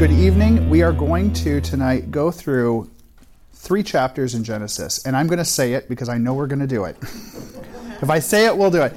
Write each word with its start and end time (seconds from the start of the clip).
Good 0.00 0.12
evening. 0.12 0.70
We 0.70 0.80
are 0.80 0.94
going 0.94 1.30
to 1.34 1.60
tonight 1.60 2.10
go 2.10 2.30
through 2.30 2.90
three 3.52 3.82
chapters 3.82 4.34
in 4.34 4.44
Genesis, 4.44 5.04
and 5.04 5.14
I'm 5.14 5.26
going 5.26 5.40
to 5.40 5.44
say 5.44 5.74
it 5.74 5.90
because 5.90 6.08
I 6.08 6.16
know 6.16 6.32
we're 6.32 6.46
going 6.46 6.60
to 6.60 6.66
do 6.66 6.84
it. 6.84 6.96
if 7.02 8.08
I 8.08 8.18
say 8.18 8.46
it, 8.46 8.56
we'll 8.56 8.70
do 8.70 8.80
it. 8.80 8.96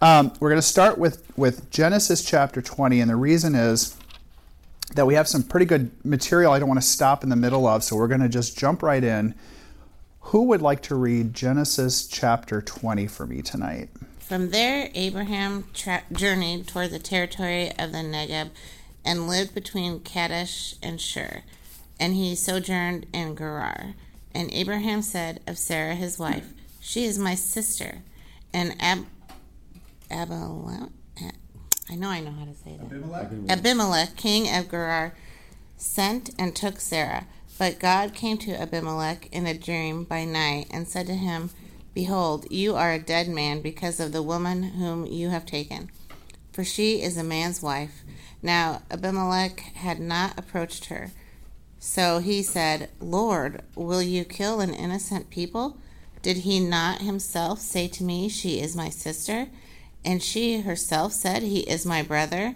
Um, 0.00 0.32
we're 0.40 0.48
going 0.48 0.60
to 0.60 0.66
start 0.66 0.98
with, 0.98 1.22
with 1.38 1.70
Genesis 1.70 2.24
chapter 2.24 2.60
20, 2.60 3.00
and 3.00 3.08
the 3.08 3.14
reason 3.14 3.54
is 3.54 3.96
that 4.96 5.06
we 5.06 5.14
have 5.14 5.28
some 5.28 5.44
pretty 5.44 5.64
good 5.64 5.92
material 6.04 6.50
I 6.50 6.58
don't 6.58 6.68
want 6.68 6.80
to 6.80 6.88
stop 6.88 7.22
in 7.22 7.28
the 7.28 7.36
middle 7.36 7.64
of, 7.68 7.84
so 7.84 7.94
we're 7.94 8.08
going 8.08 8.20
to 8.22 8.28
just 8.28 8.58
jump 8.58 8.82
right 8.82 9.04
in. 9.04 9.36
Who 10.22 10.42
would 10.46 10.60
like 10.60 10.82
to 10.82 10.96
read 10.96 11.34
Genesis 11.34 12.04
chapter 12.08 12.60
20 12.60 13.06
for 13.06 13.28
me 13.28 13.42
tonight? 13.42 13.90
From 14.18 14.50
there, 14.50 14.90
Abraham 14.94 15.68
tra- 15.72 16.02
journeyed 16.10 16.66
toward 16.66 16.90
the 16.90 16.98
territory 16.98 17.68
of 17.78 17.92
the 17.92 17.98
Negeb 17.98 18.50
and 19.04 19.28
lived 19.28 19.54
between 19.54 20.00
Kadesh 20.00 20.74
and 20.82 21.00
Shur. 21.00 21.42
And 21.98 22.14
he 22.14 22.34
sojourned 22.34 23.06
in 23.12 23.36
Gerar. 23.36 23.94
And 24.34 24.52
Abraham 24.52 25.02
said 25.02 25.40
of 25.46 25.58
Sarah 25.58 25.94
his 25.94 26.18
wife, 26.18 26.52
She 26.80 27.04
is 27.04 27.18
my 27.18 27.34
sister. 27.34 27.98
And 28.52 28.74
Ab- 28.80 29.06
Abimelech, 30.10 30.90
I 31.90 31.94
know 31.94 32.08
I 32.08 32.20
know 32.20 32.30
how 32.32 32.44
to 32.44 32.54
say 32.54 32.78
that. 32.78 32.86
Abimelech, 32.86 33.50
Abimelech 33.50 34.16
king 34.16 34.54
of 34.54 34.70
Gerar, 34.70 35.14
sent 35.76 36.30
and 36.38 36.54
took 36.56 36.80
Sarah. 36.80 37.26
But 37.58 37.78
God 37.78 38.14
came 38.14 38.38
to 38.38 38.60
Abimelech 38.60 39.28
in 39.30 39.46
a 39.46 39.56
dream 39.56 40.04
by 40.04 40.24
night 40.24 40.68
and 40.70 40.88
said 40.88 41.06
to 41.06 41.14
him, 41.14 41.50
Behold, 41.94 42.50
you 42.50 42.74
are 42.74 42.92
a 42.92 42.98
dead 42.98 43.28
man 43.28 43.60
because 43.60 44.00
of 44.00 44.12
the 44.12 44.22
woman 44.22 44.62
whom 44.62 45.04
you 45.04 45.28
have 45.28 45.44
taken, 45.44 45.90
for 46.52 46.64
she 46.64 47.02
is 47.02 47.18
a 47.18 47.24
man's 47.24 47.62
wife. 47.62 48.02
Now 48.42 48.82
Abimelech 48.90 49.60
had 49.74 50.00
not 50.00 50.38
approached 50.38 50.86
her. 50.86 51.10
So 51.78 52.18
he 52.18 52.42
said, 52.42 52.90
Lord, 53.00 53.62
will 53.74 54.02
you 54.02 54.24
kill 54.24 54.60
an 54.60 54.74
innocent 54.74 55.30
people? 55.30 55.78
Did 56.22 56.38
he 56.38 56.60
not 56.60 57.02
himself 57.02 57.60
say 57.60 57.88
to 57.88 58.04
me, 58.04 58.28
She 58.28 58.60
is 58.60 58.76
my 58.76 58.88
sister? 58.88 59.48
And 60.04 60.22
she 60.22 60.60
herself 60.60 61.12
said, 61.12 61.42
He 61.42 61.60
is 61.60 61.86
my 61.86 62.02
brother. 62.02 62.54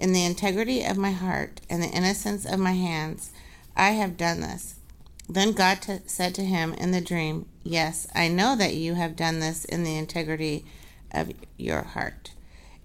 In 0.00 0.12
the 0.12 0.24
integrity 0.24 0.84
of 0.84 0.96
my 0.96 1.12
heart 1.12 1.60
and 1.70 1.82
the 1.82 1.88
innocence 1.88 2.44
of 2.44 2.58
my 2.58 2.72
hands, 2.72 3.30
I 3.76 3.90
have 3.90 4.16
done 4.16 4.40
this. 4.40 4.74
Then 5.28 5.52
God 5.52 5.82
t- 5.82 5.98
said 6.06 6.34
to 6.34 6.44
him 6.44 6.74
in 6.74 6.90
the 6.90 7.00
dream, 7.00 7.46
Yes, 7.62 8.06
I 8.14 8.28
know 8.28 8.56
that 8.56 8.74
you 8.74 8.94
have 8.94 9.16
done 9.16 9.40
this 9.40 9.64
in 9.64 9.84
the 9.84 9.96
integrity 9.96 10.64
of 11.12 11.32
your 11.56 11.82
heart. 11.82 12.33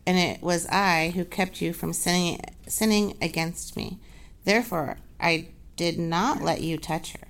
And 0.10 0.18
it 0.18 0.42
was 0.42 0.66
I 0.70 1.12
who 1.14 1.24
kept 1.24 1.62
you 1.62 1.72
from 1.72 1.94
sinning, 1.94 2.42
sinning 2.66 3.16
against 3.22 3.78
me. 3.78 4.00
Therefore, 4.44 4.98
I 5.20 5.50
did 5.76 6.00
not 6.00 6.42
let 6.42 6.62
you 6.62 6.80
touch 6.80 7.12
her. 7.12 7.28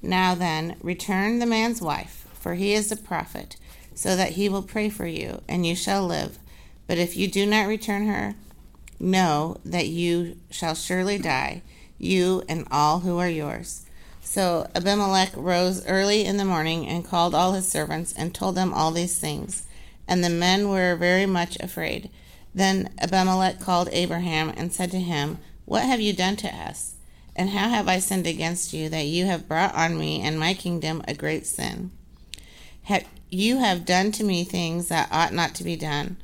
Now 0.00 0.34
then, 0.34 0.76
return 0.80 1.40
the 1.40 1.44
man's 1.44 1.82
wife, 1.82 2.26
for 2.32 2.54
he 2.54 2.72
is 2.72 2.90
a 2.90 2.96
prophet, 2.96 3.56
so 3.94 4.16
that 4.16 4.30
he 4.30 4.48
will 4.48 4.62
pray 4.62 4.88
for 4.88 5.06
you, 5.06 5.42
and 5.46 5.66
you 5.66 5.76
shall 5.76 6.06
live. 6.06 6.38
But 6.86 6.96
if 6.96 7.18
you 7.18 7.28
do 7.28 7.44
not 7.44 7.68
return 7.68 8.06
her, 8.06 8.34
know 8.98 9.58
that 9.62 9.88
you 9.88 10.38
shall 10.50 10.74
surely 10.74 11.18
die, 11.18 11.60
you 11.98 12.42
and 12.48 12.66
all 12.70 13.00
who 13.00 13.18
are 13.18 13.28
yours. 13.28 13.84
So 14.22 14.70
Abimelech 14.74 15.32
rose 15.36 15.84
early 15.84 16.24
in 16.24 16.38
the 16.38 16.46
morning 16.46 16.86
and 16.86 17.04
called 17.04 17.34
all 17.34 17.52
his 17.52 17.70
servants 17.70 18.14
and 18.14 18.34
told 18.34 18.54
them 18.54 18.72
all 18.72 18.90
these 18.90 19.18
things. 19.18 19.65
And 20.08 20.22
the 20.22 20.30
men 20.30 20.68
were 20.68 20.96
very 20.96 21.26
much 21.26 21.56
afraid. 21.60 22.10
Then 22.54 22.90
Abimelech 22.98 23.60
called 23.60 23.88
Abraham 23.92 24.52
and 24.56 24.72
said 24.72 24.90
to 24.92 25.00
him, 25.00 25.38
What 25.64 25.84
have 25.84 26.00
you 26.00 26.12
done 26.12 26.36
to 26.36 26.48
us? 26.48 26.94
And 27.34 27.50
how 27.50 27.68
have 27.68 27.88
I 27.88 27.98
sinned 27.98 28.26
against 28.26 28.72
you 28.72 28.88
that 28.88 29.06
you 29.06 29.26
have 29.26 29.48
brought 29.48 29.74
on 29.74 29.98
me 29.98 30.22
and 30.22 30.38
my 30.38 30.54
kingdom 30.54 31.02
a 31.06 31.14
great 31.14 31.46
sin? 31.46 31.90
You 33.30 33.58
have 33.58 33.84
done 33.84 34.12
to 34.12 34.24
me 34.24 34.44
things 34.44 34.88
that 34.88 35.08
ought 35.10 35.32
not 35.32 35.54
to 35.56 35.64
be 35.64 35.76
done. 35.76 36.16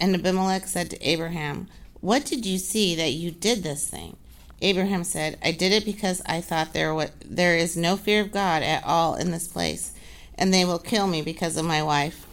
And 0.00 0.14
Abimelech 0.14 0.66
said 0.66 0.90
to 0.90 1.08
Abraham, 1.08 1.68
What 2.00 2.24
did 2.24 2.44
you 2.44 2.58
see 2.58 2.94
that 2.96 3.12
you 3.12 3.30
did 3.30 3.62
this 3.62 3.88
thing? 3.88 4.16
Abraham 4.60 5.04
said, 5.04 5.38
I 5.42 5.52
did 5.52 5.72
it 5.72 5.84
because 5.84 6.22
I 6.26 6.40
thought 6.40 6.72
there, 6.72 6.92
was, 6.92 7.10
there 7.24 7.56
is 7.56 7.76
no 7.76 7.96
fear 7.96 8.20
of 8.20 8.32
God 8.32 8.62
at 8.62 8.84
all 8.84 9.14
in 9.14 9.30
this 9.30 9.46
place, 9.46 9.92
and 10.36 10.52
they 10.52 10.64
will 10.64 10.78
kill 10.78 11.06
me 11.06 11.22
because 11.22 11.56
of 11.56 11.64
my 11.64 11.82
wife. 11.82 12.26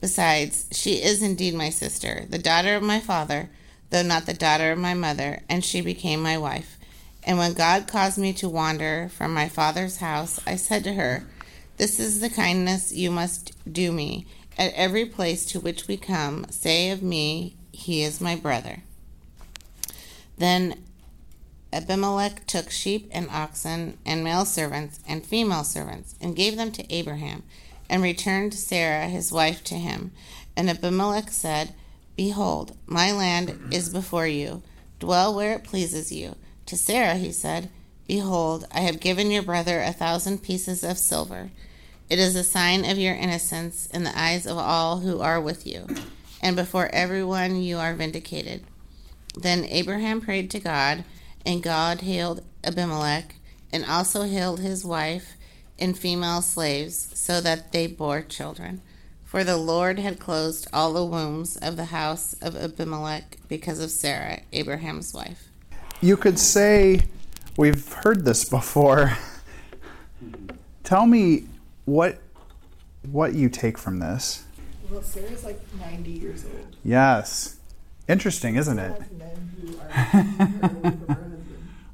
Besides, 0.00 0.66
she 0.72 1.02
is 1.02 1.22
indeed 1.22 1.54
my 1.54 1.70
sister, 1.70 2.26
the 2.28 2.38
daughter 2.38 2.76
of 2.76 2.82
my 2.82 3.00
father, 3.00 3.50
though 3.90 4.02
not 4.02 4.26
the 4.26 4.34
daughter 4.34 4.72
of 4.72 4.78
my 4.78 4.94
mother, 4.94 5.42
and 5.48 5.64
she 5.64 5.80
became 5.80 6.22
my 6.22 6.36
wife. 6.36 6.78
And 7.22 7.38
when 7.38 7.54
God 7.54 7.88
caused 7.88 8.18
me 8.18 8.32
to 8.34 8.48
wander 8.48 9.10
from 9.12 9.34
my 9.34 9.48
father's 9.48 9.98
house, 9.98 10.38
I 10.46 10.56
said 10.56 10.84
to 10.84 10.94
her, 10.94 11.24
This 11.76 11.98
is 11.98 12.20
the 12.20 12.30
kindness 12.30 12.92
you 12.92 13.10
must 13.10 13.52
do 13.70 13.92
me. 13.92 14.26
At 14.58 14.72
every 14.74 15.04
place 15.04 15.44
to 15.46 15.60
which 15.60 15.88
we 15.88 15.96
come, 15.96 16.46
say 16.50 16.90
of 16.90 17.02
me, 17.02 17.56
He 17.72 18.02
is 18.02 18.20
my 18.20 18.36
brother. 18.36 18.82
Then 20.38 20.84
Abimelech 21.72 22.46
took 22.46 22.70
sheep 22.70 23.08
and 23.12 23.28
oxen 23.30 23.98
and 24.06 24.22
male 24.22 24.44
servants 24.44 25.00
and 25.06 25.26
female 25.26 25.64
servants 25.64 26.14
and 26.20 26.36
gave 26.36 26.56
them 26.56 26.70
to 26.72 26.94
Abraham 26.94 27.42
and 27.88 28.02
returned 28.02 28.54
Sarah 28.54 29.08
his 29.08 29.32
wife 29.32 29.62
to 29.64 29.74
him. 29.74 30.12
And 30.56 30.70
Abimelech 30.70 31.30
said, 31.30 31.74
Behold, 32.16 32.76
my 32.86 33.12
land 33.12 33.72
is 33.72 33.90
before 33.90 34.26
you. 34.26 34.62
Dwell 34.98 35.34
where 35.34 35.52
it 35.52 35.64
pleases 35.64 36.10
you. 36.10 36.36
To 36.66 36.76
Sarah 36.76 37.16
he 37.16 37.32
said, 37.32 37.68
Behold, 38.08 38.66
I 38.72 38.80
have 38.80 39.00
given 39.00 39.30
your 39.30 39.42
brother 39.42 39.80
a 39.80 39.92
thousand 39.92 40.42
pieces 40.42 40.82
of 40.82 40.98
silver. 40.98 41.50
It 42.08 42.18
is 42.18 42.36
a 42.36 42.44
sign 42.44 42.84
of 42.84 42.98
your 42.98 43.14
innocence 43.14 43.86
in 43.86 44.04
the 44.04 44.18
eyes 44.18 44.46
of 44.46 44.56
all 44.56 45.00
who 45.00 45.20
are 45.20 45.40
with 45.40 45.66
you, 45.66 45.86
and 46.40 46.54
before 46.54 46.88
everyone 46.92 47.60
you 47.60 47.78
are 47.78 47.94
vindicated. 47.94 48.64
Then 49.36 49.64
Abraham 49.64 50.20
prayed 50.20 50.50
to 50.52 50.60
God 50.60 51.04
and 51.46 51.62
God 51.62 52.00
healed 52.00 52.42
Abimelech, 52.64 53.36
and 53.72 53.84
also 53.84 54.22
healed 54.22 54.60
his 54.60 54.84
wife 54.84 55.36
and 55.78 55.96
female 55.96 56.42
slaves, 56.42 57.10
so 57.14 57.40
that 57.40 57.72
they 57.72 57.86
bore 57.86 58.22
children. 58.22 58.80
For 59.24 59.44
the 59.44 59.56
Lord 59.56 59.98
had 59.98 60.18
closed 60.18 60.68
all 60.72 60.92
the 60.92 61.04
wombs 61.04 61.56
of 61.56 61.76
the 61.76 61.86
house 61.86 62.34
of 62.40 62.56
Abimelech 62.56 63.38
because 63.48 63.80
of 63.80 63.90
Sarah, 63.90 64.40
Abraham's 64.52 65.12
wife. 65.12 65.48
You 66.00 66.16
could 66.16 66.38
say, 66.38 67.02
we've 67.56 67.92
heard 67.92 68.24
this 68.24 68.44
before. 68.44 69.16
Tell 70.84 71.06
me 71.06 71.46
what 71.84 72.18
what 73.10 73.34
you 73.34 73.48
take 73.48 73.78
from 73.78 73.98
this. 73.98 74.44
Well, 74.90 75.02
Sarah's 75.02 75.44
like 75.44 75.60
90 75.78 76.10
years 76.10 76.44
old. 76.44 76.76
Yes. 76.84 77.56
Interesting, 78.08 78.56
isn't 78.56 78.78
it? 78.78 79.02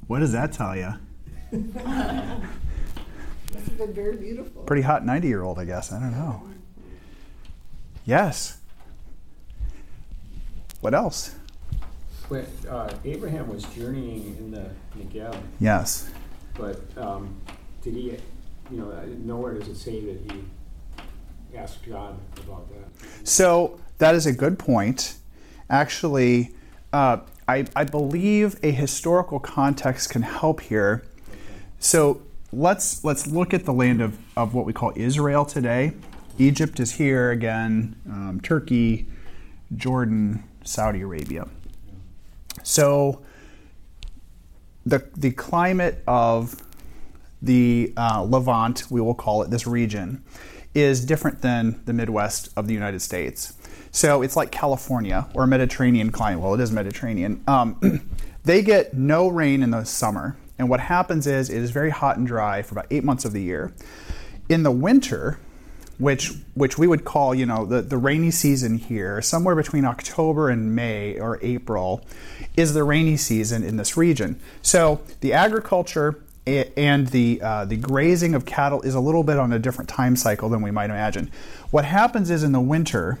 What 0.07 0.19
does 0.19 0.33
that 0.33 0.53
tell 0.53 0.75
you? 0.75 0.93
Must 3.79 3.87
have 3.87 3.95
been 3.95 4.03
very 4.05 4.17
beautiful. 4.17 4.61
Pretty 4.63 4.83
hot 4.83 5.03
90 5.03 5.27
year 5.27 5.41
old, 5.41 5.57
I 5.57 5.65
guess. 5.65 5.91
I 5.91 5.99
don't 5.99 6.11
know. 6.11 6.43
Yes. 8.05 8.57
What 10.81 10.93
else? 10.93 11.33
When 12.27 12.45
uh, 12.69 12.93
Abraham 13.03 13.47
was 13.47 13.63
journeying 13.63 14.37
in 14.37 14.51
the 14.51 14.69
Negev, 14.97 15.35
Yes. 15.59 16.09
but 16.55 16.81
um, 16.97 17.35
did 17.81 17.95
he, 17.95 18.17
you 18.69 18.77
know, 18.77 18.91
nowhere 19.23 19.55
does 19.55 19.67
it 19.67 19.75
say 19.75 20.01
that 20.01 20.31
he 20.31 21.57
asked 21.57 21.87
God 21.87 22.17
about 22.37 22.67
that. 22.69 23.27
So 23.27 23.79
that 23.97 24.13
is 24.13 24.25
a 24.27 24.33
good 24.33 24.59
point. 24.59 25.15
Actually, 25.69 26.53
uh, 26.91 27.17
I, 27.47 27.65
I 27.75 27.83
believe 27.85 28.57
a 28.61 28.71
historical 28.71 29.39
context 29.39 30.09
can 30.11 30.21
help 30.21 30.61
here. 30.61 31.03
So 31.79 32.21
let's 32.53 33.03
let's 33.03 33.27
look 33.27 33.53
at 33.53 33.65
the 33.65 33.73
land 33.73 34.01
of, 34.01 34.17
of 34.37 34.53
what 34.53 34.65
we 34.65 34.73
call 34.73 34.93
Israel 34.95 35.45
today. 35.45 35.93
Egypt 36.37 36.79
is 36.79 36.93
here 36.93 37.31
again, 37.31 37.95
um, 38.07 38.39
Turkey, 38.41 39.05
Jordan, 39.75 40.43
Saudi 40.63 41.01
Arabia. 41.01 41.47
So 42.63 43.21
the 44.85 45.07
the 45.15 45.31
climate 45.31 46.03
of 46.07 46.61
the 47.41 47.93
uh, 47.97 48.23
Levant, 48.23 48.89
we 48.89 49.01
will 49.01 49.15
call 49.15 49.43
it 49.43 49.49
this 49.49 49.67
region, 49.67 50.23
is 50.73 51.03
different 51.03 51.41
than 51.41 51.81
the 51.85 51.93
Midwest 51.93 52.49
of 52.55 52.67
the 52.67 52.73
United 52.73 53.01
States. 53.01 53.53
So 53.91 54.21
it's 54.21 54.35
like 54.35 54.51
California 54.51 55.27
or 55.35 55.45
Mediterranean 55.45 56.11
climate. 56.11 56.41
Well, 56.41 56.53
it 56.55 56.61
is 56.61 56.71
Mediterranean. 56.71 57.43
Um, 57.47 58.09
they 58.43 58.61
get 58.61 58.93
no 58.93 59.27
rain 59.27 59.61
in 59.61 59.71
the 59.71 59.83
summer. 59.83 60.35
And 60.63 60.69
what 60.69 60.79
happens 60.79 61.27
is 61.27 61.49
it 61.49 61.57
is 61.57 61.71
very 61.71 61.89
hot 61.89 62.15
and 62.15 62.25
dry 62.25 62.61
for 62.61 62.75
about 62.75 62.87
eight 62.89 63.03
months 63.03 63.25
of 63.25 63.33
the 63.33 63.41
year. 63.41 63.73
In 64.47 64.63
the 64.63 64.71
winter, 64.71 65.37
which 65.97 66.31
which 66.53 66.77
we 66.77 66.87
would 66.87 67.03
call, 67.03 67.35
you 67.35 67.45
know, 67.45 67.65
the, 67.65 67.81
the 67.81 67.97
rainy 67.97 68.31
season 68.31 68.77
here, 68.77 69.21
somewhere 69.21 69.55
between 69.55 69.83
October 69.83 70.49
and 70.49 70.73
May 70.73 71.19
or 71.19 71.37
April, 71.41 72.01
is 72.55 72.73
the 72.73 72.85
rainy 72.85 73.17
season 73.17 73.61
in 73.61 73.75
this 73.75 73.97
region. 73.97 74.39
So 74.61 75.01
the 75.19 75.33
agriculture 75.33 76.23
and 76.47 77.07
the 77.09 77.41
uh, 77.41 77.65
the 77.65 77.75
grazing 77.75 78.33
of 78.33 78.45
cattle 78.45 78.81
is 78.83 78.95
a 78.95 79.01
little 79.01 79.23
bit 79.23 79.37
on 79.37 79.51
a 79.51 79.59
different 79.59 79.89
time 79.89 80.15
cycle 80.15 80.47
than 80.47 80.61
we 80.61 80.71
might 80.71 80.91
imagine. 80.91 81.29
What 81.71 81.83
happens 81.83 82.29
is 82.29 82.41
in 82.41 82.53
the 82.53 82.61
winter, 82.61 83.19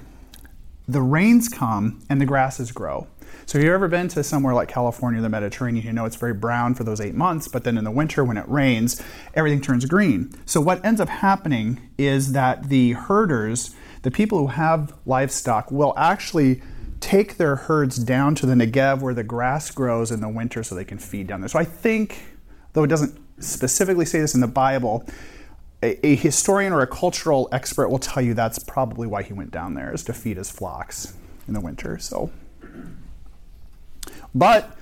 the 0.87 1.01
rains 1.01 1.49
come 1.49 2.03
and 2.09 2.21
the 2.21 2.25
grasses 2.25 2.71
grow. 2.71 3.07
So 3.45 3.57
if 3.57 3.63
you've 3.63 3.73
ever 3.73 3.87
been 3.87 4.07
to 4.09 4.23
somewhere 4.23 4.53
like 4.53 4.69
California, 4.69 5.19
or 5.19 5.23
the 5.23 5.29
Mediterranean, 5.29 5.85
you 5.85 5.93
know 5.93 6.05
it's 6.05 6.15
very 6.15 6.33
brown 6.33 6.75
for 6.75 6.83
those 6.83 7.01
eight 7.01 7.15
months, 7.15 7.47
but 7.47 7.63
then 7.63 7.77
in 7.77 7.83
the 7.83 7.91
winter 7.91 8.23
when 8.23 8.37
it 8.37 8.47
rains, 8.47 9.01
everything 9.33 9.61
turns 9.61 9.85
green. 9.85 10.33
So 10.45 10.61
what 10.61 10.83
ends 10.85 11.01
up 11.01 11.09
happening 11.09 11.79
is 11.97 12.31
that 12.33 12.69
the 12.69 12.93
herders, 12.93 13.75
the 14.03 14.11
people 14.11 14.37
who 14.39 14.47
have 14.47 14.93
livestock, 15.05 15.71
will 15.71 15.93
actually 15.97 16.61
take 16.99 17.35
their 17.35 17.57
herds 17.57 17.97
down 17.97 18.33
to 18.35 18.45
the 18.45 18.53
Negev 18.53 19.01
where 19.01 19.13
the 19.13 19.23
grass 19.23 19.69
grows 19.71 20.09
in 20.09 20.21
the 20.21 20.29
winter 20.29 20.63
so 20.63 20.73
they 20.73 20.85
can 20.85 20.97
feed 20.97 21.27
down 21.27 21.41
there. 21.41 21.49
So 21.49 21.59
I 21.59 21.65
think, 21.65 22.23
though 22.71 22.83
it 22.83 22.87
doesn't 22.87 23.19
specifically 23.39 24.05
say 24.05 24.21
this 24.21 24.33
in 24.33 24.41
the 24.41 24.47
Bible, 24.47 25.05
a, 25.83 26.15
historian 26.15 26.71
or 26.71 26.81
a 26.81 26.87
cultural 26.87 27.49
expert 27.51 27.89
will 27.89 27.99
tell 27.99 28.23
you 28.23 28.33
that's 28.33 28.59
probably 28.59 29.05
why 29.05 29.21
he 29.21 29.33
went 29.33 29.51
down 29.51 29.73
there 29.73 29.93
is 29.93 30.03
to 30.05 30.13
feed 30.13 30.37
his 30.37 30.49
flocks 30.49 31.13
in 31.47 31.53
the 31.53 31.59
winter. 31.59 31.97
So 31.97 32.31
but 34.35 34.77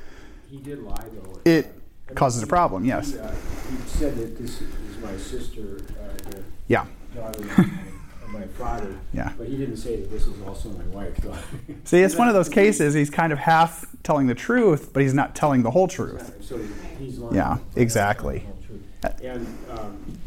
He 0.50 0.57
did 0.57 0.80
lie 0.83 1.06
though. 1.13 1.39
It 1.45 1.65
Uh, 1.65 1.69
I 1.69 2.09
mean, 2.09 2.15
causes 2.15 2.44
a 2.44 2.48
problem, 2.48 2.86
yes. 2.86 3.12
He, 3.13 3.19
uh, 3.19 3.31
he 3.31 3.77
said 3.88 4.15
that 4.18 4.38
this 4.38 4.62
is 4.62 4.69
my 5.01 5.15
sister, 5.18 5.80
uh, 6.01 6.30
the 6.30 6.44
yeah, 6.68 6.86
daughter 7.15 7.39
of 7.42 8.30
my, 8.30 8.44
father. 8.57 8.98
Yeah. 9.13 9.31
But 9.38 9.48
he 9.48 9.57
didn't 9.57 9.77
say 9.77 9.98
that 9.98 10.12
this 10.12 10.27
is 10.27 10.42
also 10.42 10.69
my 10.69 10.83
wife. 10.86 11.18
see, 11.86 12.01
it's 12.01 12.15
one 12.15 12.27
of 12.27 12.33
those 12.33 12.50
cases. 12.50 12.94
He's 12.94 13.09
kind 13.09 13.31
of 13.33 13.39
half 13.39 13.86
telling 14.03 14.27
the 14.27 14.36
truth, 14.36 14.92
but 14.94 15.01
he's 15.03 15.13
not 15.13 15.36
telling 15.36 15.63
the 15.63 15.71
whole 15.71 15.88
truth. 15.88 16.44
So 16.44 16.59
he's 17.00 17.18
lying. 17.18 17.36
Yeah, 17.36 17.57
exactly. 17.75 18.39
Telling 18.39 18.80
the 19.01 19.07
whole 19.07 19.13
truth. 19.13 19.21
And, 19.24 19.80
um, 19.80 20.18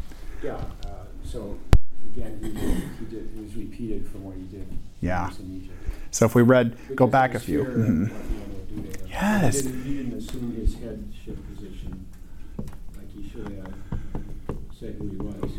yeah, 0.43 0.53
uh, 0.85 1.05
so 1.23 1.57
again, 2.15 2.39
he, 2.41 2.49
he 2.49 3.05
did, 3.09 3.29
it 3.35 3.43
was 3.43 3.55
repeated 3.55 4.07
from 4.07 4.23
what 4.23 4.35
he 4.35 4.43
did. 4.43 4.67
Yeah. 5.01 5.29
in 5.39 5.61
Egypt. 5.63 5.73
So 6.11 6.25
if 6.25 6.35
we 6.35 6.41
read, 6.41 6.77
go 6.95 7.07
back 7.07 7.35
a 7.35 7.39
few. 7.39 7.63
fear 7.65 8.09
of 8.77 8.83
what 8.83 8.85
he 8.85 8.89
would 8.89 8.97
do 8.97 9.03
to. 9.03 9.09
Yes. 9.09 9.55
He 9.55 9.61
didn't, 9.61 9.83
he 9.83 9.93
didn't 9.97 10.17
assume 10.17 10.55
his 10.55 10.73
headship 10.75 11.55
position 11.55 12.05
like 12.95 13.11
he 13.11 13.29
should 13.29 13.47
have 13.47 13.73
said 14.79 14.95
who 14.99 15.09
he 15.09 15.17
was. 15.17 15.51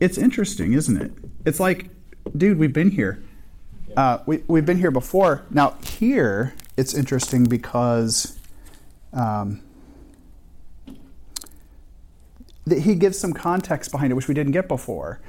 It's 0.00 0.18
interesting, 0.18 0.72
isn't 0.72 1.00
it? 1.00 1.12
It's 1.44 1.60
like, 1.60 1.88
dude, 2.36 2.58
we've 2.58 2.72
been 2.72 2.90
here. 2.90 3.22
Uh, 3.96 4.18
we, 4.26 4.42
we've 4.48 4.66
been 4.66 4.78
here 4.78 4.90
before. 4.90 5.44
Now, 5.50 5.76
here, 5.84 6.54
it's 6.76 6.94
interesting 6.94 7.44
because 7.44 8.38
um, 9.12 9.62
that 12.66 12.80
he 12.80 12.94
gives 12.94 13.18
some 13.18 13.32
context 13.32 13.92
behind 13.92 14.10
it, 14.10 14.14
which 14.14 14.26
we 14.26 14.34
didn't 14.34 14.52
get 14.52 14.66
before. 14.66 15.20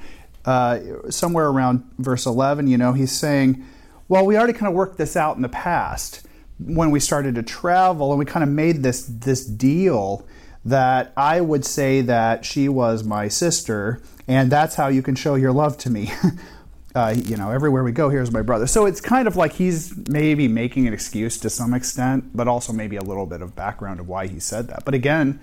Uh, 0.44 0.80
somewhere 1.10 1.48
around 1.48 1.88
verse 1.98 2.26
11, 2.26 2.66
you 2.66 2.78
know, 2.78 2.92
he's 2.92 3.12
saying, 3.12 3.64
well, 4.08 4.24
we 4.24 4.36
already 4.36 4.52
kind 4.52 4.68
of 4.68 4.74
worked 4.74 4.98
this 4.98 5.16
out 5.16 5.36
in 5.36 5.42
the 5.42 5.48
past 5.48 6.25
when 6.58 6.90
we 6.90 7.00
started 7.00 7.34
to 7.34 7.42
travel, 7.42 8.10
and 8.10 8.18
we 8.18 8.24
kind 8.24 8.42
of 8.42 8.48
made 8.48 8.82
this 8.82 9.04
this 9.06 9.44
deal 9.44 10.26
that 10.64 11.12
I 11.16 11.40
would 11.40 11.64
say 11.64 12.00
that 12.02 12.44
she 12.44 12.68
was 12.68 13.04
my 13.04 13.28
sister, 13.28 14.02
and 14.26 14.50
that's 14.50 14.74
how 14.74 14.88
you 14.88 15.02
can 15.02 15.14
show 15.14 15.34
your 15.36 15.52
love 15.52 15.78
to 15.78 15.90
me. 15.90 16.12
uh, 16.94 17.14
you 17.16 17.36
know, 17.36 17.50
everywhere 17.50 17.84
we 17.84 17.92
go, 17.92 18.08
here's 18.08 18.32
my 18.32 18.42
brother. 18.42 18.66
So 18.66 18.86
it's 18.86 19.00
kind 19.00 19.28
of 19.28 19.36
like 19.36 19.52
he's 19.52 19.96
maybe 20.08 20.48
making 20.48 20.88
an 20.88 20.94
excuse 20.94 21.38
to 21.38 21.50
some 21.50 21.74
extent, 21.74 22.34
but 22.34 22.48
also 22.48 22.72
maybe 22.72 22.96
a 22.96 23.02
little 23.02 23.26
bit 23.26 23.42
of 23.42 23.54
background 23.54 24.00
of 24.00 24.08
why 24.08 24.26
he 24.26 24.40
said 24.40 24.68
that. 24.68 24.84
But 24.84 24.94
again, 24.94 25.38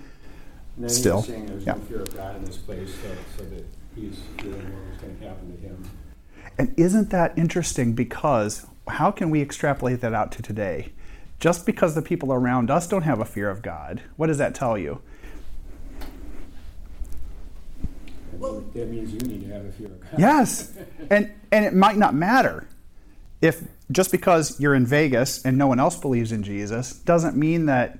Still, 0.88 1.22
he 1.22 1.32
there's 1.32 1.64
yeah. 1.64 1.74
no 1.74 1.80
fear 1.80 2.00
of 2.02 2.16
God 2.16 2.36
in 2.36 2.44
this 2.44 2.56
place, 2.56 2.92
so, 2.94 3.16
so 3.38 3.44
that 3.44 3.64
he's 3.94 4.18
fearing 4.38 4.74
what 4.74 4.90
was 4.90 5.00
going 5.00 5.18
to 5.18 5.28
happen 5.28 5.56
to 5.56 5.62
him. 5.62 5.90
And 6.58 6.74
isn't 6.76 7.10
that 7.10 7.38
interesting? 7.38 7.92
Because 7.92 8.66
how 8.88 9.12
can 9.12 9.30
we 9.30 9.40
extrapolate 9.40 10.00
that 10.00 10.12
out 10.12 10.32
to 10.32 10.42
today? 10.42 10.92
Just 11.40 11.66
because 11.66 11.94
the 11.94 12.02
people 12.02 12.32
around 12.32 12.70
us 12.70 12.86
don't 12.86 13.02
have 13.02 13.20
a 13.20 13.24
fear 13.24 13.50
of 13.50 13.60
God, 13.62 14.02
what 14.16 14.28
does 14.28 14.38
that 14.38 14.54
tell 14.54 14.78
you? 14.78 15.00
Well- 18.32 18.64
that 18.74 18.88
means 18.90 19.12
you 19.12 19.20
need 19.20 19.42
to 19.46 19.52
have 19.52 19.64
a 19.64 19.72
fear 19.72 19.86
of 19.86 20.00
God. 20.00 20.18
Yes. 20.18 20.72
And 21.10 21.30
and 21.52 21.64
it 21.64 21.74
might 21.74 21.96
not 21.96 22.14
matter. 22.14 22.66
If 23.40 23.62
just 23.92 24.10
because 24.10 24.58
you're 24.58 24.74
in 24.74 24.86
Vegas 24.86 25.44
and 25.44 25.58
no 25.58 25.66
one 25.66 25.78
else 25.78 25.96
believes 25.98 26.32
in 26.32 26.42
Jesus 26.42 26.92
doesn't 26.92 27.36
mean 27.36 27.66
that 27.66 27.98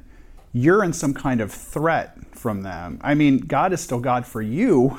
you're 0.52 0.82
in 0.82 0.92
some 0.92 1.12
kind 1.14 1.40
of 1.40 1.52
threat 1.52 2.16
from 2.32 2.62
them. 2.62 2.98
I 3.02 3.14
mean, 3.14 3.38
God 3.40 3.72
is 3.72 3.80
still 3.80 4.00
God 4.00 4.24
for 4.26 4.40
you 4.40 4.90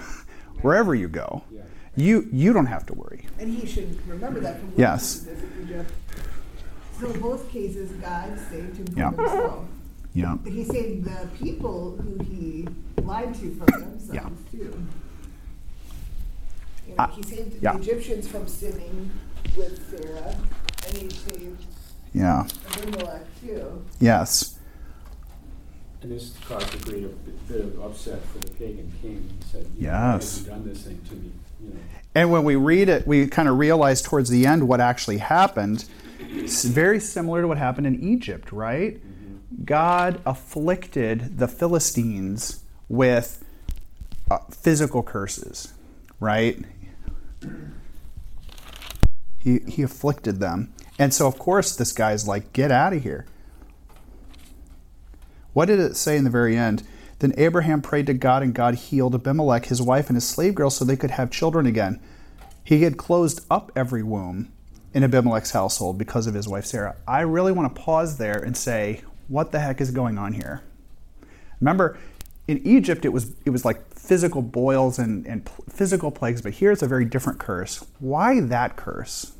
wherever 0.61 0.93
you 0.93 1.07
go. 1.07 1.43
Yeah. 1.51 1.61
You 1.95 2.27
you 2.31 2.53
don't 2.53 2.67
have 2.67 2.85
to 2.87 2.93
worry. 2.93 3.25
And 3.39 3.49
he 3.49 3.65
should 3.65 4.07
remember 4.07 4.39
that 4.41 4.59
from 4.59 4.73
Yes. 4.77 5.25
Specifically, 6.95 7.21
Jeff. 7.21 7.21
So 7.21 7.29
in 7.29 7.37
both 7.37 7.49
cases, 7.51 7.91
God 8.01 8.39
saved 8.49 8.77
him 8.77 8.85
from 8.87 8.97
Yeah. 8.97 9.11
himself. 9.11 9.65
Yeah. 10.13 10.37
He 10.45 10.63
saved 10.63 11.03
the 11.05 11.27
people 11.37 11.97
who 11.97 12.23
he 12.23 12.67
lied 13.03 13.33
to 13.35 13.51
from 13.55 13.65
themselves 13.81 14.11
Yeah. 14.13 14.29
too. 14.51 14.57
You 16.87 16.95
know, 16.95 17.03
Uh, 17.03 17.07
he 17.07 17.23
saved 17.23 17.61
yeah. 17.61 17.73
the 17.73 17.79
Egyptians 17.79 18.27
from 18.27 18.47
sinning 18.47 19.11
with 19.57 19.79
Sarah, 19.89 20.35
and 20.87 20.97
he 20.97 21.09
saved 21.09 21.65
Yeah. 22.13 22.45
Abimelech 22.77 23.23
too. 23.41 23.81
Yes. 23.99 24.51
And 26.01 26.11
this 26.11 26.33
caused 26.47 26.73
a 26.75 26.77
great 26.77 27.47
bit 27.47 27.61
of 27.61 27.79
upset 27.83 28.19
for 28.27 28.37
the 28.39 28.51
pagan 28.51 28.91
king. 29.01 29.27
He 29.39 29.51
said, 29.51 29.65
you 29.77 29.87
know, 29.87 29.91
Yes. 29.91 30.37
Why 30.47 30.53
have 30.53 30.59
you 30.59 30.63
done 30.65 30.73
this 30.73 30.83
thing 30.83 30.99
to 31.09 31.15
me? 31.15 31.31
You 31.63 31.69
know, 31.71 31.75
And 32.13 32.31
when 32.31 32.43
we 32.45 32.55
read 32.55 32.87
it, 32.89 33.05
we 33.07 33.27
kind 33.27 33.49
of 33.49 33.57
realize 33.57 34.01
towards 34.01 34.29
the 34.29 34.45
end 34.45 34.67
what 34.67 34.79
actually 34.79 35.17
happened. 35.17 35.83
It's 36.19 36.63
very 36.63 36.99
similar 36.99 37.41
to 37.41 37.47
what 37.47 37.57
happened 37.57 37.87
in 37.87 38.01
Egypt, 38.01 38.51
right? 38.51 38.99
God 39.63 40.21
afflicted 40.25 41.37
the 41.37 41.47
Philistines 41.47 42.63
with 42.89 43.43
uh, 44.29 44.39
physical 44.51 45.03
curses, 45.03 45.73
right? 46.19 46.59
He, 49.39 49.59
he 49.67 49.81
afflicted 49.81 50.39
them. 50.39 50.73
And 50.97 51.13
so, 51.13 51.27
of 51.27 51.37
course, 51.37 51.75
this 51.75 51.91
guy's 51.91 52.27
like, 52.27 52.53
get 52.53 52.71
out 52.71 52.93
of 52.93 53.03
here. 53.03 53.25
What 55.53 55.65
did 55.65 55.79
it 55.79 55.95
say 55.95 56.17
in 56.17 56.23
the 56.23 56.29
very 56.29 56.57
end? 56.57 56.83
Then 57.19 57.33
Abraham 57.37 57.81
prayed 57.81 58.07
to 58.07 58.13
God, 58.13 58.43
and 58.43 58.53
God 58.53 58.75
healed 58.75 59.15
Abimelech, 59.15 59.65
his 59.65 59.81
wife, 59.81 60.09
and 60.09 60.15
his 60.15 60.27
slave 60.27 60.55
girl 60.55 60.69
so 60.69 60.83
they 60.83 60.97
could 60.97 61.11
have 61.11 61.31
children 61.31 61.65
again. 61.65 61.99
He 62.63 62.83
had 62.83 62.97
closed 62.97 63.45
up 63.49 63.71
every 63.75 64.03
womb 64.03 64.51
in 64.95 65.03
Abimelech's 65.03 65.51
household 65.51 65.97
because 65.97 66.25
of 66.25 66.33
his 66.33 66.47
wife 66.47 66.65
Sarah. 66.65 66.95
I 67.05 67.19
really 67.21 67.51
want 67.51 67.75
to 67.75 67.81
pause 67.81 68.17
there 68.17 68.41
and 68.41 68.55
say, 68.55 69.01
what 69.27 69.51
the 69.51 69.59
heck 69.59 69.81
is 69.81 69.91
going 69.91 70.17
on 70.17 70.31
here? 70.33 70.63
Remember, 71.59 71.97
in 72.47 72.65
Egypt, 72.65 73.03
it 73.05 73.09
was 73.09 73.33
it 73.45 73.49
was 73.49 73.65
like 73.65 73.93
physical 73.93 74.41
boils 74.41 74.97
and, 74.97 75.25
and 75.27 75.47
physical 75.69 76.11
plagues, 76.11 76.41
but 76.41 76.53
here 76.53 76.71
it's 76.71 76.81
a 76.81 76.87
very 76.87 77.03
different 77.05 77.39
curse. 77.39 77.85
Why 77.99 78.39
that 78.39 78.77
curse? 78.77 79.33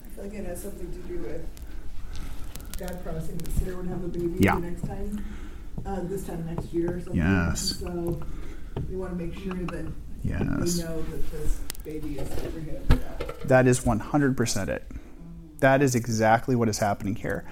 I 0.00 0.14
feel 0.14 0.24
like 0.24 0.34
it 0.34 0.46
has 0.46 0.62
something 0.62 0.90
to 0.92 0.98
do 1.08 1.18
with 1.18 1.44
God 2.78 3.02
promising 3.02 3.38
that 3.38 3.50
Sarah 3.58 3.76
would 3.76 3.88
have 3.88 4.04
a 4.04 4.08
baby 4.08 4.36
Yeah. 4.38 4.54
the 4.56 4.60
next 4.60 4.82
time, 4.86 5.24
uh, 5.84 6.00
this 6.02 6.24
time 6.24 6.46
next 6.46 6.72
year 6.72 6.96
or 6.96 7.00
something. 7.00 7.16
Yes. 7.16 7.76
So 7.80 8.22
we 8.88 8.96
want 8.96 9.18
to 9.18 9.24
make 9.24 9.34
sure 9.34 9.54
that 9.54 9.86
Yes. 10.24 10.40
we 10.78 10.84
know 10.84 11.02
that 11.02 11.30
this 11.32 11.60
baby 11.84 12.18
is 12.18 12.30
Abraham. 12.44 13.00
That 13.44 13.66
is 13.66 13.80
100% 13.80 14.68
it. 14.68 14.84
That 15.58 15.82
is 15.82 15.94
exactly 15.94 16.56
what 16.56 16.68
is 16.68 16.78
happening 16.78 17.16
here. 17.16 17.44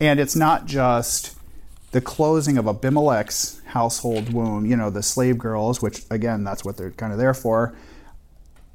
And 0.00 0.20
it's 0.20 0.36
not 0.36 0.66
just 0.66 1.36
the 1.92 2.00
closing 2.00 2.58
of 2.58 2.66
Abimelech's 2.66 3.60
household 3.66 4.32
womb, 4.32 4.66
you 4.66 4.76
know, 4.76 4.90
the 4.90 5.02
slave 5.02 5.38
girls, 5.38 5.80
which 5.80 6.02
again, 6.10 6.44
that's 6.44 6.64
what 6.64 6.76
they're 6.76 6.90
kind 6.90 7.12
of 7.12 7.18
there 7.18 7.34
for, 7.34 7.74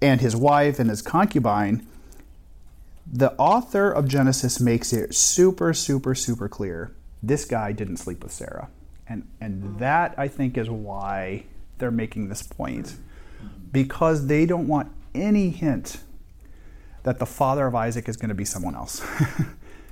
and 0.02 0.22
his 0.22 0.36
wife 0.36 0.80
and 0.80 0.90
his 0.90 1.02
concubine. 1.02 1.86
The 3.12 3.34
author 3.34 3.92
of 3.92 4.08
Genesis 4.08 4.60
makes 4.60 4.94
it 4.94 5.14
super, 5.14 5.74
super, 5.74 6.16
super 6.16 6.48
clear 6.48 6.92
this 7.22 7.46
guy 7.46 7.72
didn't 7.72 7.98
sleep 7.98 8.24
with 8.24 8.32
Sarah. 8.32 8.70
And, 9.08 9.28
and 9.40 9.80
that, 9.80 10.16
I 10.18 10.28
think, 10.28 10.58
is 10.58 10.70
why 10.70 11.44
they're 11.78 11.92
making 11.92 12.30
this 12.30 12.42
point. 12.42 12.96
Because 13.72 14.28
they 14.28 14.46
don't 14.46 14.68
want 14.68 14.92
any 15.14 15.50
hint 15.50 15.98
that 17.04 17.20
the 17.20 17.26
father 17.26 17.68
of 17.68 17.76
Isaac 17.76 18.08
is 18.08 18.18
going 18.18 18.30
to 18.30 18.36
be 18.36 18.46
someone 18.46 18.76
else. 18.76 19.06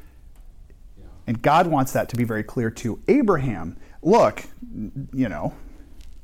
and 1.27 1.41
God 1.41 1.67
wants 1.67 1.91
that 1.93 2.09
to 2.09 2.15
be 2.15 2.23
very 2.23 2.43
clear 2.43 2.69
to 2.71 3.01
Abraham. 3.07 3.77
Look, 4.01 4.43
you 5.13 5.29
know, 5.29 5.53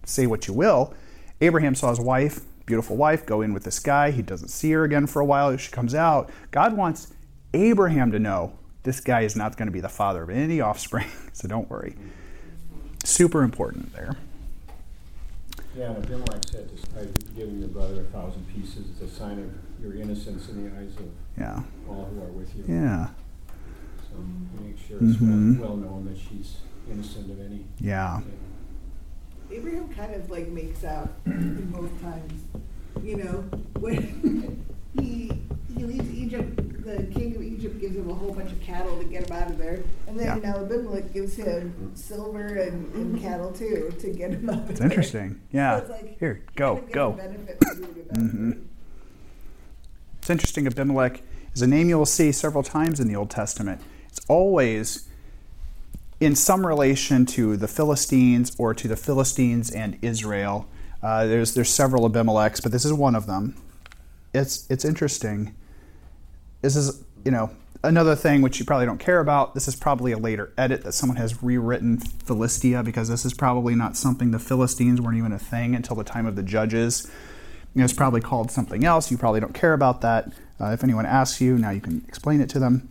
say 0.04 0.28
what 0.28 0.48
you 0.48 0.54
will. 0.54 0.94
Abraham 1.42 1.76
saw 1.76 1.90
his 1.90 2.00
wife, 2.00 2.42
beautiful 2.66 2.96
wife, 2.96 3.26
go 3.26 3.42
in 3.42 3.54
with 3.54 3.64
this 3.64 3.80
guy. 3.80 4.12
He 4.12 4.22
doesn't 4.22 4.50
see 4.50 4.72
her 4.72 4.84
again 4.84 5.08
for 5.08 5.22
a 5.22 5.26
while. 5.26 5.56
She 5.58 5.72
comes 5.72 5.96
out. 5.96 6.30
God 6.52 6.78
wants 6.78 7.14
Abraham 7.54 8.12
to 8.12 8.20
know 8.20 8.58
this 8.84 9.00
guy 9.00 9.22
is 9.22 9.36
not 9.36 9.58
going 9.58 9.68
to 9.68 9.72
be 9.72 9.82
the 9.82 9.90
father 9.90 10.24
of 10.24 10.30
any 10.30 10.62
offspring, 10.62 11.08
so 11.34 11.48
don't 11.48 11.70
worry. 11.70 11.96
Super 13.04 13.44
important 13.44 13.94
there. 13.94 14.16
Yeah, 15.76 15.92
and 15.92 15.98
Abimelech 16.06 16.42
said, 16.50 16.70
I've 16.98 17.36
given 17.36 17.60
your 17.60 17.68
brother 17.70 18.02
a 18.02 18.04
thousand 18.06 18.46
pieces 18.54 18.86
as 19.02 19.10
a 19.10 19.14
sign 19.14 19.40
of 19.40 19.84
your 19.84 19.94
innocence 20.02 20.48
in 20.50 20.64
the 20.70 20.76
eyes 20.78 20.96
of 20.98 21.08
Yeah. 21.38 21.64
all 21.90 22.06
who 22.06 22.22
are 22.22 22.32
with 22.32 22.56
you. 22.56 22.64
Yeah. 22.68 23.10
So 24.10 24.16
make 24.64 24.78
sure 24.78 24.98
it's 25.02 25.18
Mhm. 25.18 25.60
well, 25.60 25.70
well 25.70 25.78
known 25.78 26.06
that 26.06 26.18
she's 26.18 26.58
innocent 26.90 27.30
of 27.30 27.42
any. 27.42 27.66
Yeah. 27.80 28.22
Abraham 29.52 29.90
kind 29.90 30.16
of 30.16 30.30
like 30.32 30.48
makes 30.50 30.84
out 30.86 31.14
in 31.26 31.72
both 31.76 32.02
times. 32.02 32.42
You 33.04 33.18
know, 33.18 33.44
when 33.80 34.66
he 35.00 35.32
he 35.78 35.84
leaves 35.86 36.10
Egypt, 36.14 36.56
the 36.86 37.04
king 37.14 37.36
of 37.36 37.42
Egypt 37.44 37.80
gives 37.82 37.96
him 37.96 38.10
a 38.10 38.14
whole 38.14 38.32
bunch 38.34 38.52
of 38.52 38.62
cattle 38.62 38.98
to 38.98 39.04
get 39.06 39.30
him 39.30 39.36
out 39.36 39.50
of 39.52 39.58
there, 39.58 39.82
and 40.08 40.18
then 40.20 40.42
Yeah. 40.42 40.56
Abimelech 40.56 41.14
gives 41.14 41.36
him 41.36 41.92
silver 41.96 42.46
and, 42.46 42.94
and 42.94 43.22
cattle 43.22 43.52
too 43.52 43.94
to 44.00 44.10
get 44.12 44.32
him 44.32 44.50
out 44.50 44.60
of 44.60 44.70
It's 44.72 44.82
interesting. 44.82 45.42
Yeah. 45.52 45.78
So 45.78 45.82
it's 45.84 45.90
like, 45.92 46.20
Here, 46.20 46.42
go, 46.56 46.76
kind 46.76 46.78
of 46.78 46.86
gets 46.86 46.96
go. 46.96 47.10
a 47.10 47.14
benefit 47.18 47.58
for 47.64 47.76
doing 47.76 47.90
a 47.90 48.14
bad 48.14 48.18
Mhm. 48.18 48.62
It's 50.20 50.30
interesting. 50.30 50.66
Abimelech 50.68 51.22
is 51.54 51.62
a 51.62 51.68
name 51.68 51.90
you 51.90 51.98
will 51.98 52.06
see 52.06 52.32
several 52.32 52.64
times 52.64 53.00
in 53.00 53.08
the 53.08 53.16
Old 53.16 53.30
Testament. 53.30 53.82
It's 54.10 54.22
always 54.28 55.08
in 56.20 56.36
some 56.36 56.66
relation 56.66 57.26
to 57.28 57.58
the 57.58 57.68
Philistines 57.68 58.56
or 58.58 58.74
to 58.74 58.88
the 58.88 58.96
Philistines 58.96 59.70
and 59.70 59.98
Israel. 60.02 60.68
Uh, 61.04 61.26
there's 61.26 61.54
there's 61.54 61.70
several 61.70 62.06
Abimelechs, 62.10 62.62
but 62.64 62.72
this 62.72 62.86
is 62.86 62.94
one 62.94 63.14
of 63.16 63.28
them. 63.28 63.56
It's 64.36 64.70
it's 64.70 64.86
interesting. 64.86 65.56
This 66.62 66.76
is 66.76 67.04
you 67.24 67.32
know 67.32 67.52
another 67.84 68.16
thing 68.16 68.42
which 68.42 68.60
you 68.60 68.66
probably 68.66 68.86
don't 68.86 69.00
care 69.00 69.20
about. 69.20 69.54
This 69.54 69.68
is 69.68 69.76
probably 69.76 70.12
a 70.12 70.18
later 70.18 70.52
edit 70.58 70.84
that 70.84 70.94
someone 70.94 71.18
has 71.18 71.42
rewritten 71.44 71.98
Philistia 71.98 72.84
because 72.84 73.10
this 73.10 73.26
is 73.26 73.34
probably 73.34 73.76
not 73.76 73.96
something 73.96 74.32
the 74.32 74.40
Philistines 74.40 75.00
weren't 75.00 75.18
even 75.18 75.32
a 75.32 75.40
thing 75.40 75.76
until 75.76 75.96
the 75.96 76.04
time 76.04 76.26
of 76.26 76.36
the 76.36 76.44
judges. 76.44 77.10
You 77.74 77.80
know, 77.80 77.86
it's 77.86 77.94
probably 77.94 78.22
called 78.22 78.52
something 78.52 78.86
else. 78.86 79.12
You 79.12 79.18
probably 79.18 79.40
don't 79.40 79.54
care 79.54 79.74
about 79.74 80.02
that. 80.02 80.32
Uh, 80.60 80.68
if 80.68 80.84
anyone 80.84 81.06
asks 81.06 81.42
you, 81.42 81.58
now 81.58 81.72
you 81.72 81.82
can 81.82 82.04
explain 82.08 82.42
it 82.42 82.50
to 82.50 82.60
them. 82.60 82.90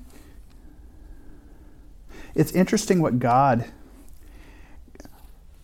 It's 2.35 2.53
interesting 2.53 3.01
what 3.01 3.19
God. 3.19 3.65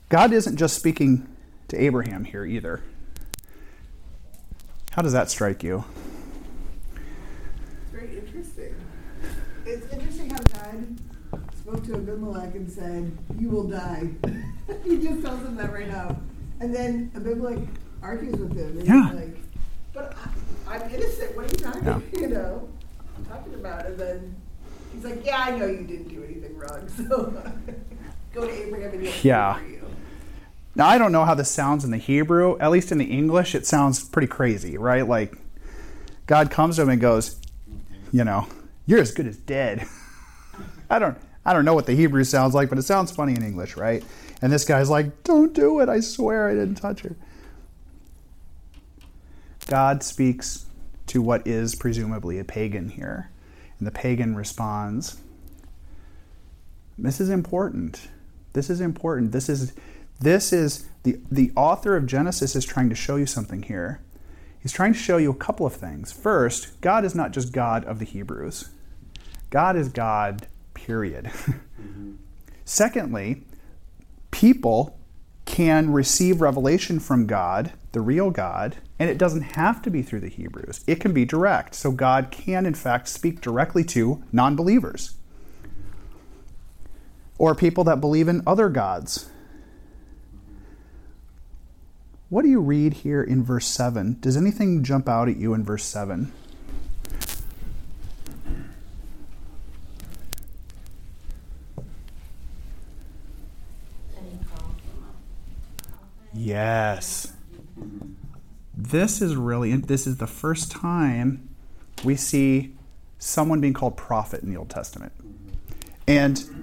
God 0.09 0.33
isn't 0.33 0.57
just 0.57 0.75
speaking 0.75 1.29
to 1.69 1.81
Abraham 1.81 2.25
here 2.25 2.45
either. 2.45 2.83
How 4.91 5.03
does 5.03 5.13
that 5.13 5.31
strike 5.31 5.63
you? 5.63 5.85
It's 6.95 7.93
very 7.93 8.19
interesting. 8.19 8.75
It's 9.65 9.93
interesting 9.93 10.31
how 10.31 10.39
God 10.41 10.99
spoke 11.57 11.85
to 11.87 11.95
Abimelech 11.95 12.55
and 12.55 12.71
said, 12.71 13.17
"You 13.39 13.51
will 13.51 13.69
die." 13.69 14.09
he 14.85 14.99
just 14.99 15.23
tells 15.23 15.43
him 15.43 15.57
that 15.57 15.73
right 15.73 15.89
now, 15.89 16.17
and 16.61 16.75
then 16.75 17.11
Abimelech 17.15 17.59
argues 18.03 18.37
with 18.37 18.57
him. 18.57 18.79
And 18.79 18.87
Yeah. 18.87 19.11
He's 19.11 19.15
like, 19.21 19.37
"But 19.93 20.17
I, 20.67 20.77
I'm 20.77 20.91
innocent. 20.95 21.37
What 21.37 21.45
are 21.47 21.49
you 21.49 21.57
talking? 21.73 21.85
Yeah. 21.85 22.01
You 22.21 22.29
know, 22.29 22.69
I'm 23.17 23.25
talking 23.27 23.55
about?" 23.55 23.87
And 23.87 23.99
then 23.99 24.37
he's 24.93 25.05
like, 25.05 25.25
"Yeah, 25.25 25.39
I 25.47 25.57
know 25.57 25.67
you 25.67 25.85
didn't 25.85 26.09
do 26.09 26.25
anything 26.25 26.57
wrong. 26.59 26.89
So 27.09 27.43
go 28.33 28.47
to 28.47 28.53
Abraham 28.67 28.91
and 28.93 29.03
he'll 29.07 29.13
Yeah. 29.23 29.55
for 29.55 29.67
you." 29.67 29.80
Now, 30.75 30.89
I 30.89 30.99
don't 30.99 31.13
know 31.13 31.25
how 31.25 31.35
this 31.35 31.51
sounds 31.51 31.85
in 31.85 31.91
the 31.91 31.99
Hebrew. 31.99 32.59
At 32.59 32.71
least 32.71 32.93
in 32.93 32.99
the 32.99 33.05
English, 33.05 33.55
it 33.55 33.67
sounds 33.67 34.03
pretty 34.03 34.29
crazy, 34.29 34.79
right? 34.79 35.07
Like, 35.07 35.35
God 36.27 36.51
comes 36.51 36.77
to 36.77 36.83
him 36.83 36.91
and 36.91 37.01
goes, 37.01 37.41
you 38.13 38.25
know, 38.25 38.47
you're 38.87 39.01
as 39.01 39.13
good 39.13 39.27
as 39.27 39.37
dead. 39.37 39.87
I 40.91 40.99
don't, 40.99 41.19
I 41.45 41.53
don't 41.53 41.65
know 41.65 41.75
what 41.75 41.87
the 41.87 41.95
Hebrew 41.95 42.25
sounds 42.25 42.55
like, 42.55 42.69
but 42.69 42.79
it 42.79 42.83
sounds 42.83 43.11
funny 43.11 43.35
in 43.35 43.43
English, 43.43 43.77
right? 43.77 44.05
And 44.43 44.53
this 44.53 44.65
guy's 44.65 44.91
like, 44.91 45.25
don't 45.25 45.53
do 45.53 45.81
it. 45.81 45.89
I 45.89 46.01
swear 46.01 46.49
I 46.49 46.55
didn't 46.55 46.77
touch 46.77 47.01
her. 47.01 47.17
God 49.67 50.03
speaks 50.03 50.67
to 51.07 51.21
what 51.21 51.47
is 51.47 51.75
presumably 51.75 52.39
a 52.39 52.45
pagan 52.45 52.89
here. 52.89 53.31
And 53.79 53.87
the 53.87 53.93
pagan 53.93 54.35
responds, 54.35 55.21
This 56.99 57.21
is 57.21 57.31
important. 57.31 58.09
This 58.53 58.69
is 58.71 58.81
important. 58.81 59.33
This 59.33 59.49
is 59.49 59.73
this 60.21 60.53
is 60.53 60.87
the 61.03 61.19
the 61.31 61.53
author 61.57 61.97
of 61.97 62.07
Genesis 62.07 62.55
is 62.55 62.65
trying 62.65 62.89
to 62.91 62.95
show 62.95 63.17
you 63.17 63.27
something 63.27 63.63
here. 63.63 64.01
He's 64.61 64.73
trying 64.73 64.93
to 64.93 64.99
show 64.99 65.17
you 65.17 65.31
a 65.31 65.35
couple 65.35 65.65
of 65.65 65.73
things. 65.73 66.13
First, 66.13 66.81
God 66.83 67.05
is 67.05 67.15
not 67.15 67.33
just 67.33 67.53
God 67.53 67.85
of 67.87 67.99
the 67.99 68.05
Hebrews. 68.05 68.69
God 69.49 69.75
is 69.75 69.89
God, 69.89 70.47
period. 70.75 71.31
Secondly, 72.67 73.43
people 74.31 74.99
can 75.47 75.91
receive 75.91 76.41
revelation 76.41 77.01
from 77.01 77.27
God, 77.27 77.73
the 77.93 78.01
real 78.01 78.31
God, 78.31 78.77
and 78.99 79.09
it 79.09 79.19
doesn't 79.19 79.43
have 79.43 79.81
to 79.83 79.91
be 79.91 80.03
through 80.03 80.21
the 80.21 80.29
Hebrews. 80.29 80.85
It 80.87 81.01
can 81.01 81.13
be 81.13 81.25
direct. 81.25 81.75
So 81.75 81.91
God 81.91 82.31
can, 82.31 82.67
in 82.67 82.75
fact, 82.75 83.09
speak 83.09 83.41
directly 83.41 83.83
to 83.85 84.23
non 84.31 84.55
believers 84.55 85.15
or 87.39 87.55
people 87.55 87.83
that 87.85 88.01
believe 88.01 88.29
in 88.29 88.43
other 88.47 88.69
gods. 88.69 89.31
What 92.31 92.43
do 92.43 92.49
you 92.49 92.61
read 92.61 92.95
here 92.95 93.25
in 93.25 93.43
verse 93.43 93.67
7? 93.67 94.19
Does 94.21 94.37
anything 94.37 94.85
jump 94.85 95.09
out 95.09 95.29
at 95.29 95.37
you 95.37 95.53
in 95.53 95.65
verse 95.65 95.85
7? 95.85 96.33
And 104.17 104.27
he 104.31 104.39
called 104.49 104.77
him 104.81 105.03
a 105.03 105.03
prophet. 105.03 106.31
Yes. 106.33 107.33
This 108.77 109.21
is 109.21 109.35
really 109.35 109.75
this 109.77 110.07
is 110.07 110.19
the 110.19 110.29
first 110.29 110.71
time 110.71 111.49
we 112.05 112.15
see 112.15 112.77
someone 113.19 113.61
being 113.61 113.75
called 113.75 113.97
prophet 113.97 114.45
in 114.45 114.51
the 114.51 114.57
Old 114.57 114.71
Testament. 114.71 115.13
And 116.07 116.60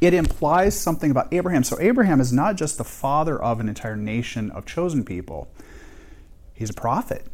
it 0.00 0.14
implies 0.14 0.78
something 0.78 1.10
about 1.10 1.32
Abraham. 1.32 1.64
So 1.64 1.78
Abraham 1.80 2.20
is 2.20 2.32
not 2.32 2.56
just 2.56 2.78
the 2.78 2.84
father 2.84 3.40
of 3.40 3.60
an 3.60 3.68
entire 3.68 3.96
nation 3.96 4.50
of 4.52 4.64
chosen 4.64 5.04
people. 5.04 5.48
He's 6.54 6.70
a 6.70 6.74
prophet. 6.74 7.26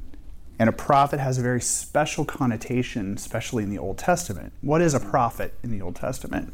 And 0.58 0.68
a 0.68 0.72
prophet 0.72 1.18
has 1.18 1.38
a 1.38 1.42
very 1.42 1.60
special 1.60 2.24
connotation, 2.24 3.14
especially 3.14 3.64
in 3.64 3.70
the 3.70 3.78
Old 3.78 3.98
Testament. 3.98 4.52
What 4.60 4.80
is 4.80 4.94
a 4.94 5.00
prophet 5.00 5.54
in 5.62 5.70
the 5.70 5.82
Old 5.82 5.96
Testament? 5.96 6.52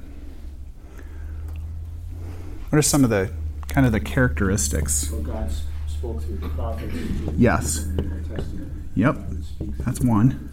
What 2.70 2.78
are 2.78 2.82
some 2.82 3.04
of 3.04 3.10
the 3.10 3.30
kind 3.68 3.86
of 3.86 3.92
the 3.92 4.00
characteristics? 4.00 5.10
Well, 5.10 5.22
God 5.22 5.50
spoke 5.86 6.22
through 6.22 6.38
the 6.38 6.48
prophets. 6.50 6.94
Yes. 7.36 7.84
In 7.84 7.96
the. 7.96 8.70
Yep, 8.94 9.16
that's 9.80 10.00
one. 10.00 10.50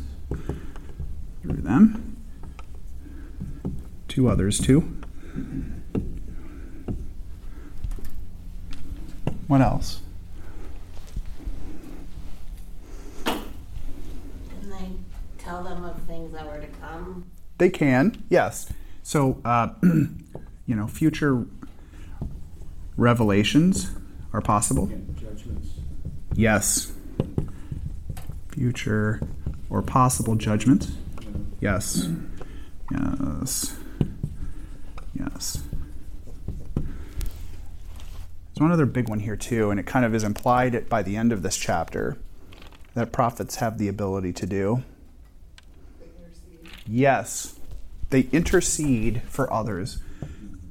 Through 1.42 1.62
them. 1.62 2.18
Two 4.08 4.30
others, 4.30 4.60
too. 4.60 4.98
What 9.48 9.62
else? 9.62 10.02
Didn't 13.26 14.70
they 14.70 14.92
tell 15.38 15.64
them 15.64 15.86
of 15.86 16.02
things 16.04 16.34
that 16.34 16.46
were 16.46 16.60
to 16.60 16.68
come? 16.82 17.26
They 17.58 17.70
can, 17.70 18.24
yes. 18.30 18.68
So, 19.04 19.40
uh, 19.46 19.70
you 19.84 20.76
know, 20.76 20.88
future 20.88 21.46
revelations 22.98 23.92
are 24.34 24.42
possible. 24.42 24.88
Judgments. 25.20 25.70
Yes. 26.34 26.92
Future 28.50 29.22
or 29.70 29.82
possible 29.82 30.36
judgment. 30.36 30.90
Yes. 31.62 32.10
Yes. 32.92 33.77
Yes. 35.18 35.64
There's 36.76 38.60
one 38.60 38.72
other 38.72 38.86
big 38.86 39.10
one 39.10 39.20
here, 39.20 39.36
too, 39.36 39.72
and 39.72 39.80
it 39.80 39.86
kind 39.86 40.06
of 40.06 40.16
is 40.16 40.24
implied 40.24 40.90
by 40.90 41.04
the 41.04 41.16
end 41.16 41.32
of 41.32 41.44
this 41.44 41.58
chapter 41.58 42.18
that 42.94 43.12
prophets 43.12 43.58
have 43.58 43.78
the 43.78 43.88
ability 43.88 44.34
to 44.34 44.46
do. 44.46 44.84
Yes, 46.88 47.60
they 48.10 48.22
intercede 48.32 49.22
for 49.24 49.52
others. 49.52 50.02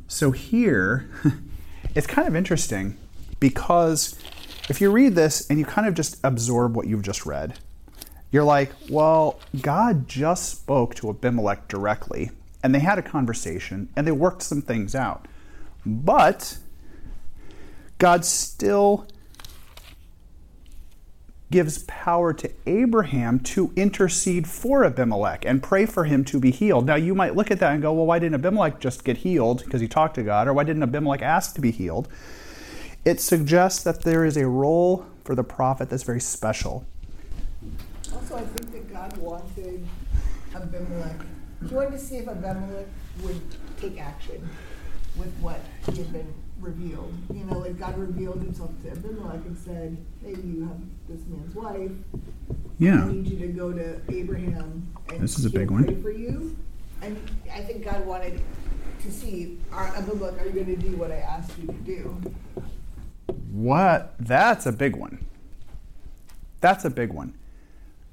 So 0.08 0.30
here, 0.30 1.08
it's 1.94 2.06
kind 2.06 2.26
of 2.26 2.34
interesting 2.34 2.96
because 3.38 4.18
if 4.68 4.80
you 4.80 4.90
read 4.90 5.14
this 5.14 5.48
and 5.48 5.58
you 5.58 5.64
kind 5.64 5.86
of 5.86 5.94
just 5.94 6.18
absorb 6.24 6.74
what 6.74 6.86
you've 6.86 7.02
just 7.02 7.26
read, 7.26 7.58
you're 8.32 8.44
like, 8.44 8.72
well, 8.90 9.38
God 9.60 10.08
just 10.08 10.48
spoke 10.50 10.94
to 10.96 11.10
Abimelech 11.10 11.68
directly, 11.68 12.30
and 12.62 12.74
they 12.74 12.80
had 12.80 12.98
a 12.98 13.02
conversation 13.02 13.88
and 13.96 14.06
they 14.06 14.12
worked 14.12 14.42
some 14.42 14.62
things 14.62 14.94
out. 14.94 15.26
But 15.84 16.58
God 17.98 18.24
still 18.24 19.06
gives 21.50 21.84
power 21.84 22.32
to 22.32 22.50
Abraham 22.66 23.38
to 23.38 23.72
intercede 23.76 24.48
for 24.48 24.84
Abimelech 24.84 25.44
and 25.44 25.62
pray 25.62 25.86
for 25.86 26.04
him 26.04 26.24
to 26.24 26.40
be 26.40 26.50
healed. 26.50 26.86
Now, 26.86 26.96
you 26.96 27.14
might 27.14 27.36
look 27.36 27.50
at 27.50 27.60
that 27.60 27.72
and 27.72 27.80
go, 27.80 27.92
well, 27.92 28.06
why 28.06 28.18
didn't 28.18 28.34
Abimelech 28.34 28.80
just 28.80 29.04
get 29.04 29.18
healed 29.18 29.64
because 29.64 29.80
he 29.80 29.86
talked 29.86 30.16
to 30.16 30.24
God? 30.24 30.48
Or 30.48 30.52
why 30.54 30.64
didn't 30.64 30.82
Abimelech 30.82 31.22
ask 31.22 31.54
to 31.54 31.60
be 31.60 31.70
healed? 31.70 32.08
It 33.04 33.20
suggests 33.20 33.84
that 33.84 34.02
there 34.02 34.24
is 34.24 34.36
a 34.36 34.46
role 34.48 35.06
for 35.24 35.36
the 35.36 35.44
prophet 35.44 35.88
that's 35.88 36.02
very 36.02 36.20
special. 36.20 36.84
Also, 38.12 38.36
I 38.36 38.42
think 38.42 38.72
that 38.72 38.92
God 38.92 39.16
wanted 39.18 39.86
Abimelech. 40.54 41.25
He 41.68 41.74
wanted 41.74 41.92
to 41.92 41.98
see 41.98 42.16
if 42.16 42.28
Abimelech 42.28 42.86
would 43.22 43.40
take 43.80 44.00
action 44.00 44.48
with 45.16 45.32
what 45.40 45.60
he 45.86 45.96
had 45.98 46.12
been 46.12 46.32
revealed. 46.60 47.12
You 47.32 47.44
know, 47.44 47.58
like 47.58 47.78
God 47.78 47.98
revealed 47.98 48.40
himself 48.42 48.70
to 48.84 48.90
Abimelech 48.90 49.44
and 49.46 49.58
said, 49.58 49.96
Hey, 50.22 50.36
you 50.44 50.66
have 50.68 50.78
this 51.08 51.26
man's 51.26 51.54
wife. 51.54 51.90
Yeah. 52.78 53.04
I 53.04 53.08
need 53.12 53.26
you 53.26 53.38
to 53.38 53.48
go 53.48 53.72
to 53.72 54.00
Abraham 54.10 54.86
and 55.08 55.20
This 55.20 55.38
is 55.38 55.44
a 55.44 55.50
big 55.50 55.70
one. 55.70 56.02
for 56.02 56.10
you. 56.10 56.56
And 57.02 57.18
I 57.52 57.60
think 57.60 57.84
God 57.84 58.06
wanted 58.06 58.40
to 59.02 59.12
see, 59.12 59.58
uh, 59.72 59.76
are, 59.76 59.86
Abimelech, 59.96 60.40
are 60.40 60.46
you 60.46 60.52
going 60.52 60.66
to 60.66 60.76
do 60.76 60.96
what 60.96 61.12
I 61.12 61.16
asked 61.16 61.52
you 61.58 61.66
to 61.66 61.72
do? 61.74 62.20
What? 63.52 64.14
That's 64.18 64.66
a 64.66 64.72
big 64.72 64.96
one. 64.96 65.24
That's 66.60 66.84
a 66.84 66.90
big 66.90 67.12
one. 67.12 67.34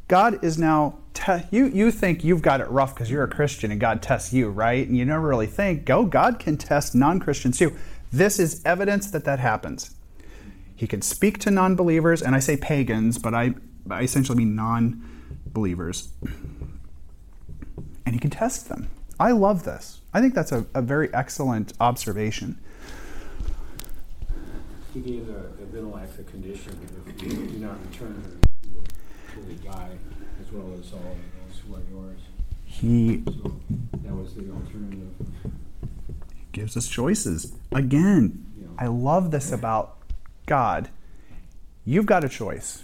God 0.07 0.43
is 0.43 0.57
now 0.57 0.99
te- 1.13 1.47
you 1.51 1.67
you 1.67 1.91
think 1.91 2.23
you've 2.23 2.41
got 2.41 2.61
it 2.61 2.69
rough 2.69 2.93
because 2.93 3.09
you're 3.09 3.23
a 3.23 3.29
Christian 3.29 3.71
and 3.71 3.79
God 3.79 4.01
tests 4.01 4.33
you, 4.33 4.49
right? 4.49 4.87
And 4.87 4.97
you 4.97 5.05
never 5.05 5.27
really 5.27 5.47
think, 5.47 5.85
"Go, 5.85 6.05
God 6.05 6.39
can 6.39 6.57
test 6.57 6.95
non-Christians 6.95 7.57
too." 7.57 7.73
This 8.11 8.39
is 8.39 8.61
evidence 8.65 9.09
that 9.11 9.25
that 9.25 9.39
happens. 9.39 9.95
He 10.75 10.87
can 10.87 11.01
speak 11.01 11.39
to 11.39 11.51
non-believers, 11.51 12.21
and 12.21 12.35
I 12.35 12.39
say 12.39 12.57
pagans, 12.57 13.17
but 13.17 13.33
I, 13.33 13.53
I 13.89 14.01
essentially 14.03 14.37
mean 14.37 14.55
non-believers, 14.55 16.09
and 18.05 18.13
he 18.13 18.19
can 18.19 18.29
test 18.29 18.69
them. 18.69 18.89
I 19.19 19.31
love 19.31 19.63
this. 19.63 19.99
I 20.13 20.19
think 20.19 20.33
that's 20.33 20.51
a, 20.51 20.65
a 20.73 20.81
very 20.81 21.13
excellent 21.13 21.73
observation. 21.79 22.59
He 24.93 24.99
gave 24.99 25.25
the 25.27 25.51
Abimelech 25.61 26.09
a 26.19 26.23
condition 26.23 26.77
if 27.07 27.23
you 27.23 27.29
do 27.29 27.59
not 27.59 27.79
return, 27.89 28.39
surely 29.33 29.55
die, 29.55 29.89
as 30.41 30.51
well 30.51 30.73
as 30.79 30.91
all 30.93 30.99
of 30.99 31.17
those 31.47 31.59
who 31.67 31.75
are 31.75 31.81
yours. 31.91 32.19
He 32.65 33.23
So 33.25 33.55
that 34.03 34.13
was 34.13 34.33
the 34.35 34.51
alternative. 34.51 35.09
gives 36.51 36.77
us 36.77 36.87
choices. 36.87 37.53
Again, 37.71 38.45
You 38.59 38.65
know. 38.65 38.73
I 38.77 38.87
love 38.87 39.31
this 39.31 39.51
about 39.51 39.97
God. 40.45 40.89
You've 41.85 42.05
got 42.05 42.23
a 42.23 42.29
choice. 42.29 42.83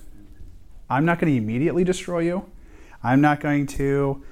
I'm 0.90 1.06
not 1.06 1.20
going 1.20 1.32
to 1.32 1.38
immediately 1.38 1.84
destroy 1.84 2.20
you. 2.20 2.50
I'm 3.04 3.22
not 3.22 3.40
going 3.40 3.68
to 3.68 4.24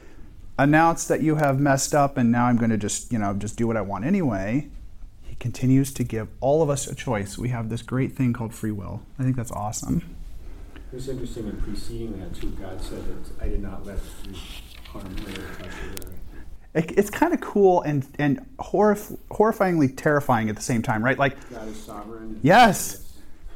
announce 0.60 1.06
that 1.08 1.22
you 1.22 1.36
have 1.36 1.60
messed 1.60 1.94
up 1.94 2.18
and 2.18 2.32
now 2.32 2.46
I'm 2.46 2.58
going 2.58 2.72
to 2.72 2.78
just, 2.78 3.12
you 3.12 3.20
know, 3.20 3.34
just 3.34 3.58
do 3.58 3.68
what 3.68 3.78
I 3.78 3.82
want 3.82 4.06
anyway. 4.06 4.68
He 5.22 5.36
continues 5.36 5.94
to 5.94 6.04
give 6.04 6.28
all 6.42 6.64
of 6.64 6.70
us 6.70 6.88
a 6.88 6.96
choice. 6.96 7.38
We 7.38 7.50
have 7.50 7.70
this 7.70 7.82
great 7.84 8.14
thing 8.14 8.34
called 8.34 8.54
free 8.54 8.72
will. 8.72 9.04
I 9.20 9.24
think 9.24 9.36
that's 9.36 9.52
awesome. 9.52 10.17
It's 10.94 11.08
interesting 11.08 11.48
in 11.48 11.58
preceding 11.62 12.18
that 12.20 12.34
too, 12.34 12.50
God 12.52 12.82
said 12.82 13.04
that 13.08 13.44
I 13.44 13.50
did 13.50 13.62
not 13.62 13.86
let 13.86 14.00
you 14.26 14.34
harm 14.86 15.18
her 15.18 15.32
or 15.32 15.56
touch 15.56 15.74
her. 15.74 16.12
It, 16.74 16.98
it's 16.98 17.10
kind 17.10 17.34
of 17.34 17.42
cool 17.42 17.82
and 17.82 18.08
and 18.20 18.46
horrif- 18.58 19.18
horrifyingly 19.30 19.96
terrifying 19.98 20.50
at 20.50 20.56
the 20.56 20.62
same 20.62 20.82
time, 20.82 21.04
right? 21.04 21.18
Like 21.18 21.38
God 21.50 21.68
is 21.68 21.82
sovereign. 21.84 22.40
Yes. 22.42 23.04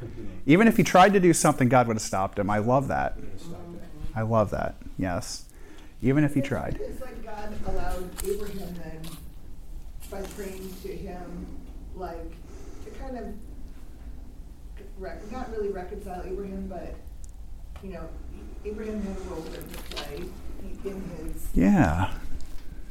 Even 0.46 0.66
if 0.66 0.76
he 0.76 0.82
tried 0.82 1.12
to 1.14 1.20
do 1.20 1.32
something, 1.32 1.68
God 1.68 1.86
would 1.86 1.96
have 1.96 2.02
stopped 2.02 2.38
him. 2.38 2.50
I 2.50 2.58
love 2.58 2.88
that. 2.88 3.16
he 3.16 3.30
has 3.30 3.40
stopped 3.42 3.72
that. 3.74 4.18
I 4.18 4.22
love 4.22 4.50
that. 4.50 4.76
Yes. 4.98 5.44
Even 6.02 6.24
if 6.24 6.34
he 6.34 6.40
tried. 6.40 6.80
It's 6.80 7.00
like 7.00 7.24
God 7.24 7.54
allowed 7.66 8.10
Abraham 8.28 8.74
then, 8.74 9.00
by 10.10 10.20
praying 10.36 10.74
to 10.82 10.88
him, 10.88 11.46
like 11.94 12.30
to 12.84 12.90
kind 12.98 13.16
of 13.18 13.26
rec- 14.98 15.30
not 15.30 15.50
really 15.52 15.68
reconcile 15.70 16.24
Abraham, 16.26 16.66
but 16.68 16.96
you 17.82 17.90
know, 17.92 18.08
Abraham 18.64 19.02
had 19.02 19.16
a 19.16 19.20
role 19.30 19.40
there 19.42 19.60
to 19.60 19.94
play 19.96 20.24
in 20.84 21.02
his 21.32 21.46
Yeah. 21.54 22.12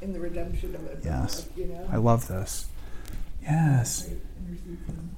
in 0.01 0.13
the 0.13 0.19
redemption 0.19 0.75
of 0.75 0.85
it. 0.87 0.99
Yes. 1.03 1.47
You 1.55 1.67
know. 1.67 1.87
I 1.91 1.97
love 1.97 2.27
this. 2.27 2.67
Yes. 3.41 4.07
Right, 4.07 4.17
intercedes 4.47 4.85
him. 4.87 5.15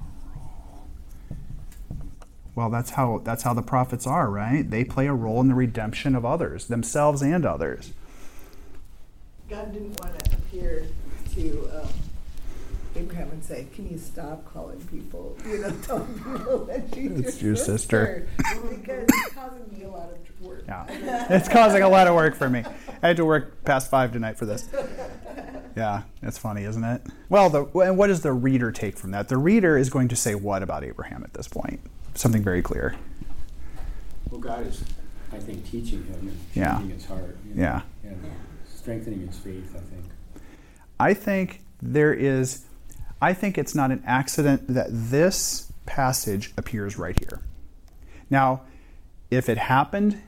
Well, 2.56 2.70
that's 2.70 2.92
how 2.92 3.20
that's 3.24 3.42
how 3.44 3.54
the 3.56 3.64
prophets 3.64 4.06
are, 4.06 4.30
right? 4.30 4.70
They 4.70 4.84
play 4.84 5.08
a 5.08 5.14
role 5.14 5.42
in 5.42 5.48
the 5.48 5.56
redemption 5.56 6.16
of 6.16 6.24
others, 6.24 6.68
themselves 6.68 7.22
and 7.24 7.46
others. 7.46 7.92
God 9.50 9.74
didn't 9.74 10.00
want 10.00 10.20
to 10.24 10.36
appear 10.36 10.86
to 11.34 11.70
um, 11.82 11.88
Abraham 12.96 13.30
and 13.32 13.44
say, 13.44 13.68
"Can 13.74 13.90
you 13.90 13.98
stop 13.98 14.46
calling 14.54 14.80
people? 14.88 15.36
You 15.48 15.60
know, 15.60 15.72
telling 15.84 16.14
people 16.14 16.66
that 16.66 16.84
she's 16.94 17.12
It's 17.20 17.42
your, 17.42 17.54
your 17.54 17.56
sister." 17.56 18.28
because 18.38 19.06
it's 19.08 19.34
causing 19.34 19.66
me 19.78 19.84
a 19.84 19.90
lot 19.90 20.10
of 20.10 20.42
work. 20.46 20.64
Yeah. 20.68 21.28
It's 21.30 21.50
causing 21.50 21.82
a 21.82 21.90
lot 21.90 22.08
of 22.08 22.16
work 22.16 22.36
for 22.36 22.50
me. 22.50 22.64
I 23.02 23.08
had 23.08 23.18
to 23.18 23.26
work 23.26 23.64
past 23.66 23.90
5 23.90 24.12
tonight 24.14 24.38
for 24.38 24.46
this. 24.46 24.68
Yeah, 25.76 26.04
it's 26.22 26.38
funny, 26.38 26.66
isn't 26.66 26.84
it? 26.84 27.02
Well, 27.30 27.50
the 27.50 27.66
and 27.80 27.98
what 27.98 28.08
does 28.08 28.22
the 28.22 28.32
reader 28.34 28.72
take 28.72 28.96
from 28.98 29.12
that? 29.12 29.28
The 29.28 29.38
reader 29.38 29.76
is 29.78 29.90
going 29.90 30.08
to 30.10 30.16
say 30.16 30.36
what 30.36 30.62
about 30.62 30.84
Abraham 30.84 31.24
at 31.24 31.34
this 31.34 31.48
point? 31.48 31.80
Something 32.14 32.44
very 32.44 32.62
clear. 32.62 32.96
Well, 34.30 34.40
God 34.40 34.68
is, 34.68 34.84
I 35.32 35.40
think, 35.40 35.66
teaching 35.70 36.04
him 36.06 36.20
and 36.28 36.38
Yeah. 36.54 36.74
changing 36.78 36.92
his 36.98 37.06
heart. 37.06 37.38
you 37.48 37.56
know, 37.56 37.62
Yeah. 37.64 37.82
And 38.04 38.22
strengthening 38.72 39.26
his 39.28 39.38
faith, 39.38 39.74
I 39.76 39.80
think. 39.80 40.06
I 41.00 41.14
think 41.16 41.62
there 41.82 42.14
is, 42.14 42.66
I 43.24 43.34
think 43.34 43.58
it's 43.58 43.74
not 43.74 43.90
an 43.90 44.04
accident 44.06 44.68
that 44.68 44.88
this 44.92 45.72
passage 45.86 46.52
appears 46.58 46.98
right 46.98 47.18
here. 47.18 47.40
Now, 48.30 48.64
if 49.32 49.48
it 49.48 49.58
happened 49.58 50.22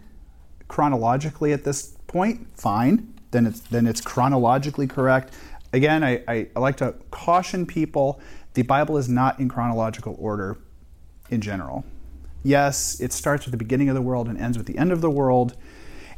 chronologically 0.69 1.51
at 1.51 1.65
this 1.65 1.97
point, 2.07 2.47
fine. 2.57 3.13
Then 3.31 3.47
it's 3.47 3.59
then 3.59 3.85
it's 3.85 3.99
chronologically 3.99 4.87
correct. 4.87 5.33
Again, 5.73 6.05
I, 6.05 6.23
I, 6.25 6.47
I 6.55 6.59
like 6.61 6.77
to 6.77 6.95
caution 7.11 7.65
people: 7.65 8.21
the 8.53 8.61
Bible 8.61 8.95
is 8.97 9.09
not 9.09 9.41
in 9.41 9.49
chronological 9.49 10.15
order 10.17 10.57
in 11.29 11.41
general. 11.41 11.83
Yes, 12.43 13.01
it 13.01 13.11
starts 13.11 13.43
with 13.45 13.51
the 13.51 13.57
beginning 13.57 13.89
of 13.89 13.95
the 13.95 14.01
world 14.01 14.29
and 14.29 14.39
ends 14.39 14.57
with 14.57 14.67
the 14.67 14.77
end 14.77 14.93
of 14.93 15.01
the 15.01 15.11
world. 15.11 15.57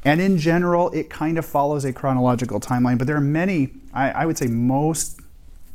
And 0.04 0.22
in 0.22 0.38
general, 0.38 0.92
it 0.92 1.10
kind 1.10 1.40
of 1.40 1.46
follows 1.46 1.86
a 1.86 1.92
chronological 1.92 2.60
timeline. 2.60 3.00
But 3.00 3.08
there 3.08 3.16
are 3.16 3.30
many, 3.42 3.72
I, 3.96 4.12
I 4.12 4.26
would 4.28 4.38
say 4.38 4.46
most 4.46 5.22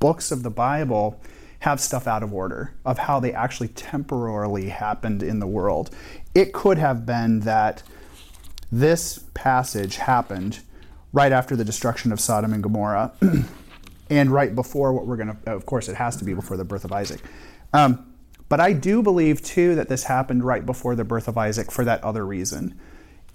books 0.03 0.33
of 0.33 0.43
the 0.43 0.51
Bible 0.51 1.21
have 1.61 1.81
stuff 1.81 2.09
out 2.09 2.25
of 2.25 2.35
order 2.35 2.75
of 2.85 2.99
how 2.99 3.21
they 3.21 3.33
actually 3.33 3.69
temporarily 3.69 4.69
happened 4.69 5.23
in 5.23 5.39
the 5.39 5.47
world. 5.47 5.91
It 6.35 6.53
could 6.53 6.77
have 6.77 7.07
been 7.07 7.41
that 7.41 7.85
this 8.73 9.21
passage 9.33 9.99
happened 9.99 10.59
right 11.13 11.31
after 11.31 11.55
the 11.55 11.65
destruction 11.65 12.11
of 12.11 12.19
Sodom 12.19 12.53
and 12.53 12.65
Gomorrah 12.65 13.13
and 14.11 14.31
right 14.33 14.53
before 14.53 14.93
what 14.93 15.07
we're 15.07 15.17
going 15.17 15.37
to, 15.37 15.53
of 15.53 15.65
course, 15.67 15.89
it 15.89 15.95
has 15.95 16.17
to 16.17 16.25
be 16.25 16.35
before 16.35 16.57
the 16.57 16.65
birth 16.65 16.85
of 16.85 16.91
Isaac. 16.91 17.21
Um, 17.73 18.13
but 18.49 18.59
I 18.59 18.73
do 18.73 19.05
believe, 19.05 19.41
too, 19.41 19.77
that 19.77 19.89
this 19.89 20.03
happened 20.03 20.43
right 20.43 20.67
before 20.67 20.97
the 20.97 21.05
birth 21.05 21.29
of 21.29 21.39
Isaac 21.39 21.71
for 21.71 21.85
that 21.85 22.03
other 22.03 22.27
reason. 22.27 22.77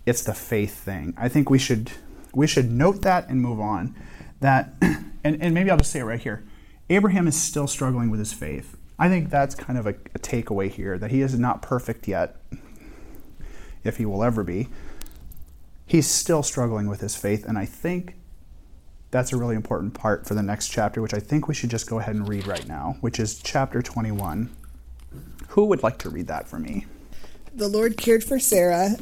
It's 0.05 0.23
the 0.23 0.33
faith 0.33 0.75
thing. 0.75 1.13
I 1.17 1.29
think 1.29 1.49
we 1.49 1.59
should 1.59 1.91
we 2.33 2.45
should 2.45 2.69
note 2.69 3.03
that 3.03 3.29
and 3.29 3.41
move 3.41 3.61
on. 3.61 3.95
That 4.41 4.73
and, 4.81 5.41
and 5.41 5.53
maybe 5.53 5.71
I'll 5.71 5.77
just 5.77 5.91
say 5.91 5.99
it 5.99 6.03
right 6.03 6.19
here. 6.19 6.43
Abraham 6.89 7.27
is 7.27 7.41
still 7.41 7.67
struggling 7.67 8.09
with 8.09 8.19
his 8.19 8.33
faith. 8.33 8.77
I 8.99 9.09
think 9.09 9.29
that's 9.29 9.55
kind 9.55 9.77
of 9.77 9.85
a, 9.85 9.91
a 10.15 10.19
takeaway 10.19 10.69
here 10.69 10.97
that 10.97 11.11
he 11.11 11.21
is 11.21 11.37
not 11.37 11.61
perfect 11.61 12.07
yet, 12.07 12.37
if 13.83 13.97
he 13.97 14.05
will 14.05 14.23
ever 14.23 14.43
be. 14.43 14.69
He's 15.85 16.09
still 16.09 16.43
struggling 16.43 16.87
with 16.87 17.01
his 17.01 17.15
faith, 17.15 17.45
and 17.45 17.57
I 17.57 17.65
think 17.65 18.15
that's 19.11 19.31
a 19.31 19.37
really 19.37 19.55
important 19.55 19.93
part 19.93 20.27
for 20.27 20.33
the 20.33 20.43
next 20.43 20.69
chapter, 20.69 21.01
which 21.01 21.13
I 21.13 21.19
think 21.19 21.47
we 21.47 21.53
should 21.53 21.69
just 21.69 21.89
go 21.89 21.99
ahead 21.99 22.15
and 22.15 22.27
read 22.27 22.47
right 22.47 22.67
now, 22.67 22.97
which 23.01 23.19
is 23.19 23.39
chapter 23.39 23.81
21. 23.81 24.49
Who 25.49 25.65
would 25.65 25.83
like 25.83 25.97
to 25.99 26.09
read 26.09 26.27
that 26.27 26.47
for 26.47 26.59
me? 26.59 26.85
The 27.53 27.67
Lord 27.67 27.97
cared 27.97 28.23
for 28.23 28.39
Sarah 28.39 28.97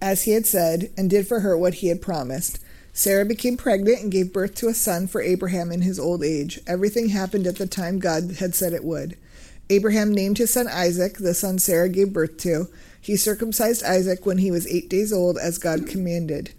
as 0.00 0.22
he 0.22 0.32
had 0.32 0.46
said, 0.46 0.90
and 0.96 1.10
did 1.10 1.26
for 1.26 1.40
her 1.40 1.56
what 1.56 1.74
he 1.74 1.88
had 1.88 2.00
promised. 2.00 2.58
Sarah 2.92 3.24
became 3.24 3.56
pregnant 3.56 4.02
and 4.02 4.12
gave 4.12 4.32
birth 4.32 4.54
to 4.56 4.68
a 4.68 4.74
son 4.74 5.06
for 5.06 5.22
Abraham 5.22 5.70
in 5.70 5.82
his 5.82 5.98
old 5.98 6.24
age. 6.24 6.60
Everything 6.66 7.10
happened 7.10 7.46
at 7.46 7.56
the 7.56 7.66
time 7.66 7.98
God 7.98 8.36
had 8.38 8.54
said 8.54 8.72
it 8.72 8.84
would. 8.84 9.16
Abraham 9.70 10.12
named 10.12 10.38
his 10.38 10.52
son 10.52 10.66
Isaac, 10.66 11.18
the 11.18 11.32
son 11.32 11.58
Sarah 11.60 11.88
gave 11.88 12.12
birth 12.12 12.36
to. 12.38 12.68
He 13.00 13.16
circumcised 13.16 13.84
Isaac 13.84 14.26
when 14.26 14.38
he 14.38 14.50
was 14.50 14.66
eight 14.66 14.90
days 14.90 15.12
old, 15.12 15.38
as 15.38 15.58
God 15.58 15.86
commanded. 15.86 16.50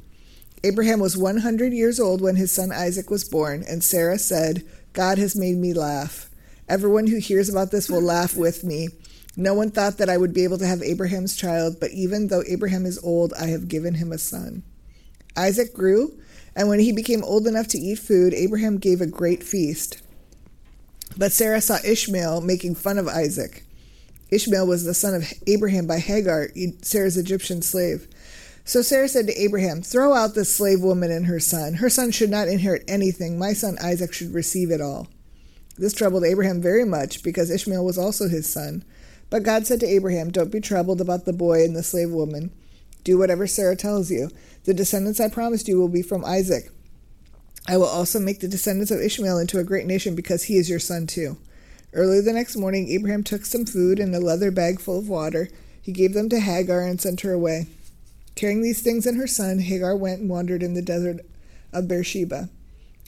Abraham 0.63 1.00
was 1.00 1.17
100 1.17 1.74
years 1.74 2.00
old 2.00 2.22
when 2.22 2.38
his 2.38 2.52
son 2.52 2.72
Isaac 2.72 3.10
was 3.10 3.24
born, 3.24 3.63
and 3.67 3.84
Sarah 3.84 4.17
said, 4.17 4.63
God 4.94 5.17
has 5.17 5.36
made 5.36 5.58
me 5.58 5.74
laugh. 5.74 6.30
Everyone 6.70 7.08
who 7.08 7.17
hears 7.17 7.50
about 7.50 7.72
this 7.72 7.89
will 7.89 8.02
laugh 8.02 8.38
with 8.38 8.63
me. 8.63 8.89
No 9.36 9.54
one 9.54 9.72
thought 9.72 9.98
that 9.98 10.10
I 10.10 10.17
would 10.17 10.34
be 10.34 10.44
able 10.44 10.58
to 10.60 10.67
have 10.67 10.82
Abraham's 10.82 11.36
child, 11.36 11.80
but 11.80 11.91
even 11.91 12.28
though 12.28 12.44
Abraham 12.48 12.86
is 12.86 13.00
old, 13.04 13.34
I 13.34 13.48
have 13.48 13.67
given 13.67 13.96
him 13.96 14.12
a 14.12 14.17
son. 14.17 14.63
Isaac 15.36 15.74
grew, 15.74 16.17
and 16.56 16.67
when 16.67 16.80
he 16.80 16.91
became 16.91 17.24
old 17.24 17.48
enough 17.48 17.67
to 17.70 17.78
eat 17.78 18.00
food, 18.00 18.34
Abraham 18.34 18.78
gave 18.78 19.02
a 19.02 19.08
great 19.08 19.44
feast. 19.44 20.02
But 21.17 21.32
Sarah 21.32 21.62
saw 21.62 21.78
Ishmael 21.84 22.41
making 22.41 22.76
fun 22.76 22.98
of 22.98 23.08
Isaac. 23.08 23.63
Ishmael 24.30 24.65
was 24.65 24.86
the 24.86 24.94
son 24.94 25.13
of 25.13 25.32
Abraham 25.48 25.86
by 25.88 26.00
Hagar, 26.00 26.50
Sarah's 26.82 27.17
Egyptian 27.17 27.62
slave. 27.62 28.08
So 28.63 28.82
Sarah 28.82 29.10
said 29.10 29.28
to 29.28 29.41
Abraham, 29.41 29.82
Throw 29.82 30.13
out 30.13 30.36
this 30.36 30.56
slave 30.56 30.82
woman 30.82 31.12
and 31.12 31.26
her 31.26 31.39
son. 31.39 31.76
Her 31.76 31.89
son 31.89 32.12
should 32.12 32.30
not 32.30 32.48
inherit 32.48 32.84
anything. 32.88 33.38
My 33.38 33.54
son 33.54 33.78
Isaac 33.84 34.13
should 34.13 34.34
receive 34.34 34.72
it 34.72 34.80
all. 34.80 35.08
This 35.78 35.94
troubled 35.94 36.24
Abraham 36.24 36.62
very 36.62 36.86
much, 36.86 37.24
because 37.24 37.50
Ishmael 37.50 37.84
was 37.84 37.98
also 37.98 38.28
his 38.28 38.48
son. 38.52 38.84
But 39.30 39.44
God 39.44 39.65
said 39.65 39.80
to 39.80 39.88
Abraham, 39.88 40.32
Don't 40.32 40.52
be 40.52 40.62
troubled 40.62 41.02
about 41.02 41.26
the 41.26 41.34
boy 41.34 41.63
and 41.63 41.76
the 41.76 41.84
slave 41.84 42.12
woman. 42.12 42.52
Do 43.04 43.17
whatever 43.17 43.48
Sarah 43.48 43.76
tells 43.76 44.12
you. 44.12 44.30
The 44.63 44.74
descendants 44.74 45.19
I 45.19 45.30
promised 45.30 45.67
you 45.67 45.80
will 45.80 45.89
be 45.89 46.02
from 46.02 46.24
Isaac. 46.24 46.71
I 47.67 47.78
will 47.78 47.86
also 47.86 48.19
make 48.19 48.39
the 48.39 48.47
descendants 48.47 48.91
of 48.91 49.00
Ishmael 49.00 49.39
into 49.39 49.60
a 49.60 49.63
great 49.63 49.86
nation 49.86 50.15
because 50.15 50.43
he 50.43 50.58
is 50.58 50.69
your 50.69 50.80
son 50.80 51.08
too. 51.08 51.38
Early 51.93 52.21
the 52.21 52.34
next 52.34 52.56
morning, 52.56 52.89
Abraham 52.89 53.24
took 53.24 53.45
some 53.45 53.65
food 53.65 54.00
and 54.00 54.15
a 54.15 54.19
leather 54.19 54.52
bag 54.52 54.80
full 54.80 55.00
of 55.00 55.10
water. 55.10 55.50
He 55.82 55.91
gave 55.91 56.13
them 56.13 56.30
to 56.30 56.39
Hagar 56.39 56.82
and 56.82 57.02
sent 57.02 57.21
her 57.21 57.34
away. 57.34 57.67
Carrying 58.36 58.62
these 58.62 58.82
things 58.82 59.06
and 59.06 59.17
her 59.17 59.28
son, 59.28 59.60
Hagar 59.60 59.95
went 59.95 60.21
and 60.21 60.30
wandered 60.30 60.63
in 60.63 60.74
the 60.74 60.82
desert 60.82 61.19
of 61.74 61.88
Beersheba. 61.88 62.50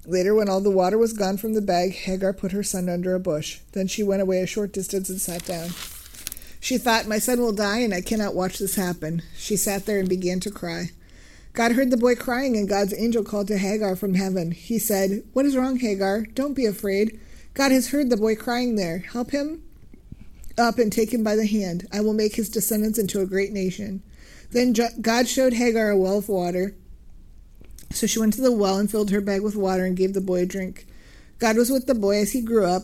Later, 0.06 0.36
when 0.36 0.50
all 0.50 0.60
the 0.60 0.70
water 0.70 0.98
was 0.98 1.14
gone 1.14 1.38
from 1.38 1.54
the 1.54 1.62
bag, 1.62 1.94
Hagar 1.94 2.34
put 2.34 2.52
her 2.52 2.64
son 2.64 2.90
under 2.90 3.16
a 3.16 3.20
bush. 3.20 3.60
Then 3.72 3.88
she 3.88 4.04
went 4.04 4.22
away 4.22 4.42
a 4.42 4.48
short 4.48 4.74
distance 4.74 5.10
and 5.10 5.22
sat 5.22 5.46
down. 5.46 5.70
She 6.60 6.78
thought, 6.78 7.08
My 7.08 7.20
son 7.20 7.40
will 7.40 7.54
die, 7.54 7.80
and 7.80 7.94
I 7.94 8.02
cannot 8.02 8.36
watch 8.36 8.60
this 8.60 8.76
happen. 8.76 9.22
She 9.38 9.56
sat 9.56 9.86
there 9.86 10.00
and 10.00 10.10
began 10.10 10.42
to 10.42 10.52
cry. 10.52 10.92
God 11.54 11.74
heard 11.74 11.92
the 11.92 11.98
boy 11.98 12.16
crying, 12.16 12.58
and 12.58 12.68
God's 12.68 12.94
angel 12.94 13.24
called 13.24 13.48
to 13.48 13.58
Hagar 13.58 13.96
from 13.96 14.16
heaven. 14.16 14.52
He 14.52 14.80
said, 14.80 15.24
What 15.34 15.46
is 15.46 15.56
wrong, 15.56 15.78
Hagar? 15.78 16.26
Don't 16.34 16.56
be 16.56 16.66
afraid. 16.66 17.20
God 17.54 17.72
has 17.72 17.90
heard 17.90 18.10
the 18.10 18.18
boy 18.18 18.36
crying 18.36 18.76
there. 18.76 19.00
Help 19.00 19.32
him 19.32 19.64
up 20.58 20.80
and 20.80 20.92
take 20.92 21.14
him 21.14 21.24
by 21.24 21.36
the 21.36 21.46
hand. 21.46 21.88
I 21.92 22.02
will 22.02 22.14
make 22.14 22.36
his 22.36 22.50
descendants 22.50 22.98
into 22.98 23.22
a 23.22 23.28
great 23.28 23.52
nation. 23.52 24.02
Then 24.52 24.74
God 25.02 25.28
showed 25.28 25.54
Hagar 25.54 25.90
a 25.90 25.98
well 25.98 26.18
of 26.18 26.30
water. 26.30 26.76
So 27.92 28.08
she 28.08 28.20
went 28.20 28.34
to 28.34 28.42
the 28.42 28.52
well 28.52 28.78
and 28.78 28.90
filled 28.90 29.12
her 29.12 29.22
bag 29.22 29.42
with 29.42 29.56
water 29.56 29.86
and 29.86 29.96
gave 29.96 30.14
the 30.14 30.22
boy 30.22 30.42
a 30.42 30.46
drink. 30.48 30.88
God 31.38 31.58
was 31.58 31.70
with 31.70 31.86
the 31.86 31.96
boy 31.96 32.18
as 32.18 32.32
he 32.32 32.42
grew 32.42 32.66
up, 32.66 32.84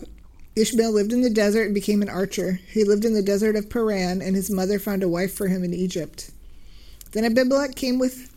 Ishmael 0.56 0.92
lived 0.92 1.14
in 1.14 1.22
the 1.22 1.30
desert 1.30 1.66
and 1.66 1.74
became 1.74 2.02
an 2.02 2.10
archer. 2.10 2.60
He 2.72 2.84
lived 2.84 3.06
in 3.06 3.14
the 3.14 3.22
desert 3.22 3.56
of 3.56 3.70
Paran, 3.70 4.22
and 4.22 4.36
his 4.36 4.52
mother 4.52 4.78
found 4.78 5.04
a 5.04 5.10
wife 5.10 5.34
for 5.34 5.48
him 5.48 5.64
in 5.64 5.74
Egypt. 5.74 6.32
Then 7.12 7.24
Abimelech 7.24 7.76
came 7.76 7.98
with 7.98 8.36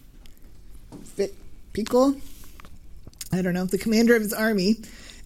Phicol, 1.73 2.21
I 3.33 3.43
don't 3.43 3.55
know, 3.55 3.65
the 3.65 3.79
commander 3.79 4.15
of 4.15 4.23
his 4.23 4.35
army, 4.35 4.77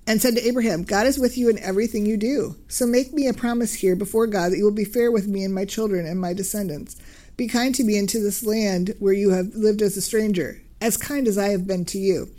and 0.07 0.23
said 0.23 0.37
to 0.37 0.47
Abraham, 0.47 0.85
God 0.85 1.07
is 1.07 1.19
with 1.19 1.37
you 1.37 1.49
in 1.49 1.59
everything 1.59 2.07
you 2.07 2.17
do. 2.17 2.55
So 2.69 2.87
make 2.87 3.13
me 3.13 3.27
a 3.27 3.35
promise 3.35 3.75
here 3.75 3.97
before 3.97 4.29
God 4.29 4.53
that 4.53 4.59
you 4.59 4.65
will 4.65 4.71
be 4.71 4.85
fair 4.85 5.11
with 5.11 5.27
me 5.27 5.43
and 5.43 5.53
my 5.53 5.65
children 5.65 6.07
and 6.07 6.21
my 6.21 6.33
descendants. 6.33 6.97
Be 7.37 7.49
kind 7.49 7.75
to 7.75 7.85
me 7.85 7.99
into 7.99 8.21
this 8.21 8.45
land 8.45 8.95
where 9.01 9.13
you 9.13 9.31
have 9.31 9.55
lived 9.55 9.83
as 9.83 9.97
a 9.97 10.01
stranger, 10.01 10.63
as 10.81 10.97
kind 10.97 11.27
as 11.27 11.37
I 11.37 11.49
have 11.49 11.67
been 11.67 11.85
to 11.87 11.99
you. 11.99 12.31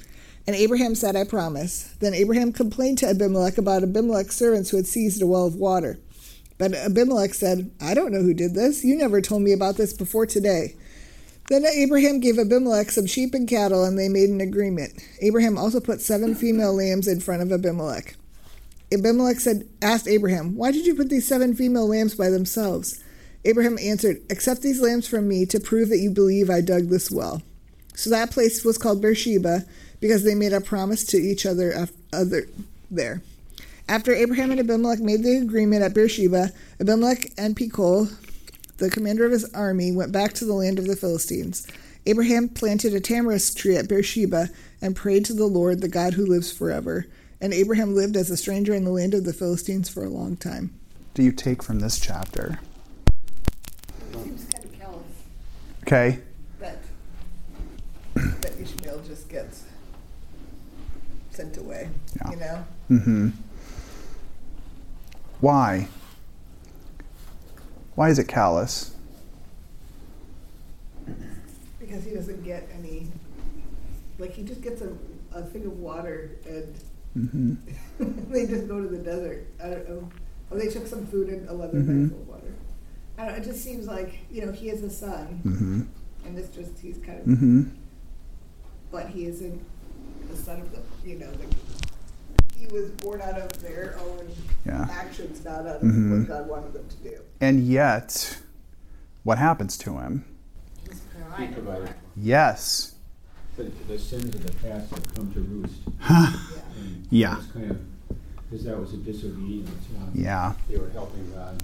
And 0.47 0.55
Abraham 0.55 0.95
said, 0.95 1.17
I 1.17 1.25
promise. 1.25 1.93
Then 1.99 2.13
Abraham 2.13 2.53
complained 2.53 2.99
to 2.99 3.09
Abimelech 3.09 3.57
about 3.57 3.83
Abimelech's 3.83 4.37
servants 4.37 4.69
who 4.69 4.77
had 4.77 4.87
seized 4.87 5.21
a 5.21 5.27
well 5.27 5.45
of 5.45 5.55
water. 5.55 5.99
But 6.57 6.73
Abimelech 6.73 7.33
said, 7.33 7.69
I 7.81 7.93
don't 7.93 8.13
know 8.13 8.21
who 8.21 8.33
did 8.33 8.55
this. 8.55 8.83
You 8.83 8.95
never 8.95 9.21
told 9.21 9.41
me 9.41 9.51
about 9.51 9.75
this 9.75 9.91
before 9.93 10.25
today. 10.25 10.75
Then 11.47 11.65
Abraham 11.65 12.19
gave 12.19 12.37
Abimelech 12.37 12.91
some 12.91 13.05
sheep 13.05 13.33
and 13.33 13.47
cattle, 13.47 13.85
and 13.85 13.97
they 13.97 14.09
made 14.09 14.29
an 14.29 14.41
agreement. 14.41 14.93
Abraham 15.21 15.57
also 15.57 15.79
put 15.79 16.01
seven 16.01 16.35
female 16.35 16.73
lambs 16.73 17.07
in 17.07 17.21
front 17.21 17.41
of 17.41 17.51
Abimelech. 17.51 18.15
Abimelech 18.91 19.39
said, 19.39 19.67
asked 19.81 20.07
Abraham, 20.07 20.55
Why 20.55 20.71
did 20.71 20.85
you 20.85 20.93
put 20.93 21.09
these 21.09 21.27
seven 21.27 21.55
female 21.55 21.87
lambs 21.87 22.15
by 22.15 22.29
themselves? 22.29 23.01
Abraham 23.45 23.77
answered, 23.79 24.21
Accept 24.29 24.61
these 24.61 24.81
lambs 24.81 25.07
from 25.07 25.27
me 25.27 25.45
to 25.45 25.59
prove 25.59 25.87
that 25.89 25.99
you 25.99 26.11
believe 26.11 26.49
I 26.49 26.59
dug 26.59 26.89
this 26.89 27.09
well. 27.09 27.41
So 27.95 28.09
that 28.09 28.31
place 28.31 28.65
was 28.65 28.77
called 28.77 29.01
Beersheba 29.01 29.65
because 30.01 30.23
they 30.23 30.35
made 30.35 30.53
a 30.53 30.61
promise 30.61 31.05
to 31.05 31.17
each 31.17 31.45
other, 31.45 31.87
other 32.11 32.47
there. 32.91 33.21
After 33.89 34.13
Abraham 34.13 34.51
and 34.51 34.59
Abimelech 34.59 34.99
made 34.99 35.23
the 35.23 35.37
agreement 35.37 35.81
at 35.81 35.93
Beersheba, 35.93 36.51
Abimelech 36.81 37.31
and 37.37 37.55
Phicol, 37.55 38.13
the 38.77 38.89
commander 38.89 39.25
of 39.25 39.31
his 39.31 39.51
army, 39.53 39.91
went 39.91 40.11
back 40.11 40.33
to 40.33 40.45
the 40.45 40.53
land 40.53 40.79
of 40.79 40.87
the 40.87 40.95
Philistines. 40.95 41.67
Abraham 42.05 42.47
planted 42.47 42.93
a 42.93 43.01
tamarisk 43.01 43.57
tree 43.57 43.75
at 43.75 43.89
Beersheba 43.89 44.49
and 44.81 44.95
prayed 44.95 45.25
to 45.25 45.33
the 45.33 45.45
Lord, 45.45 45.81
the 45.81 45.89
God 45.89 46.13
who 46.13 46.25
lives 46.25 46.51
forever. 46.51 47.05
And 47.41 47.53
Abraham 47.53 47.93
lived 47.93 48.15
as 48.15 48.29
a 48.29 48.37
stranger 48.37 48.73
in 48.73 48.85
the 48.85 48.91
land 48.91 49.13
of 49.13 49.25
the 49.25 49.33
Philistines 49.33 49.89
for 49.89 50.03
a 50.03 50.09
long 50.09 50.37
time. 50.37 50.73
Do 51.13 51.23
you 51.23 51.31
take 51.31 51.61
from 51.61 51.79
this 51.79 51.99
chapter? 51.99 52.59
Seems 54.13 54.45
kind 54.45 54.63
of 54.65 54.79
callous. 54.79 55.03
Okay. 55.83 56.19
That, 56.59 56.77
that 58.15 58.59
Ishmael 58.59 59.01
just 59.07 59.27
gets 59.27 59.63
sent 61.31 61.57
away. 61.57 61.89
Yeah. 62.15 62.29
You 62.31 62.35
know? 62.37 62.65
Mm-hmm. 62.91 63.29
Why? 65.39 65.87
Why 67.97 68.09
is 68.09 68.19
it 68.19 68.27
callous? 68.27 68.93
Because 71.79 72.03
he 72.03 72.11
doesn't 72.11 72.43
get 72.43 72.69
any, 72.77 73.07
like, 74.19 74.33
he 74.33 74.43
just 74.43 74.61
gets 74.61 74.81
a, 74.83 74.89
a 75.33 75.41
thing 75.41 75.65
of 75.65 75.79
water 75.79 76.29
and 76.45 76.75
Mm-hmm. 77.17 77.53
they 78.31 78.45
just 78.45 78.67
go 78.67 78.79
to 78.79 78.87
the 78.87 78.99
desert. 78.99 79.47
I 79.63 79.69
don't 79.71 79.89
know. 79.89 80.07
Or 80.51 80.59
they 80.59 80.67
took 80.67 80.85
some 80.85 81.07
food 81.07 81.29
and 81.29 81.49
a 81.49 81.53
leather 81.53 81.79
Mhm. 81.79 82.09
bag 82.09 82.11
full 82.11 82.21
of 82.21 82.27
water. 82.27 82.53
I 83.17 83.23
don't 83.25 83.31
know. 83.31 83.37
It 83.41 83.43
just 83.45 83.63
seems 83.63 83.87
like, 83.87 84.19
you 84.29 84.45
know, 84.45 84.51
he 84.51 84.69
is 84.69 84.83
a 84.83 84.89
son. 84.91 85.41
Mm-hmm. 85.43 85.81
And 86.27 86.37
it's 86.37 86.55
just, 86.55 86.77
he's 86.77 86.99
kind 86.99 87.19
of, 87.19 87.25
Mm-hmm. 87.25 87.63
but 88.91 89.07
he 89.09 89.25
isn't 89.25 89.65
the 90.29 90.37
son 90.37 90.61
of 90.61 90.71
the, 90.71 91.09
you 91.09 91.17
know, 91.17 91.31
the, 91.31 91.87
he 92.59 92.67
was 92.67 92.89
born 92.91 93.21
out 93.21 93.37
of 93.39 93.61
their 93.61 93.95
own 93.99 94.27
Yeah. 94.65 94.87
actions, 94.91 95.43
not 95.45 95.59
out 95.61 95.77
of 95.77 95.81
Mhm. 95.81 96.19
what 96.19 96.27
God 96.27 96.47
wanted 96.49 96.73
them 96.73 96.85
to 96.89 96.95
do. 97.09 97.17
And 97.39 97.65
yet, 97.67 98.37
what 99.23 99.37
happens 99.37 99.77
to 99.79 99.97
him? 99.99 100.25
He's 100.83 100.93
He 100.93 100.99
provided 101.21 101.53
provided. 101.53 101.87
for. 101.89 101.95
Yes. 102.15 102.93
The, 103.57 103.71
the 103.87 103.97
sins 103.99 104.35
of 104.35 104.45
the 104.45 104.51
past 104.53 104.89
have 104.91 105.15
come 105.15 105.31
to 105.33 105.39
roost. 105.41 105.81
Yeah. 106.09 106.33
Yeah. 107.09 107.37
It's 107.39 107.51
kind 107.51 107.71
of, 107.71 107.77
because 108.49 108.65
that 108.65 108.79
was 108.79 108.93
a 108.93 108.97
disobedience. 108.97 109.69
uh, 109.97 110.05
Yeah. 110.13 110.53
They 110.69 110.77
were 110.77 110.89
helping 110.89 111.31
God. 111.33 111.63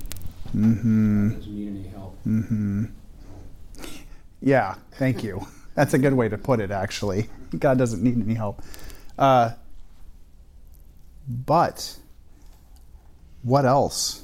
Mm-hmm. 0.56 1.30
Doesn't 1.36 1.56
need 1.56 1.68
any 1.70 1.88
help. 1.88 2.18
Mm-hmm. 2.28 2.86
Yeah, 4.42 4.76
thank 4.94 5.24
you. 5.24 5.48
That's 5.76 5.94
a 5.94 5.98
good 5.98 6.14
way 6.14 6.30
to 6.30 6.38
put 6.38 6.60
it, 6.60 6.70
actually. 6.72 7.30
God 7.58 7.78
doesn't 7.78 8.04
need 8.04 8.22
any 8.24 8.36
help. 8.36 8.62
Uh, 9.18 9.52
but 11.28 11.98
what 13.42 13.66
else? 13.66 14.24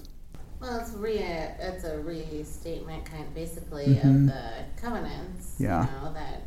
Well, 0.60 0.80
it's 0.80 0.92
re 0.92 1.18
it's 1.18 1.84
a 1.86 2.00
restatement, 2.00 3.06
kind 3.06 3.26
of 3.26 3.34
basically, 3.34 3.88
Mhm. 3.88 3.98
of 4.04 4.28
the 4.28 4.52
covenants. 4.82 5.56
Yeah. 5.58 5.86
You 5.86 5.92
know 6.02 6.14
that 6.14 6.44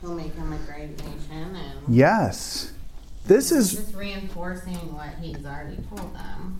he'll 0.00 0.14
make 0.14 0.34
him 0.34 0.52
a 0.52 0.58
great 0.58 0.90
nation, 0.98 1.54
and 1.56 1.94
Yes. 1.94 2.72
This 3.26 3.52
is 3.52 3.72
just 3.72 3.94
reinforcing 3.94 4.92
what 4.94 5.10
he's 5.20 5.44
already 5.46 5.76
told 5.88 6.14
them. 6.14 6.58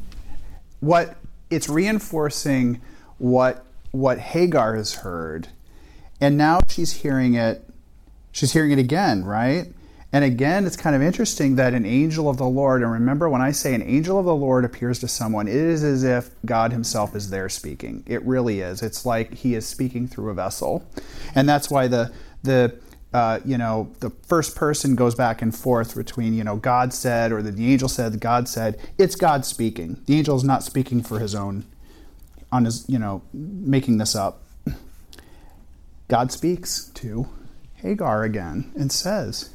what 0.80 1.16
it's 1.50 1.68
reinforcing 1.68 2.80
what 3.18 3.64
what 3.90 4.18
Hagar 4.18 4.74
has 4.76 4.94
heard. 4.94 5.48
And 6.20 6.38
now 6.38 6.60
she's 6.68 6.92
hearing 6.92 7.34
it 7.34 7.68
she's 8.30 8.52
hearing 8.52 8.70
it 8.70 8.78
again, 8.78 9.24
right? 9.24 9.72
And 10.12 10.24
again, 10.24 10.66
it's 10.66 10.76
kind 10.76 10.94
of 10.94 11.00
interesting 11.00 11.56
that 11.56 11.72
an 11.72 11.86
angel 11.86 12.28
of 12.28 12.36
the 12.36 12.46
Lord, 12.46 12.82
and 12.82 12.92
remember 12.92 13.30
when 13.30 13.40
I 13.40 13.50
say 13.50 13.74
an 13.74 13.82
angel 13.82 14.18
of 14.18 14.26
the 14.26 14.34
Lord 14.34 14.64
appears 14.64 14.98
to 14.98 15.08
someone, 15.08 15.48
it 15.48 15.54
is 15.54 15.82
as 15.82 16.04
if 16.04 16.30
God 16.44 16.70
Himself 16.70 17.16
is 17.16 17.30
there 17.30 17.48
speaking. 17.48 18.04
It 18.06 18.22
really 18.26 18.60
is. 18.60 18.82
It's 18.82 19.06
like 19.06 19.32
He 19.32 19.54
is 19.54 19.66
speaking 19.66 20.06
through 20.06 20.28
a 20.28 20.34
vessel. 20.34 20.86
And 21.34 21.48
that's 21.48 21.70
why 21.70 21.88
the, 21.88 22.12
the, 22.42 22.78
uh, 23.14 23.40
you 23.46 23.56
know, 23.56 23.90
the 24.00 24.10
first 24.26 24.54
person 24.54 24.96
goes 24.96 25.14
back 25.14 25.40
and 25.40 25.54
forth 25.56 25.96
between, 25.96 26.34
you 26.34 26.44
know, 26.44 26.56
God 26.56 26.92
said 26.92 27.32
or 27.32 27.40
the, 27.40 27.50
the 27.50 27.72
angel 27.72 27.88
said, 27.88 28.20
God 28.20 28.48
said. 28.48 28.78
It's 28.98 29.16
God 29.16 29.46
speaking. 29.46 30.02
The 30.04 30.18
angel 30.18 30.36
is 30.36 30.44
not 30.44 30.62
speaking 30.62 31.02
for 31.02 31.20
his 31.20 31.34
own, 31.34 31.64
on 32.50 32.66
his, 32.66 32.84
you 32.86 32.98
know, 32.98 33.22
making 33.32 33.96
this 33.96 34.14
up. 34.14 34.42
God 36.08 36.30
speaks 36.30 36.90
to 36.96 37.30
Hagar 37.76 38.24
again 38.24 38.70
and 38.76 38.92
says, 38.92 39.48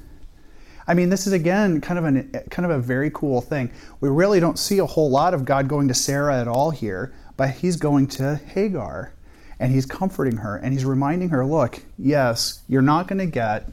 I 0.88 0.94
mean, 0.94 1.10
this 1.10 1.28
is 1.28 1.34
again 1.34 1.82
kind 1.82 2.00
of 2.00 2.06
an 2.06 2.32
kind 2.50 2.66
of 2.66 2.72
a 2.72 2.80
very 2.80 3.12
cool 3.14 3.42
thing. 3.42 3.72
We 4.00 4.10
really 4.10 4.40
don't 4.40 4.58
see 4.58 4.80
a 4.80 4.86
whole 4.86 5.10
lot 5.10 5.34
of 5.34 5.44
God 5.44 5.68
going 5.68 5.88
to 5.90 5.94
Sarah 5.94 6.40
at 6.40 6.48
all 6.48 6.72
here, 6.72 7.14
but 7.36 7.50
he's 7.50 7.76
going 7.76 8.08
to 8.08 8.38
Hagar 8.38 9.14
and 9.60 9.74
he's 9.74 9.86
comforting 9.86 10.38
her 10.38 10.56
and 10.58 10.74
he's 10.74 10.86
reminding 10.86 11.30
her, 11.30 11.46
look, 11.46 11.84
yes, 11.98 12.62
you're 12.68 12.82
not 12.82 13.08
going 13.08 13.20
to 13.20 13.26
get 13.26 13.70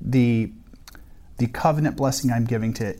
the 0.00 0.52
the 1.38 1.46
covenant 1.46 1.96
blessing 1.96 2.30
I'm 2.30 2.44
giving 2.44 2.74
to 2.74 2.96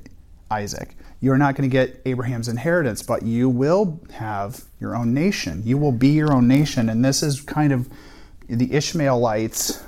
Isaac. 0.50 0.96
You're 1.20 1.36
not 1.36 1.54
going 1.54 1.68
to 1.68 1.72
get 1.72 2.00
Abraham's 2.06 2.48
inheritance, 2.48 3.02
but 3.02 3.22
you 3.22 3.50
will 3.50 4.00
have 4.12 4.64
your 4.80 4.96
own 4.96 5.12
nation. 5.12 5.62
You 5.66 5.76
will 5.76 5.92
be 5.92 6.08
your 6.08 6.32
own 6.32 6.48
nation. 6.48 6.88
And 6.88 7.04
this 7.04 7.22
is 7.22 7.42
kind 7.42 7.72
of 7.72 7.90
the 8.48 8.72
Ishmaelites, 8.72 9.84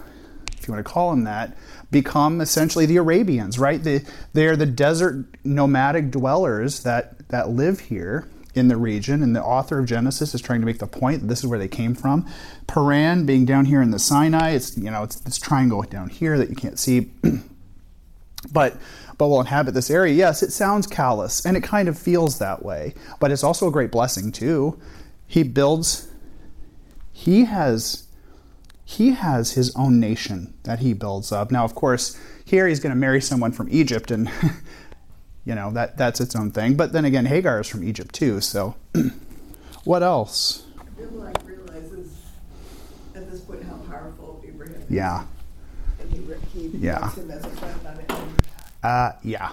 if 0.59 0.69
you 0.69 0.75
want 0.75 0.87
to 0.87 0.93
call 0.93 1.11
them 1.11 1.25
that, 1.25 1.57
become 1.93 2.41
essentially 2.41 2.87
the 2.87 2.97
Arabians, 2.97 3.59
right? 3.59 3.83
They, 3.83 4.01
they're 4.33 4.57
the 4.57 4.67
desert 4.67 5.27
nomadic 5.45 6.11
dwellers 6.11 6.83
that, 6.83 7.29
that 7.29 7.51
live 7.51 7.79
here 7.79 8.29
in 8.55 8.69
the 8.69 8.77
region. 8.77 9.23
And 9.23 9.37
the 9.37 9.43
author 9.43 9.79
of 9.79 9.87
Genesis 9.87 10.35
is 10.35 10.41
trying 10.41 10.61
to 10.61 10.67
make 10.67 10.79
the 10.79 10.87
point 10.87 11.21
that 11.21 11.27
this 11.29 11.39
is 11.41 11.47
where 11.47 11.59
they 11.59 11.69
came 11.69 11.95
from. 11.95 12.29
Paran 12.67 13.27
being 13.27 13.45
down 13.45 13.67
here 13.67 13.81
in 13.81 13.93
the 13.93 13.99
Sinai, 13.99 14.51
it's, 14.51 14.77
you 14.77 14.91
know, 14.91 15.05
it's 15.05 15.21
this 15.21 15.39
triangle 15.39 15.83
down 15.83 16.09
here 16.09 16.37
that 16.39 16.51
you 16.51 16.57
can't 16.57 16.79
see. 16.79 17.11
but 18.53 18.77
but 19.19 19.29
will 19.29 19.41
inhabit 19.41 19.75
this 19.75 19.91
area. 19.91 20.13
Yes, 20.13 20.43
it 20.43 20.51
sounds 20.51 20.87
callous 20.87 21.47
and 21.47 21.57
it 21.57 21.63
kind 21.63 21.89
of 21.89 21.97
feels 21.97 22.41
that 22.41 22.65
way, 22.65 22.95
but 23.21 23.31
it's 23.31 23.45
also 23.45 23.69
a 23.69 23.71
great 23.71 23.93
blessing 23.93 24.33
too. 24.33 24.81
He 25.29 25.45
builds 25.45 26.09
he 27.13 27.45
has 27.45 28.09
he 28.85 29.12
has 29.12 29.53
his 29.53 29.75
own 29.77 30.01
nation 30.01 30.55
that 30.64 30.81
he 30.81 30.92
builds 30.92 31.33
up. 31.33 31.51
Now, 31.51 31.64
of 31.64 31.75
course, 31.75 32.18
here 32.45 32.66
he's 32.66 32.81
going 32.81 32.92
to 32.95 32.99
marry 32.99 33.21
someone 33.21 33.53
from 33.53 33.68
Egypt 33.71 34.11
and 34.11 34.31
you 35.45 35.55
know, 35.55 35.71
that 35.73 35.97
that's 35.97 36.21
its 36.21 36.37
own 36.37 36.51
thing. 36.51 36.75
But 36.77 36.92
then 36.92 37.05
again, 37.05 37.27
Hagar 37.27 37.61
is 37.61 37.68
from 37.68 37.83
Egypt 37.85 38.14
too, 38.14 38.40
so 38.40 38.77
what 39.85 40.03
else? 40.03 40.64
Abimelech 40.79 41.37
realizes 41.45 42.14
at 43.14 43.31
this 43.31 43.40
point 43.40 43.62
how 43.64 43.77
powerful 43.90 44.42
Abraham 44.47 44.75
is. 44.83 44.90
Yeah. 44.90 45.25
And 46.01 46.12
he, 46.12 46.59
he 46.59 46.68
Yeah. 46.79 47.11
him 47.12 47.31
as 47.31 47.45
a 47.45 47.49
friend, 47.51 47.83
not 47.83 47.99
an 47.99 48.05
enemy. 48.09 48.33
Uh, 48.83 49.12
yeah. 49.23 49.53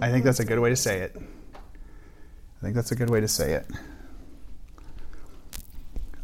I 0.00 0.10
think 0.10 0.24
that's 0.24 0.40
a 0.40 0.44
good 0.44 0.58
way 0.58 0.70
to 0.70 0.76
say 0.76 1.00
it. 1.00 1.16
I 1.16 2.62
think 2.62 2.74
that's 2.74 2.92
a 2.92 2.96
good 2.96 3.10
way 3.10 3.20
to 3.20 3.28
say 3.28 3.52
it. 3.54 3.66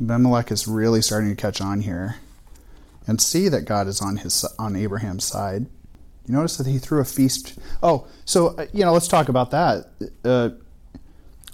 Abimelech 0.00 0.50
is 0.50 0.68
really 0.68 1.00
starting 1.00 1.30
to 1.30 1.36
catch 1.36 1.60
on 1.60 1.80
here 1.80 2.16
and 3.06 3.20
see 3.20 3.48
that 3.48 3.62
God 3.62 3.86
is 3.86 4.00
on 4.00 4.18
his 4.18 4.44
on 4.58 4.76
Abraham's 4.76 5.24
side. 5.24 5.66
You 6.26 6.34
notice 6.34 6.56
that 6.56 6.66
he 6.66 6.78
threw 6.78 7.00
a 7.00 7.04
feast. 7.04 7.58
Oh, 7.82 8.06
so 8.24 8.48
uh, 8.56 8.66
you 8.72 8.84
know, 8.84 8.92
let's 8.92 9.08
talk 9.08 9.28
about 9.28 9.50
that. 9.52 9.90
Uh, 10.24 10.50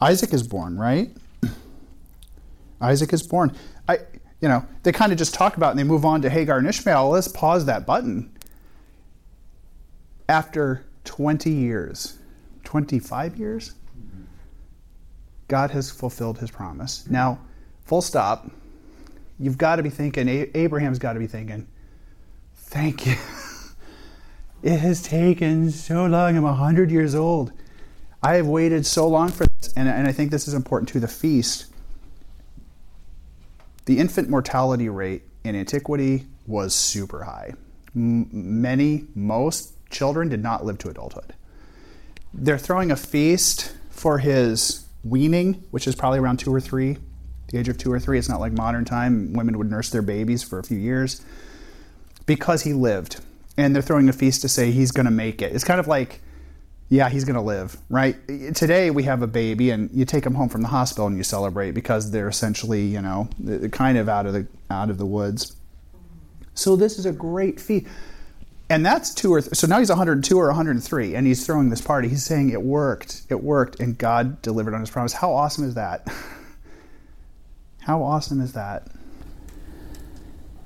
Isaac 0.00 0.32
is 0.32 0.42
born, 0.42 0.78
right? 0.78 1.10
Isaac 2.80 3.12
is 3.12 3.22
born. 3.22 3.54
I, 3.88 3.98
you 4.40 4.48
know, 4.48 4.64
they 4.82 4.92
kind 4.92 5.12
of 5.12 5.18
just 5.18 5.34
talk 5.34 5.56
about 5.56 5.70
and 5.70 5.78
they 5.78 5.84
move 5.84 6.04
on 6.04 6.22
to 6.22 6.30
Hagar 6.30 6.58
and 6.58 6.66
Ishmael. 6.66 7.10
Let's 7.10 7.28
pause 7.28 7.66
that 7.66 7.86
button 7.86 8.32
after 10.32 10.84
20 11.04 11.50
years, 11.50 12.18
25 12.64 13.36
years, 13.36 13.74
God 15.48 15.70
has 15.72 15.90
fulfilled 15.90 16.38
his 16.38 16.50
promise. 16.50 17.06
Now, 17.08 17.38
full 17.84 18.00
stop. 18.00 18.50
You've 19.38 19.58
got 19.58 19.76
to 19.76 19.82
be 19.82 19.90
thinking, 19.90 20.28
Abraham's 20.54 20.98
got 20.98 21.14
to 21.14 21.18
be 21.18 21.26
thinking, 21.26 21.66
thank 22.54 23.06
you. 23.06 23.16
it 24.62 24.78
has 24.78 25.02
taken 25.02 25.70
so 25.70 26.06
long. 26.06 26.36
I'm 26.36 26.42
100 26.42 26.90
years 26.90 27.14
old. 27.14 27.52
I 28.22 28.34
have 28.34 28.46
waited 28.46 28.86
so 28.86 29.08
long 29.08 29.30
for 29.30 29.46
this. 29.60 29.72
And, 29.74 29.88
and 29.88 30.06
I 30.06 30.12
think 30.12 30.30
this 30.30 30.46
is 30.46 30.54
important 30.54 30.88
to 30.90 31.00
the 31.00 31.08
feast. 31.08 31.66
The 33.86 33.98
infant 33.98 34.28
mortality 34.28 34.88
rate 34.88 35.22
in 35.44 35.56
antiquity 35.56 36.26
was 36.46 36.74
super 36.74 37.24
high. 37.24 37.54
M- 37.96 38.28
many, 38.32 39.06
most 39.14 39.74
children 39.90 40.28
did 40.28 40.42
not 40.42 40.64
live 40.64 40.78
to 40.78 40.88
adulthood. 40.88 41.34
They're 42.32 42.58
throwing 42.58 42.90
a 42.90 42.96
feast 42.96 43.74
for 43.90 44.18
his 44.18 44.86
weaning, 45.04 45.64
which 45.70 45.86
is 45.86 45.94
probably 45.94 46.18
around 46.18 46.38
two 46.38 46.54
or 46.54 46.60
three, 46.60 46.98
the 47.52 47.58
age 47.58 47.68
of 47.68 47.78
two 47.78 47.92
or 47.92 48.00
three. 48.00 48.18
It's 48.18 48.28
not 48.28 48.40
like 48.40 48.52
modern 48.52 48.84
time. 48.84 49.32
Women 49.34 49.56
would 49.58 49.70
nurse 49.70 49.90
their 49.90 50.02
babies 50.02 50.42
for 50.42 50.58
a 50.58 50.64
few 50.64 50.78
years 50.78 51.22
because 52.26 52.62
he 52.62 52.72
lived. 52.72 53.20
And 53.56 53.74
they're 53.74 53.82
throwing 53.82 54.08
a 54.08 54.12
feast 54.12 54.40
to 54.42 54.48
say 54.48 54.70
he's 54.70 54.90
going 54.90 55.04
to 55.04 55.12
make 55.12 55.42
it. 55.42 55.54
It's 55.54 55.64
kind 55.64 55.78
of 55.78 55.86
like, 55.86 56.20
yeah, 56.88 57.10
he's 57.10 57.24
going 57.24 57.36
to 57.36 57.42
live, 57.42 57.76
right? 57.90 58.16
Today 58.54 58.90
we 58.90 59.02
have 59.04 59.22
a 59.22 59.26
baby 59.26 59.70
and 59.70 59.90
you 59.92 60.04
take 60.04 60.24
them 60.24 60.34
home 60.34 60.48
from 60.48 60.62
the 60.62 60.68
hospital 60.68 61.06
and 61.06 61.16
you 61.16 61.22
celebrate 61.22 61.72
because 61.72 62.10
they're 62.10 62.28
essentially, 62.28 62.82
you 62.82 63.02
know, 63.02 63.28
kind 63.70 63.98
of 63.98 64.08
out 64.08 64.26
of 64.26 64.32
the 64.32 64.46
out 64.70 64.88
of 64.90 64.98
the 64.98 65.06
woods. 65.06 65.54
So 66.54 66.76
this 66.76 66.98
is 66.98 67.06
a 67.06 67.12
great 67.12 67.60
feast 67.60 67.86
and 68.72 68.86
that's 68.86 69.12
two 69.12 69.34
or 69.34 69.40
th- 69.42 69.54
so 69.54 69.66
now 69.66 69.78
he's 69.78 69.90
102 69.90 70.38
or 70.38 70.46
103 70.46 71.14
and 71.14 71.26
he's 71.26 71.44
throwing 71.44 71.68
this 71.68 71.82
party 71.82 72.08
he's 72.08 72.24
saying 72.24 72.48
it 72.50 72.62
worked 72.62 73.22
it 73.28 73.42
worked 73.42 73.80
and 73.80 73.98
god 73.98 74.40
delivered 74.40 74.72
on 74.72 74.80
his 74.80 74.88
promise 74.88 75.12
how 75.12 75.32
awesome 75.32 75.64
is 75.64 75.74
that 75.74 76.06
how 77.84 78.02
awesome 78.02 78.40
is 78.40 78.52
that? 78.52 78.86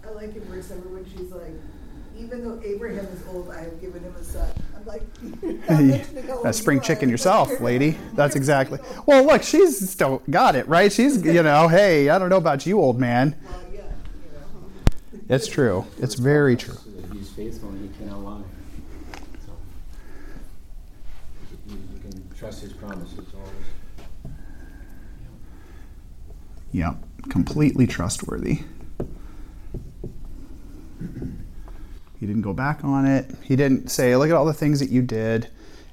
I 0.05 0.11
like 0.11 0.37
in 0.37 0.45
verse 0.45 0.67
seven 0.67 0.93
when 0.93 1.05
she's 1.05 1.31
like, 1.33 1.53
even 2.19 2.45
though 2.45 2.61
Abraham 2.65 3.07
is 3.07 3.23
old, 3.29 3.51
I 3.51 3.61
have 3.63 3.81
given 3.81 4.03
him 4.03 4.15
a 4.15 4.25
son. 4.25 4.51
I'm 4.77 4.85
like, 4.87 5.03
a 6.45 6.53
spring 6.53 6.81
chicken 6.81 7.09
yourself 7.09 7.61
lady. 7.61 7.99
That's 8.15 8.37
exactly 8.37 8.79
well 9.07 9.25
look 9.25 9.43
she's 9.43 9.89
still 9.91 10.23
got 10.31 10.57
it 10.57 10.67
right? 10.69 10.93
She's 10.93 11.23
you 11.25 11.43
know 11.43 11.69
hey 11.69 12.09
i 12.09 12.19
don't 12.19 12.29
know 12.29 12.37
about 12.37 12.67
you 12.67 12.81
old 12.81 12.99
man. 12.99 13.37
Well, 13.45 13.61
yeah, 13.73 13.81
you 13.81 15.19
know. 15.19 15.25
it's 15.29 15.47
true. 15.47 15.87
It's 15.99 16.15
very 16.15 16.57
true. 16.57 16.79
He's 17.13 17.31
faithful 17.31 17.71
and 17.71 17.91
he 17.91 17.99
cannot 17.99 18.21
lie. 18.21 18.43
So 19.45 19.53
you, 21.69 21.79
you 21.95 22.01
can 22.01 22.31
trust 22.39 22.61
his 22.63 22.73
promises 22.73 23.27
always. 23.35 24.35
Yep, 26.73 26.97
completely 27.27 27.87
trustworthy. 27.87 28.61
He 32.19 32.27
didn't 32.27 32.43
go 32.43 32.53
back 32.53 32.83
on 32.83 33.07
it. 33.07 33.31
He 33.43 33.57
didn't 33.57 33.91
say, 33.91 34.17
"Look 34.17 34.31
at 34.31 34.35
all 34.35 34.47
the 34.47 34.55
things 34.55 34.81
that 34.81 34.91
you 34.91 35.03
did, 35.03 35.49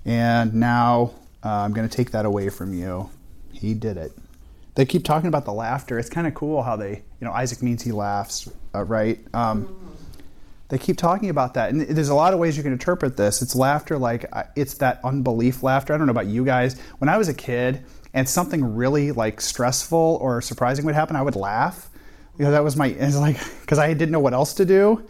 and 0.05 0.53
now 0.53 1.11
uh, 1.43 1.49
I'm 1.49 1.73
going 1.73 1.87
to 1.87 1.95
take 1.95 2.11
that 2.11 2.25
away 2.25 2.49
from 2.49 2.73
you." 2.73 3.09
He 3.51 3.73
did 3.73 3.97
it. 3.97 4.11
They 4.75 4.85
keep 4.85 5.03
talking 5.03 5.27
about 5.27 5.45
the 5.45 5.53
laughter. 5.53 5.99
It's 5.99 6.09
kind 6.09 6.25
of 6.25 6.33
cool 6.33 6.63
how 6.63 6.75
they, 6.75 6.91
you 6.91 7.25
know, 7.27 7.31
Isaac 7.31 7.61
means 7.61 7.83
he 7.83 7.91
laughs, 7.91 8.49
uh, 8.73 8.83
right? 8.83 9.19
Um, 9.33 9.93
they 10.69 10.79
keep 10.79 10.97
talking 10.97 11.29
about 11.29 11.53
that, 11.53 11.69
and 11.69 11.81
there's 11.81 12.09
a 12.09 12.15
lot 12.15 12.33
of 12.33 12.39
ways 12.39 12.57
you 12.57 12.63
can 12.63 12.71
interpret 12.71 13.15
this. 13.15 13.41
It's 13.43 13.55
laughter, 13.55 13.97
like 13.97 14.25
uh, 14.33 14.43
it's 14.55 14.75
that 14.75 14.99
unbelief 15.03 15.61
laughter. 15.61 15.93
I 15.93 15.97
don't 15.97 16.07
know 16.07 16.11
about 16.11 16.25
you 16.25 16.43
guys. 16.43 16.79
When 16.97 17.09
I 17.09 17.17
was 17.17 17.27
a 17.27 17.33
kid, 17.33 17.85
and 18.13 18.27
something 18.27 18.75
really 18.75 19.11
like 19.11 19.41
stressful 19.41 20.17
or 20.21 20.41
surprising 20.41 20.85
would 20.85 20.95
happen, 20.95 21.15
I 21.15 21.21
would 21.21 21.35
laugh 21.35 21.89
because 22.37 22.51
that 22.53 22.63
was 22.63 22.75
my. 22.75 22.87
It's 22.87 23.17
like 23.17 23.37
because 23.61 23.79
I 23.79 23.93
didn't 23.93 24.11
know 24.11 24.19
what 24.19 24.33
else 24.33 24.53
to 24.55 24.65
do. 24.65 25.03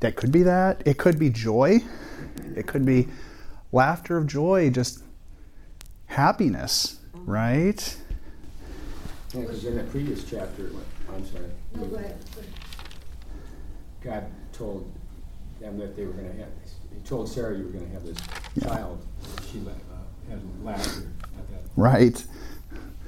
That 0.00 0.16
could 0.16 0.30
be 0.32 0.42
that. 0.44 0.82
It 0.86 0.98
could 0.98 1.18
be 1.18 1.30
joy. 1.30 1.80
It 2.56 2.66
could 2.66 2.84
be 2.84 3.08
laughter 3.72 4.16
of 4.16 4.26
joy, 4.26 4.70
just 4.70 5.02
happiness, 6.06 6.98
right? 7.14 7.96
Yeah, 9.34 9.40
because 9.42 9.64
in 9.64 9.76
the 9.76 9.84
previous 9.84 10.24
chapter, 10.24 10.70
I'm 11.12 11.26
sorry, 11.26 11.44
No, 11.74 11.84
go 11.84 11.96
ahead. 11.96 12.16
God 14.02 14.26
told 14.52 14.90
them 15.60 15.78
that 15.78 15.96
they 15.96 16.04
were 16.06 16.12
going 16.12 16.30
to 16.32 16.38
have, 16.38 16.48
he 16.94 17.00
told 17.06 17.28
Sarah 17.28 17.56
you 17.56 17.64
were 17.64 17.70
going 17.70 17.86
to 17.86 17.92
have 17.92 18.04
this 18.04 18.18
Yeah. 18.54 18.68
child. 18.68 19.04
She 19.52 19.58
uh, 19.58 20.30
had 20.30 20.40
laughter 20.64 20.90
at 20.90 21.20
that. 21.20 21.27
Right. 21.78 22.24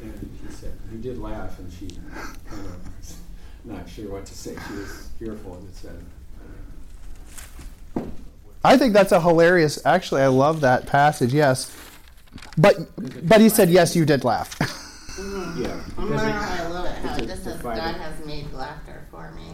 And 0.01 0.39
he 0.47 0.53
said, 0.53 0.73
you 0.93 0.99
did 0.99 1.19
laugh, 1.19 1.59
and 1.59 1.73
she 1.73 1.89
kind 2.49 2.65
of 2.67 2.97
was 2.99 3.17
not 3.65 3.89
sure 3.89 4.13
what 4.13 4.27
to 4.27 4.35
say. 4.35 4.55
She 4.69 4.75
was 4.75 5.09
fearful 5.19 5.57
and 5.57 5.69
it 5.69 5.75
said, 5.75 6.05
I 8.63 8.77
think 8.77 8.93
that's 8.93 9.11
a 9.11 9.21
hilarious. 9.21 9.85
Actually, 9.85 10.23
I 10.23 10.29
love 10.29 10.61
that 10.61 10.87
passage. 10.87 11.35
Yes, 11.35 11.77
but 12.57 12.77
but 13.29 13.41
he 13.41 13.49
said 13.49 13.71
yes, 13.71 13.97
you 13.97 14.05
did 14.05 14.23
laugh. 14.23 14.55
yeah. 15.59 15.81
I 15.99 16.03
because 16.03 16.23
it- 16.23 16.35
I 16.35 16.69
love 16.69 16.85
it 16.87 16.93
how 16.99 17.15
it's 17.15 17.23
it 17.23 17.27
just 17.27 17.43
says 17.45 17.57
defied- 17.57 17.77
God 17.79 17.95
has 17.97 18.25
made 18.25 18.53
laughter 18.53 19.05
for 19.11 19.33
me. 19.33 19.47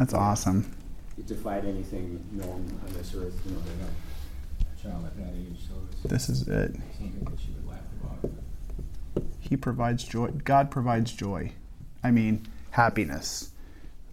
That's 0.00 0.14
awesome. 0.14 0.74
It 1.16 1.26
defied 1.26 1.64
anything 1.64 2.24
known 2.32 2.80
on 2.86 2.92
this 2.94 3.14
earth, 3.14 3.40
you 3.46 3.52
know, 3.52 3.60
to 3.60 3.84
have 3.84 3.92
a 4.72 4.82
child 4.82 5.04
at 5.04 5.16
that 5.18 5.34
age, 5.36 5.58
so 5.68 5.74
This 6.08 6.28
is 6.28 6.48
it. 6.48 6.74
something 6.96 7.20
that 7.24 7.38
she 7.38 7.50
would 7.52 7.66
laugh 7.68 7.80
about. 8.02 8.30
He 9.48 9.56
provides 9.56 10.04
joy. 10.04 10.28
God 10.44 10.70
provides 10.70 11.12
joy. 11.12 11.52
I 12.04 12.10
mean, 12.10 12.46
happiness, 12.70 13.50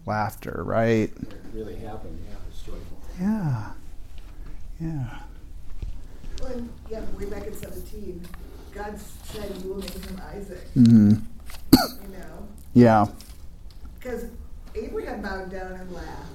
laughter, 0.05 0.61
right? 0.65 1.11
It 1.11 1.33
really 1.53 1.75
happened, 1.75 2.17
yeah, 2.27 2.35
it's 2.49 2.61
joyful. 2.61 3.01
Yeah. 3.19 3.71
Yeah. 4.79 5.19
Well, 6.41 6.51
and, 6.51 6.69
yeah, 6.89 7.01
way 7.17 7.25
back 7.25 7.47
in 7.47 7.53
seventeen, 7.53 8.25
God 8.73 8.99
said 8.99 9.55
you 9.63 9.69
will 9.73 9.79
name 9.79 9.89
him 9.91 10.21
Isaac. 10.33 10.73
Mm-hmm. 10.75 11.11
you 12.03 12.17
know, 12.17 12.47
Yeah. 12.73 13.05
because 13.99 14.25
Abraham 14.73 15.21
bowed 15.21 15.51
down 15.51 15.73
and 15.73 15.91
laughed. 15.91 16.31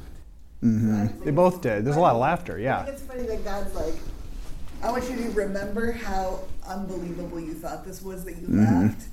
Mm-hmm. 0.63 1.01
Right? 1.01 1.25
They 1.25 1.31
both 1.31 1.61
did. 1.63 1.85
There's 1.85 1.97
a 1.97 2.01
lot 2.01 2.15
of 2.15 2.21
laughter. 2.21 2.57
I 2.57 2.61
Yeah. 2.61 2.85
think 2.85 2.97
it's 2.97 3.07
funny 3.07 3.23
that 3.25 3.45
God's 3.45 3.75
like, 3.75 3.95
I 4.83 4.91
want 4.91 5.09
you 5.11 5.17
to 5.17 5.31
remember 5.31 5.93
how 5.93 6.41
unbelievable 6.71 7.41
you 7.41 7.55
thought 7.55 7.85
this 7.85 8.01
was 8.03 8.25
that 8.25 8.37
you 8.41 8.47
Mhm. 8.49 8.67
laughed 8.67 9.09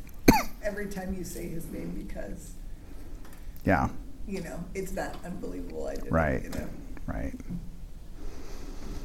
every 0.63 0.87
time 0.87 1.13
you 1.17 1.23
say 1.23 1.47
his 1.47 1.65
name 1.71 1.93
because, 1.97 2.51
Yeah. 3.65 3.89
you 4.27 4.41
know, 4.41 4.63
it's 4.73 4.91
not 4.93 5.15
unbelievable. 5.25 5.87
I 5.87 5.95
did 5.95 6.11
Right. 6.11 6.43
you 6.43 6.49
know. 6.49 6.67
Right. 7.07 7.33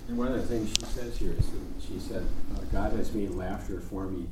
And 0.08 0.18
one 0.18 0.28
of 0.28 0.34
the 0.34 0.46
things 0.46 0.70
she 0.70 0.84
says 0.84 1.16
here 1.16 1.32
is 1.32 1.46
that 1.46 1.60
she 1.80 1.98
said, 1.98 2.24
uh, 2.54 2.58
God 2.72 2.92
has 2.92 3.12
made 3.14 3.30
laughter 3.30 3.80
for 3.80 4.06
me. 4.08 4.28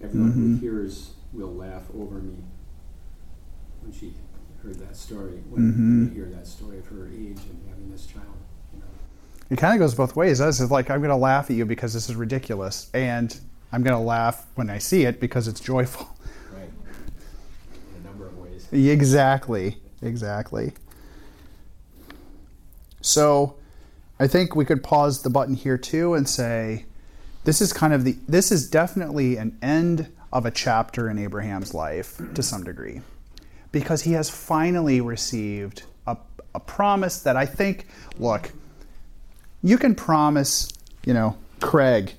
Everyone 0.00 0.32
who 0.32 0.56
Mhm. 0.56 0.60
hears 0.60 1.10
will 1.32 1.52
laugh 1.54 1.82
over 1.94 2.16
me. 2.20 2.36
When 3.82 3.92
she 3.92 4.14
heard 4.62 4.76
that 4.76 4.96
story, 4.96 5.42
when 5.50 5.72
Mhm. 5.72 6.08
you 6.08 6.14
hear 6.14 6.26
that 6.36 6.46
story 6.46 6.78
of 6.78 6.86
her 6.86 7.08
age 7.08 7.38
and 7.50 7.58
having 7.68 7.90
this 7.90 8.06
child, 8.06 8.26
you 8.72 8.78
know. 8.78 8.84
It 9.50 9.56
kind 9.58 9.74
of 9.74 9.80
goes 9.80 9.94
both 9.94 10.14
ways. 10.16 10.38
doesn't? 10.38 10.62
It's 10.64 10.70
like 10.70 10.90
I'm 10.90 11.00
going 11.00 11.10
to 11.10 11.16
laugh 11.16 11.50
at 11.50 11.56
you 11.56 11.64
because 11.66 11.92
this 11.92 12.08
is 12.08 12.14
ridiculous, 12.14 12.88
and 12.94 13.38
I'm 13.72 13.82
going 13.82 13.96
to 13.96 14.02
laugh 14.02 14.46
when 14.54 14.70
I 14.70 14.78
see 14.78 15.04
it 15.04 15.20
because 15.20 15.48
it's 15.48 15.60
joyful. 15.60 16.08
Right. 16.52 16.68
In 17.94 18.02
a 18.02 18.08
number 18.08 18.26
of 18.26 18.36
ways. 18.38 18.66
Exactly. 18.72 19.76
Exactly. 20.02 20.72
So, 23.00 23.56
I 24.18 24.26
think 24.26 24.54
we 24.54 24.66
could 24.66 24.82
pause 24.82 25.22
the 25.22 25.30
button 25.30 25.54
here 25.54 25.78
too 25.78 26.12
and 26.12 26.28
say, 26.28 26.84
this 27.44 27.62
is 27.62 27.72
kind 27.72 27.94
of 27.94 28.04
the 28.04 28.16
this 28.28 28.52
is 28.52 28.68
definitely 28.68 29.36
an 29.38 29.56
end 29.62 30.12
of 30.30 30.44
a 30.44 30.50
chapter 30.50 31.08
in 31.08 31.18
Abraham's 31.18 31.72
life 31.72 32.20
to 32.34 32.42
some 32.42 32.62
degree, 32.62 33.00
because 33.72 34.02
he 34.02 34.12
has 34.12 34.28
finally 34.28 35.00
received 35.00 35.84
a, 36.06 36.16
a 36.54 36.60
promise 36.60 37.22
that 37.22 37.36
I 37.36 37.46
think, 37.46 37.86
look, 38.18 38.52
you 39.62 39.78
can 39.78 39.94
promise, 39.94 40.70
you 41.06 41.14
know, 41.14 41.36
Craig, 41.60 42.12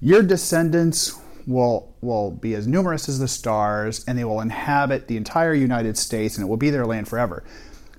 your 0.00 0.22
descendants 0.22 1.18
will 1.46 1.94
will 2.00 2.30
be 2.30 2.54
as 2.54 2.66
numerous 2.66 3.08
as 3.08 3.18
the 3.18 3.28
stars 3.28 4.04
and 4.06 4.18
they 4.18 4.24
will 4.24 4.40
inhabit 4.40 5.08
the 5.08 5.16
entire 5.16 5.54
United 5.54 5.96
States 5.96 6.36
and 6.36 6.44
it 6.44 6.48
will 6.48 6.56
be 6.56 6.70
their 6.70 6.86
land 6.86 7.08
forever. 7.08 7.44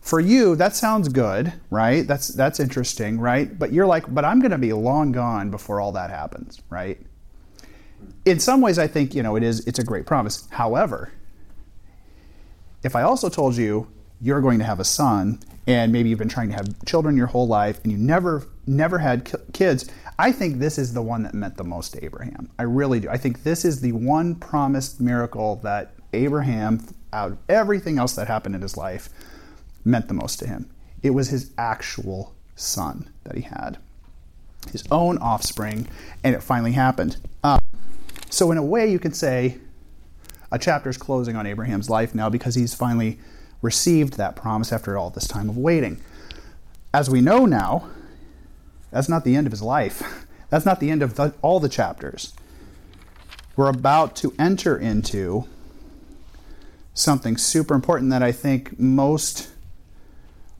For 0.02 0.20
you, 0.20 0.56
that 0.58 0.76
sounds 0.76 1.10
good, 1.10 1.54
right? 1.72 2.08
That's 2.08 2.28
that's 2.28 2.60
interesting, 2.60 3.20
right? 3.20 3.58
But 3.58 3.74
you're 3.74 3.88
like, 3.88 4.14
but 4.14 4.24
I'm 4.24 4.40
going 4.40 4.52
to 4.52 4.58
be 4.58 4.72
long 4.74 5.12
gone 5.12 5.50
before 5.50 5.82
all 5.82 5.92
that 5.94 6.12
happens, 6.12 6.62
right? 6.70 7.00
In 8.24 8.40
some 8.40 8.62
ways 8.62 8.78
I 8.78 8.88
think, 8.88 9.16
you 9.16 9.24
know, 9.24 9.36
it 9.36 9.44
is 9.44 9.66
it's 9.66 9.80
a 9.80 9.84
great 9.84 10.06
promise. 10.06 10.48
However, 10.52 11.12
if 12.84 12.96
I 12.96 13.02
also 13.02 13.30
told 13.30 13.58
you 13.58 13.88
you're 14.22 14.42
going 14.42 14.60
to 14.60 14.66
have 14.66 14.80
a 14.80 14.86
son 14.86 15.40
and 15.68 15.92
maybe 15.92 16.10
you've 16.10 16.20
been 16.20 16.30
trying 16.30 16.50
to 16.50 16.56
have 16.56 16.86
children 16.86 17.18
your 17.18 17.28
whole 17.28 17.48
life 17.48 17.80
and 17.84 17.92
you 17.92 17.98
never 17.98 18.48
never 18.68 19.00
had 19.00 19.32
kids 19.54 19.90
i 20.20 20.32
think 20.32 20.60
this 20.60 20.78
is 20.78 20.94
the 20.94 21.02
one 21.02 21.24
that 21.24 21.34
meant 21.34 21.58
the 21.58 21.64
most 21.64 21.94
to 21.94 22.04
abraham. 22.04 22.50
I 22.58 22.64
really 22.64 23.00
do. 23.00 23.10
I 23.10 23.18
think 23.18 23.44
this 23.44 23.66
is 23.66 23.82
the 23.82 23.92
one 23.92 24.36
promised 24.36 25.00
miracle 25.02 25.58
that 25.58 25.94
abraham 26.14 26.86
out 27.14 27.32
of 27.34 27.38
everything 27.50 27.98
else 27.98 28.16
that 28.16 28.28
happened 28.28 28.56
in 28.56 28.62
his 28.62 28.78
life 28.78 29.10
meant 29.84 30.08
the 30.08 30.14
most 30.14 30.40
to 30.40 30.48
him. 30.48 30.70
It 31.04 31.12
was 31.12 31.30
his 31.30 31.52
actual 31.58 32.34
son 32.56 33.10
that 33.24 33.36
he 33.36 33.42
had 33.42 33.78
his 34.72 34.84
own 34.92 35.18
offspring 35.20 35.88
and 36.24 36.36
it 36.36 36.42
finally 36.42 36.72
happened. 36.72 37.18
Um, 37.44 37.60
so 38.30 38.52
in 38.52 38.58
a 38.58 38.64
way 38.64 38.92
you 38.92 39.00
could 39.00 39.16
say 39.16 39.58
a 40.52 40.60
chapter 40.60 40.90
is 40.90 40.98
closing 40.98 41.36
on 41.36 41.46
Abraham's 41.46 41.90
life 41.90 42.16
now 42.16 42.30
because 42.30 42.56
he's 42.56 42.74
finally 42.74 43.20
received 43.62 44.18
that 44.18 44.36
promise 44.36 44.72
after 44.72 44.98
all 44.98 45.10
this 45.10 45.28
time 45.28 45.50
of 45.50 45.58
waiting. 45.58 46.02
As 46.94 47.10
we 47.10 47.22
know 47.22 47.46
now, 47.46 47.90
that's 48.92 49.10
not 49.10 49.24
the 49.24 49.36
end 49.36 49.48
of 49.48 49.52
his 49.52 49.62
life. 49.62 50.26
That's 50.52 50.66
not 50.66 50.80
the 50.80 50.92
end 50.92 51.02
of 51.02 51.16
the, 51.16 51.34
all 51.42 51.60
the 51.60 51.68
chapters. 51.68 52.32
We're 53.58 53.68
about 53.68 54.16
to 54.18 54.34
enter 54.38 54.78
into 54.78 55.48
something 56.94 57.36
super 57.36 57.74
important 57.74 58.12
that 58.12 58.22
I 58.22 58.32
think 58.32 58.80
most 58.80 59.50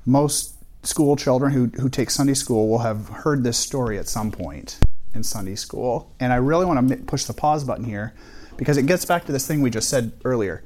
most 0.06 0.56
school 0.84 1.16
children 1.16 1.52
who, 1.52 1.66
who 1.82 1.90
take 1.90 2.10
Sunday 2.10 2.34
school 2.34 2.70
will 2.70 2.80
have 2.80 3.10
heard 3.10 3.44
this 3.44 3.58
story 3.58 3.98
at 3.98 4.08
some 4.08 4.32
point 4.32 4.80
in 5.14 5.24
Sunday 5.24 5.56
school. 5.56 6.12
And 6.20 6.32
I 6.32 6.38
really 6.38 6.66
want 6.66 6.90
to 6.90 6.98
push 6.98 7.26
the 7.26 7.34
pause 7.34 7.64
button 7.64 7.86
here 7.86 8.14
because 8.58 8.78
it 8.78 8.86
gets 8.86 9.06
back 9.06 9.26
to 9.26 9.32
this 9.32 9.48
thing 9.48 9.62
we 9.62 9.70
just 9.70 9.90
said 9.90 10.12
earlier. 10.24 10.64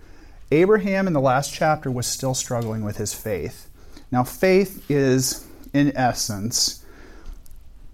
Abraham 0.51 1.07
in 1.07 1.13
the 1.13 1.21
last 1.21 1.53
chapter 1.53 1.91
was 1.91 2.07
still 2.07 2.33
struggling 2.33 2.83
with 2.83 2.97
his 2.97 3.13
faith. 3.13 3.69
Now, 4.11 4.23
faith 4.23 4.89
is, 4.89 5.47
in 5.73 5.95
essence, 5.95 6.83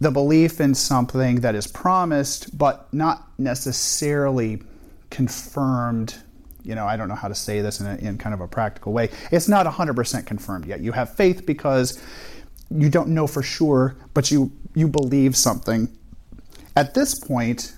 the 0.05 0.11
belief 0.11 0.61
in 0.61 0.75
something 0.75 1.37
that 1.37 1.55
is 1.55 1.65
promised 1.65 2.55
but 2.55 2.93
not 2.93 3.27
necessarily 3.39 4.61
confirmed. 5.09 6.15
You 6.61 6.75
know, 6.75 6.85
I 6.85 6.95
don't 6.95 7.07
know 7.07 7.15
how 7.15 7.27
to 7.27 7.33
say 7.33 7.61
this 7.61 7.79
in, 7.79 7.87
a, 7.87 7.95
in 7.95 8.19
kind 8.19 8.35
of 8.35 8.39
a 8.39 8.47
practical 8.47 8.93
way. 8.93 9.09
It's 9.31 9.47
not 9.47 9.65
100% 9.65 10.27
confirmed 10.27 10.67
yet. 10.67 10.79
You 10.81 10.91
have 10.91 11.15
faith 11.15 11.47
because 11.47 11.99
you 12.69 12.87
don't 12.87 13.09
know 13.09 13.25
for 13.25 13.41
sure, 13.41 13.95
but 14.13 14.29
you, 14.29 14.51
you 14.75 14.87
believe 14.87 15.35
something. 15.35 15.89
At 16.75 16.93
this 16.93 17.17
point, 17.17 17.75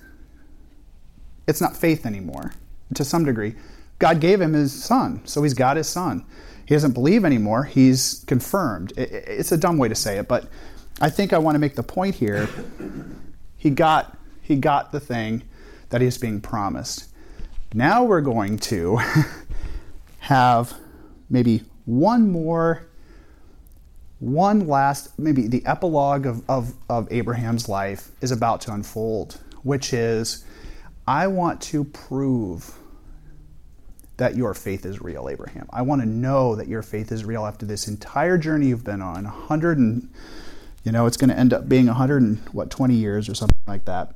it's 1.48 1.62
not 1.62 1.78
faith 1.78 2.06
anymore 2.06 2.52
to 2.96 3.06
some 3.06 3.24
degree. 3.24 3.56
God 4.00 4.20
gave 4.20 4.42
him 4.42 4.52
his 4.52 4.74
son, 4.74 5.22
so 5.24 5.44
he's 5.44 5.54
got 5.54 5.78
his 5.78 5.88
son. 5.88 6.26
He 6.66 6.76
doesn't 6.76 6.92
believe 6.92 7.24
anymore, 7.24 7.64
he's 7.64 8.26
confirmed. 8.28 8.92
It's 8.98 9.54
a 9.54 9.58
dumb 9.58 9.78
way 9.78 9.88
to 9.88 9.96
say 9.96 10.18
it, 10.18 10.28
but 10.28 10.50
I 11.00 11.10
think 11.10 11.34
I 11.34 11.38
want 11.38 11.56
to 11.56 11.60
make 11.60 11.76
the 11.76 11.84
point 11.84 12.16
here. 12.16 12.50
He 13.58 13.70
got 13.70 14.18
he 14.42 14.56
got 14.56 14.92
the 14.92 15.00
thing 15.00 15.44
that 15.90 16.02
he's 16.02 16.18
being 16.18 16.42
promised. 16.42 17.10
Now 17.74 18.04
we're 18.04 18.22
going 18.22 18.58
to 18.60 19.00
have 20.20 20.74
maybe 21.30 21.64
one 21.86 22.32
more 22.32 22.88
one 24.20 24.68
last 24.68 25.18
maybe 25.20 25.48
the 25.48 25.64
epilogue 25.66 26.26
of, 26.26 26.50
of, 26.50 26.74
of 26.90 27.12
Abraham's 27.12 27.70
life 27.70 28.10
is 28.22 28.32
about 28.32 28.62
to 28.62 28.74
unfold, 28.74 29.40
which 29.64 29.94
is 29.94 30.44
I 31.08 31.28
want 31.28 31.62
to 31.64 31.84
prove 31.84 32.76
that 34.18 34.36
your 34.36 34.56
faith 34.56 34.86
is 34.86 35.00
real, 35.00 35.30
Abraham. 35.30 35.68
I 35.72 35.84
want 35.84 36.02
to 36.02 36.08
know 36.08 36.56
that 36.56 36.68
your 36.68 36.82
faith 36.82 37.12
is 37.12 37.24
real 37.24 37.46
after 37.46 37.68
this 37.68 37.88
entire 37.88 38.38
journey 38.38 38.68
you've 38.68 38.84
been 38.84 39.02
on, 39.02 39.26
100 39.26 39.78
and 39.78 40.10
you 40.88 40.94
know, 40.94 41.06
it's 41.06 41.18
going 41.18 41.30
to 41.30 41.38
end 41.38 41.52
up 41.52 41.68
being 41.68 41.88
100 41.88 42.22
and 42.22 42.38
what 42.54 42.70
20 42.72 42.96
years 42.96 43.28
or 43.28 43.36
something 43.36 43.58
like 43.68 43.84
that. 43.84 44.16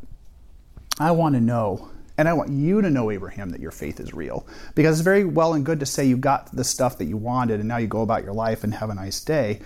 I 1.02 1.12
want 1.12 1.36
to 1.36 1.42
know 1.42 1.90
and 2.18 2.30
I 2.30 2.34
want 2.34 2.50
you 2.50 2.82
to 2.82 2.90
know, 2.90 3.12
Abraham, 3.12 3.50
that 3.50 3.60
your 3.60 3.72
faith 3.72 4.00
is 4.00 4.14
real. 4.14 4.48
Because 4.74 4.98
it's 4.98 5.04
very 5.04 5.26
well 5.26 5.54
and 5.54 5.66
good 5.66 5.82
to 5.82 5.86
say 5.86 6.06
you 6.06 6.16
got 6.16 6.56
the 6.56 6.64
stuff 6.64 6.98
that 7.00 7.06
you 7.06 7.18
wanted 7.18 7.60
and 7.60 7.68
now 7.68 7.76
you 7.76 7.88
go 7.88 8.04
about 8.04 8.24
your 8.24 8.32
life 8.32 8.64
and 8.64 8.74
have 8.76 8.90
a 8.90 8.96
nice 8.96 9.22
day. 9.22 9.60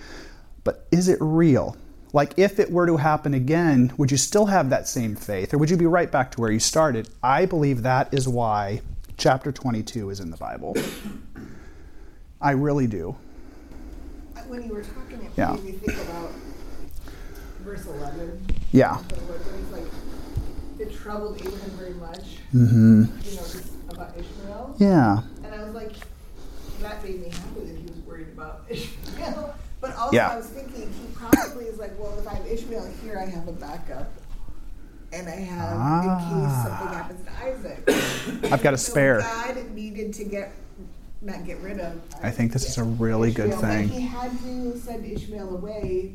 But 0.64 0.84
is 0.90 1.06
it 1.08 1.18
real? 1.20 1.76
Like, 2.12 2.32
if 2.36 2.58
it 2.58 2.72
were 2.72 2.86
to 2.86 2.96
happen 2.96 3.34
again, 3.34 3.92
would 3.96 4.10
you 4.10 4.16
still 4.16 4.46
have 4.46 4.70
that 4.70 4.88
same 4.88 5.14
faith? 5.14 5.54
Or 5.54 5.58
would 5.58 5.70
you 5.70 5.76
be 5.76 5.86
right 5.86 6.10
back 6.10 6.32
to 6.32 6.40
where 6.40 6.50
you 6.50 6.58
started? 6.58 7.08
I 7.22 7.46
believe 7.46 7.82
that 7.82 8.12
is 8.12 8.26
why 8.26 8.80
chapter 9.16 9.52
22 9.52 10.10
is 10.10 10.18
in 10.18 10.30
the 10.32 10.36
Bible. 10.36 10.76
I 12.40 12.50
really 12.50 12.88
do. 12.88 13.14
When 14.48 14.66
you 14.66 14.74
were 14.74 14.82
talking, 14.82 15.20
it 15.22 15.30
Yeah. 15.36 15.52
made 15.52 15.64
me 15.64 15.72
think 15.72 16.00
about 16.08 16.30
verse 17.66 17.84
11. 17.86 18.46
Yeah. 18.72 18.98
Like, 19.72 19.82
it 20.78 20.94
troubled 20.94 21.38
Abraham 21.40 21.70
very 21.70 21.94
much, 21.94 22.38
Mm-hmm. 22.54 23.04
you 23.24 23.36
know, 23.36 23.44
about 23.90 24.14
Ishmael. 24.16 24.76
Yeah. 24.78 25.20
And 25.44 25.54
I 25.54 25.64
was 25.64 25.74
like, 25.74 25.92
that 26.80 27.02
made 27.02 27.20
me 27.22 27.28
happy 27.30 27.60
that 27.66 27.76
he 27.76 27.82
was 27.86 27.98
worried 28.06 28.28
about 28.28 28.62
Ishmael. 28.70 29.54
But 29.80 29.96
also, 29.96 30.14
Yeah. 30.16 30.28
I 30.30 30.36
was 30.36 30.46
thinking 30.46 30.82
he 30.92 31.06
probably 31.14 31.64
is 31.64 31.78
like, 31.78 31.98
well, 31.98 32.16
if 32.18 32.26
I 32.28 32.34
have 32.34 32.46
Ishmael 32.46 32.88
here, 33.02 33.18
I 33.18 33.26
have 33.28 33.48
a 33.48 33.52
backup. 33.52 34.12
And 35.12 35.28
I 35.28 35.32
have, 35.32 36.04
in 36.04 36.18
case 36.18 36.62
something 36.62 36.88
Ah. 36.88 36.94
happens 36.94 37.24
to 37.24 37.32
Isaac. 38.42 38.52
I've 38.52 38.62
got 38.62 38.74
a 38.74 38.78
So 38.78 38.90
spare. 38.92 39.20
God 39.20 39.70
needed 39.74 40.12
to 40.14 40.24
get, 40.24 40.52
not 41.22 41.44
get 41.44 41.58
rid 41.60 41.80
of. 41.80 42.00
I 42.22 42.30
think 42.30 42.52
this 42.52 42.68
is 42.68 42.76
a 42.78 42.84
really 42.84 43.32
good 43.32 43.50
Ishmael, 43.50 43.60
but 43.62 43.68
thing. 43.68 43.88
he 43.88 44.00
had 44.02 44.30
to 44.42 44.78
send 44.78 45.04
Ishmael 45.06 45.54
away 45.56 46.14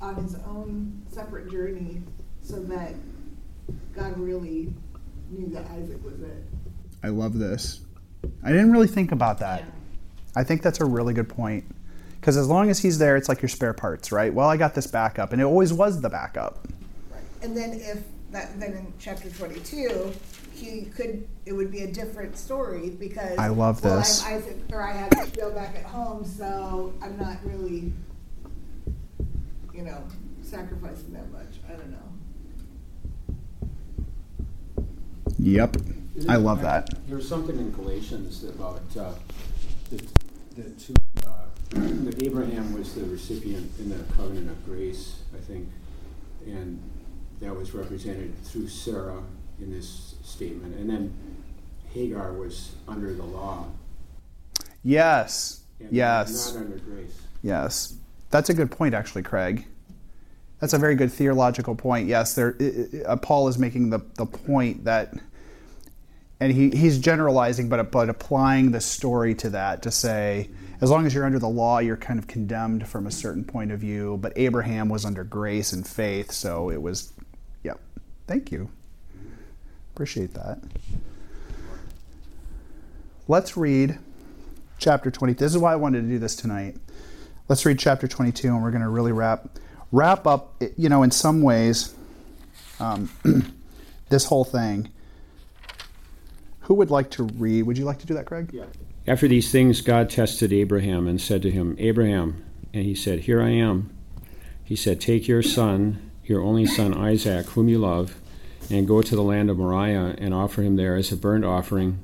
on 0.00 0.16
his 0.16 0.34
own 0.46 1.02
separate 1.10 1.50
journey 1.50 2.02
so 2.42 2.60
that 2.60 2.94
God 3.94 4.18
really 4.18 4.72
knew 5.30 5.48
that 5.48 5.66
Isaac 5.70 6.02
was 6.04 6.20
it. 6.20 6.44
I 7.02 7.08
love 7.08 7.38
this. 7.38 7.80
I 8.42 8.50
didn't 8.50 8.72
really 8.72 8.86
think 8.86 9.12
about 9.12 9.38
that. 9.38 9.64
I 10.36 10.44
think 10.44 10.62
that's 10.62 10.80
a 10.80 10.84
really 10.84 11.14
good 11.14 11.28
point. 11.28 11.64
Because 12.20 12.36
as 12.36 12.48
long 12.48 12.68
as 12.68 12.78
he's 12.78 12.98
there, 12.98 13.16
it's 13.16 13.28
like 13.28 13.40
your 13.40 13.48
spare 13.48 13.72
parts, 13.72 14.12
right? 14.12 14.32
Well, 14.32 14.48
I 14.48 14.56
got 14.56 14.74
this 14.74 14.86
backup, 14.86 15.32
and 15.32 15.40
it 15.40 15.44
always 15.44 15.72
was 15.72 16.00
the 16.00 16.10
backup. 16.10 16.66
Right. 17.10 17.22
And 17.42 17.56
then 17.56 17.72
if 17.72 18.02
that 18.30 18.58
then 18.60 18.72
in 18.72 18.92
chapter 18.98 19.28
22 19.28 20.12
he 20.52 20.82
could 20.82 21.26
it 21.46 21.52
would 21.52 21.70
be 21.70 21.80
a 21.80 21.90
different 21.90 22.36
story 22.36 22.90
because 22.90 23.36
I 23.38 23.48
love 23.48 23.82
well, 23.82 23.98
this. 23.98 24.24
I'm 24.24 24.34
Isaac 24.34 24.56
or 24.72 24.82
I 24.82 24.92
have 24.92 25.12
Ishmael 25.12 25.52
back 25.52 25.74
at 25.76 25.84
home, 25.84 26.24
so 26.24 26.92
I'm 27.02 27.18
not 27.18 27.38
really, 27.44 27.92
you 29.74 29.82
know, 29.82 30.02
sacrificing 30.42 31.12
that 31.12 31.30
much. 31.32 31.60
I 31.68 31.72
don't 31.72 31.90
know. 31.90 32.10
Yep. 35.38 35.76
I 36.28 36.36
love 36.36 36.60
that. 36.62 36.88
There's 37.08 37.28
something 37.28 37.56
in 37.56 37.70
Galatians 37.72 38.44
about 38.44 38.82
uh, 38.98 39.12
that, 39.90 40.08
that, 40.56 40.78
to, 40.78 40.94
uh, 41.26 41.30
that 41.70 42.22
Abraham 42.22 42.74
was 42.74 42.94
the 42.94 43.04
recipient 43.04 43.70
in 43.78 43.88
the 43.90 44.04
covenant 44.14 44.50
of 44.50 44.64
grace, 44.66 45.20
I 45.34 45.38
think, 45.38 45.68
and 46.44 46.82
that 47.40 47.56
was 47.56 47.72
represented 47.72 48.34
through 48.44 48.68
Sarah 48.68 49.22
in 49.60 49.70
this 49.70 50.16
statement, 50.24 50.74
and 50.76 50.90
then 50.90 51.14
Hagar 51.92 52.32
was 52.32 52.72
under 52.86 53.14
the 53.14 53.22
law. 53.22 53.66
Yes. 54.82 55.62
And 55.78 55.92
Yes. 55.92 56.54
Not 56.54 56.64
under 56.64 56.76
grace. 56.78 57.18
Yes. 57.42 57.94
That's 58.30 58.48
a 58.48 58.54
good 58.54 58.70
point, 58.70 58.94
actually, 58.94 59.22
Craig. 59.22 59.66
That's 60.60 60.72
a 60.72 60.78
very 60.78 60.94
good 60.94 61.12
theological 61.12 61.74
point. 61.74 62.06
Yes, 62.06 62.34
there, 62.34 62.56
uh, 63.06 63.16
Paul 63.16 63.48
is 63.48 63.58
making 63.58 63.90
the, 63.90 64.00
the 64.14 64.26
point 64.26 64.84
that, 64.84 65.14
and 66.38 66.52
he, 66.52 66.70
he's 66.70 66.98
generalizing, 66.98 67.68
but, 67.68 67.90
but 67.90 68.08
applying 68.08 68.70
the 68.70 68.80
story 68.80 69.34
to 69.36 69.50
that 69.50 69.82
to 69.82 69.90
say, 69.90 70.50
as 70.80 70.90
long 70.90 71.06
as 71.06 71.14
you're 71.14 71.26
under 71.26 71.38
the 71.38 71.48
law, 71.48 71.78
you're 71.78 71.96
kind 71.96 72.18
of 72.18 72.26
condemned 72.26 72.86
from 72.88 73.06
a 73.06 73.10
certain 73.10 73.44
point 73.44 73.70
of 73.72 73.80
view. 73.80 74.18
But 74.20 74.32
Abraham 74.36 74.88
was 74.88 75.04
under 75.04 75.24
grace 75.24 75.72
and 75.72 75.86
faith, 75.86 76.30
so 76.30 76.70
it 76.70 76.80
was, 76.80 77.12
yep. 77.62 77.80
Thank 78.26 78.52
you. 78.52 78.70
Appreciate 79.94 80.34
that. 80.34 80.60
Let's 83.28 83.56
read 83.56 83.98
chapter 84.78 85.10
20. 85.10 85.34
This 85.34 85.52
is 85.52 85.58
why 85.58 85.72
I 85.72 85.76
wanted 85.76 86.02
to 86.02 86.08
do 86.08 86.18
this 86.18 86.34
tonight. 86.36 86.76
Let's 87.50 87.66
read 87.66 87.80
chapter 87.80 88.06
22, 88.06 88.46
and 88.46 88.62
we're 88.62 88.70
going 88.70 88.82
to 88.82 88.88
really 88.88 89.10
wrap 89.10 89.58
wrap 89.90 90.24
up. 90.24 90.62
You 90.76 90.88
know, 90.88 91.02
in 91.02 91.10
some 91.10 91.42
ways, 91.42 91.92
um, 92.78 93.10
this 94.08 94.24
whole 94.24 94.44
thing. 94.44 94.88
Who 96.60 96.74
would 96.74 96.92
like 96.92 97.10
to 97.10 97.24
read? 97.24 97.64
Would 97.64 97.76
you 97.76 97.84
like 97.84 97.98
to 97.98 98.06
do 98.06 98.14
that, 98.14 98.26
Craig? 98.26 98.50
Yeah. 98.52 98.66
After 99.08 99.26
these 99.26 99.50
things, 99.50 99.80
God 99.80 100.08
tested 100.08 100.52
Abraham 100.52 101.08
and 101.08 101.20
said 101.20 101.42
to 101.42 101.50
him, 101.50 101.74
Abraham, 101.80 102.44
and 102.72 102.84
he 102.84 102.94
said, 102.94 103.18
Here 103.18 103.42
I 103.42 103.48
am. 103.48 103.90
He 104.62 104.76
said, 104.76 105.00
Take 105.00 105.26
your 105.26 105.42
son, 105.42 106.12
your 106.22 106.42
only 106.42 106.66
son 106.66 106.94
Isaac, 106.94 107.46
whom 107.46 107.68
you 107.68 107.78
love, 107.78 108.14
and 108.70 108.86
go 108.86 109.02
to 109.02 109.16
the 109.16 109.24
land 109.24 109.50
of 109.50 109.58
Moriah 109.58 110.14
and 110.18 110.32
offer 110.32 110.62
him 110.62 110.76
there 110.76 110.94
as 110.94 111.10
a 111.10 111.16
burnt 111.16 111.44
offering 111.44 111.98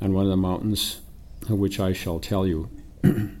on 0.00 0.12
one 0.12 0.22
of 0.22 0.30
the 0.30 0.36
mountains 0.36 1.00
of 1.50 1.58
which 1.58 1.80
I 1.80 1.92
shall 1.92 2.20
tell 2.20 2.46
you. 2.46 2.70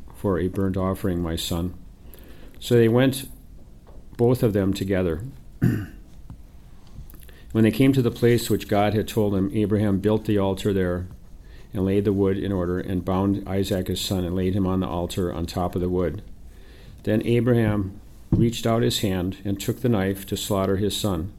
for 0.21 0.37
a 0.37 0.47
burnt 0.47 0.77
offering, 0.77 1.19
my 1.19 1.35
son. 1.35 1.73
So 2.59 2.75
they 2.75 2.87
went 2.87 3.27
both 4.17 4.43
of 4.43 4.53
them 4.53 4.71
together. 4.71 5.23
when 5.59 7.63
they 7.63 7.71
came 7.71 7.91
to 7.91 8.03
the 8.03 8.11
place 8.11 8.47
which 8.47 8.67
God 8.67 8.93
had 8.93 9.07
told 9.07 9.33
him, 9.33 9.49
Abraham 9.51 9.97
built 9.97 10.25
the 10.25 10.37
altar 10.37 10.73
there 10.73 11.07
and 11.73 11.83
laid 11.83 12.05
the 12.05 12.13
wood 12.13 12.37
in 12.37 12.51
order 12.51 12.79
and 12.79 13.03
bound 13.03 13.49
Isaac 13.49 13.87
his 13.87 13.99
son 13.99 14.23
and 14.23 14.35
laid 14.35 14.53
him 14.53 14.67
on 14.67 14.79
the 14.79 14.87
altar 14.87 15.33
on 15.33 15.47
top 15.47 15.73
of 15.73 15.81
the 15.81 15.89
wood. 15.89 16.21
Then 17.01 17.25
Abraham 17.25 17.99
reached 18.29 18.67
out 18.67 18.83
his 18.83 18.99
hand 18.99 19.37
and 19.43 19.59
took 19.59 19.81
the 19.81 19.89
knife 19.89 20.27
to 20.27 20.37
slaughter 20.37 20.77
his 20.77 20.95
son. 20.95 21.33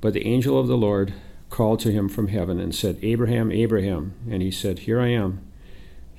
But 0.00 0.14
the 0.14 0.26
angel 0.26 0.58
of 0.58 0.68
the 0.68 0.78
Lord 0.78 1.12
called 1.50 1.80
to 1.80 1.92
him 1.92 2.08
from 2.08 2.28
heaven 2.28 2.58
and 2.58 2.74
said, 2.74 2.98
Abraham, 3.02 3.52
Abraham. 3.52 4.14
And 4.30 4.40
he 4.40 4.50
said, 4.50 4.80
Here 4.80 5.00
I 5.00 5.08
am. 5.08 5.42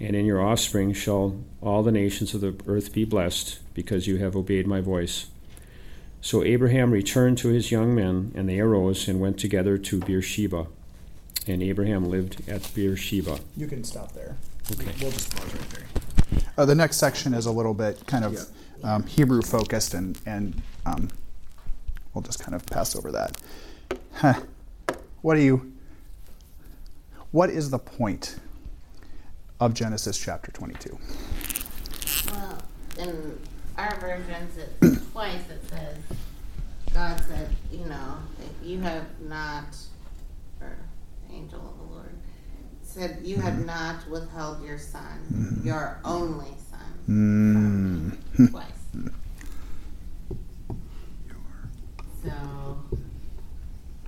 and 0.00 0.16
in 0.16 0.24
your 0.24 0.40
offspring 0.40 0.92
shall 0.92 1.38
all 1.60 1.82
the 1.82 1.92
nations 1.92 2.34
of 2.34 2.40
the 2.40 2.56
earth 2.66 2.92
be 2.92 3.04
blessed, 3.04 3.60
because 3.74 4.06
you 4.06 4.16
have 4.16 4.34
obeyed 4.34 4.66
my 4.66 4.80
voice. 4.80 5.26
So 6.22 6.42
Abraham 6.42 6.90
returned 6.90 7.38
to 7.38 7.48
his 7.48 7.70
young 7.70 7.94
men, 7.94 8.32
and 8.34 8.48
they 8.48 8.60
arose 8.60 9.08
and 9.08 9.20
went 9.20 9.38
together 9.38 9.78
to 9.78 10.00
Beersheba. 10.00 10.66
And 11.46 11.62
Abraham 11.62 12.04
lived 12.04 12.48
at 12.48 12.70
Beersheba. 12.74 13.40
You 13.56 13.66
can 13.66 13.84
stop 13.84 14.12
there. 14.12 14.36
Okay. 14.72 14.92
We'll 15.00 15.10
just 15.10 15.34
pause 15.34 15.54
right 15.54 15.70
there. 15.70 16.42
Uh, 16.58 16.64
the 16.64 16.74
next 16.74 16.98
section 16.98 17.32
is 17.32 17.46
a 17.46 17.50
little 17.50 17.74
bit 17.74 18.06
kind 18.06 18.24
of 18.24 18.48
um, 18.84 19.04
Hebrew 19.04 19.42
focused, 19.42 19.94
and 19.94 20.18
and 20.26 20.60
um, 20.84 21.08
we'll 22.12 22.22
just 22.22 22.40
kind 22.40 22.54
of 22.54 22.64
pass 22.66 22.94
over 22.94 23.10
that. 23.12 23.40
Huh. 24.12 24.40
What 25.22 25.36
do 25.36 25.40
you? 25.40 25.72
What 27.30 27.48
is 27.48 27.70
the 27.70 27.78
point 27.78 28.36
of 29.60 29.74
Genesis 29.74 30.18
chapter 30.18 30.50
twenty-two? 30.52 30.98
Well, 32.32 32.62
in 32.98 33.38
our 33.76 33.96
versions, 34.00 34.56
it's 34.80 35.06
twice 35.12 35.48
it 35.50 35.68
says, 35.70 35.96
God 36.92 37.20
said, 37.28 37.48
you 37.70 37.84
know, 37.86 38.16
that 38.38 38.66
you 38.66 38.80
have 38.80 39.04
not, 39.20 39.76
or 40.60 40.76
angel 41.32 41.60
of 41.60 41.88
the 41.88 41.94
Lord, 41.94 42.12
said, 42.82 43.20
you 43.22 43.36
have 43.36 43.54
mm-hmm. 43.54 43.66
not 43.66 44.08
withheld 44.08 44.64
your 44.64 44.78
son, 44.78 45.02
mm-hmm. 45.32 45.66
your 45.66 46.00
only 46.04 46.52
son, 46.70 46.80
me. 47.06 48.16
Mm-hmm. 48.36 48.46
Twice. 48.46 48.66
So, 52.22 52.30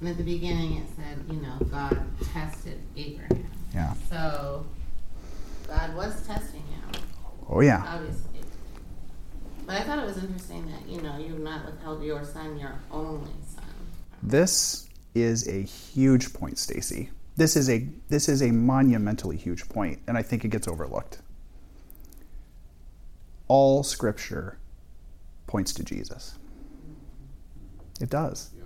And 0.00 0.08
at 0.10 0.18
the 0.18 0.22
beginning, 0.22 0.76
it 0.76 0.86
said, 0.96 1.24
you 1.30 1.40
know, 1.40 1.56
God 1.70 1.98
tested 2.34 2.78
Abraham. 2.94 3.50
Yeah. 3.72 3.94
So 4.10 4.66
God 5.72 5.96
was 5.96 6.26
testing 6.26 6.60
him, 6.60 6.82
Oh, 7.48 7.60
yeah. 7.60 7.82
obviously. 7.86 8.40
But 9.66 9.76
I 9.76 9.84
thought 9.84 9.98
it 10.00 10.04
was 10.04 10.18
interesting 10.18 10.70
that, 10.70 10.86
you 10.86 11.00
know, 11.00 11.16
you've 11.16 11.38
not 11.40 11.64
withheld 11.64 12.02
your 12.02 12.24
son, 12.24 12.58
your 12.58 12.74
only 12.90 13.30
son. 13.54 13.64
This 14.22 14.88
is 15.14 15.48
a 15.48 15.62
huge 15.62 16.34
point, 16.34 16.58
Stacy. 16.58 17.10
This 17.36 17.56
is 17.56 17.70
a 17.70 17.88
this 18.08 18.28
is 18.28 18.42
a 18.42 18.50
monumentally 18.50 19.38
huge 19.38 19.66
point, 19.70 20.00
and 20.06 20.18
I 20.18 20.22
think 20.22 20.44
it 20.44 20.48
gets 20.48 20.68
overlooked. 20.68 21.20
All 23.48 23.82
scripture 23.82 24.58
points 25.46 25.72
to 25.74 25.84
Jesus. 25.84 26.34
It 28.00 28.10
does. 28.10 28.50
Yeah. 28.56 28.64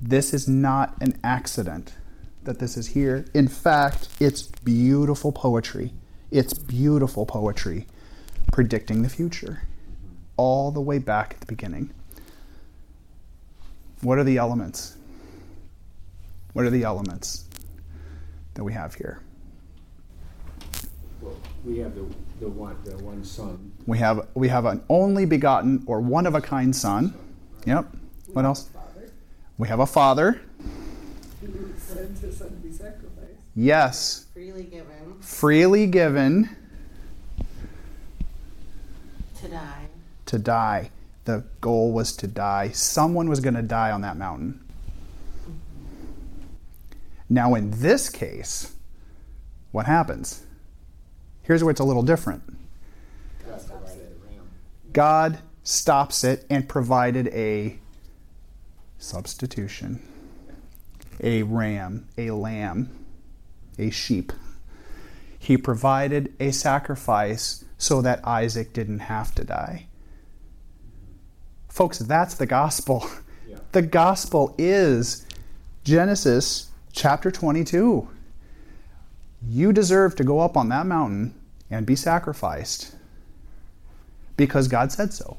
This 0.00 0.32
is 0.32 0.46
not 0.46 0.94
an 1.00 1.18
accident 1.24 1.94
that 2.44 2.58
this 2.58 2.76
is 2.76 2.88
here. 2.88 3.24
In 3.34 3.48
fact, 3.48 4.08
it's 4.20 4.42
beautiful 4.42 5.32
poetry. 5.32 5.92
It's 6.30 6.54
beautiful 6.54 7.26
poetry 7.26 7.86
predicting 8.52 9.02
the 9.02 9.08
future 9.08 9.62
all 10.36 10.70
the 10.70 10.80
way 10.80 10.98
back 10.98 11.34
at 11.34 11.40
the 11.40 11.46
beginning. 11.46 11.92
What 14.02 14.18
are 14.18 14.24
the 14.24 14.36
elements? 14.36 14.96
What 16.52 16.64
are 16.64 16.70
the 16.70 16.84
elements 16.84 17.48
that 18.54 18.62
we 18.62 18.72
have 18.72 18.94
here? 18.94 19.20
Well, 21.20 21.36
we 21.64 21.78
have 21.78 21.94
the, 21.94 22.06
the 22.40 22.48
one, 22.48 22.76
the 22.84 22.96
one 22.98 23.24
son. 23.24 23.72
We 23.86 23.98
have 23.98 24.28
we 24.34 24.48
have 24.48 24.66
an 24.66 24.82
only 24.88 25.24
begotten 25.24 25.82
or 25.86 26.00
one 26.00 26.26
of 26.26 26.34
a 26.34 26.40
kind 26.40 26.74
son. 26.74 27.14
Yep. 27.66 27.86
What 28.32 28.44
else? 28.44 28.68
We 29.56 29.68
have 29.68 29.80
a 29.80 29.86
father. 29.86 30.40
Sent 31.78 32.18
his 32.18 32.36
son 32.36 32.48
to 32.48 32.54
be 32.54 32.72
sacrificed. 32.72 33.40
Yes. 33.54 34.26
Freely 34.32 34.64
given 34.64 35.20
Freely 35.20 35.86
given 35.86 36.56
to 39.40 39.48
die. 39.48 39.86
to 40.26 40.38
die. 40.38 40.90
The 41.24 41.44
goal 41.60 41.92
was 41.92 42.14
to 42.16 42.26
die. 42.26 42.70
Someone 42.70 43.28
was 43.28 43.40
going 43.40 43.54
to 43.54 43.62
die 43.62 43.90
on 43.90 44.02
that 44.02 44.16
mountain. 44.16 44.60
Mm-hmm. 45.42 45.52
Now, 47.30 47.54
in 47.54 47.70
this 47.70 48.10
case, 48.10 48.74
what 49.72 49.86
happens? 49.86 50.42
Here's 51.42 51.62
where 51.62 51.70
it's 51.70 51.80
a 51.80 51.84
little 51.84 52.02
different. 52.02 52.42
God 53.46 53.66
provided 53.66 54.02
a 54.02 54.26
ram. 54.26 54.48
God 54.92 55.38
stops 55.62 56.24
it 56.24 56.44
and 56.50 56.68
provided 56.68 57.28
a 57.28 57.78
substitution 58.98 60.02
a 61.20 61.42
ram, 61.42 62.06
a 62.16 62.30
lamb, 62.30 62.90
a 63.78 63.90
sheep. 63.90 64.32
He 65.38 65.56
provided 65.56 66.32
a 66.40 66.50
sacrifice 66.52 67.64
so 67.76 68.00
that 68.02 68.26
Isaac 68.26 68.72
didn't 68.72 69.00
have 69.00 69.34
to 69.34 69.44
die. 69.44 69.86
Folks, 71.68 71.98
that's 71.98 72.34
the 72.34 72.46
gospel. 72.46 73.06
Yeah. 73.46 73.58
The 73.72 73.82
gospel 73.82 74.54
is 74.56 75.26
Genesis 75.84 76.70
chapter 76.92 77.30
22. 77.30 78.08
You 79.46 79.72
deserve 79.72 80.16
to 80.16 80.24
go 80.24 80.40
up 80.40 80.56
on 80.56 80.70
that 80.70 80.86
mountain 80.86 81.34
and 81.70 81.84
be 81.84 81.94
sacrificed 81.94 82.94
because 84.36 84.68
God 84.68 84.92
said 84.92 85.12
so. 85.12 85.36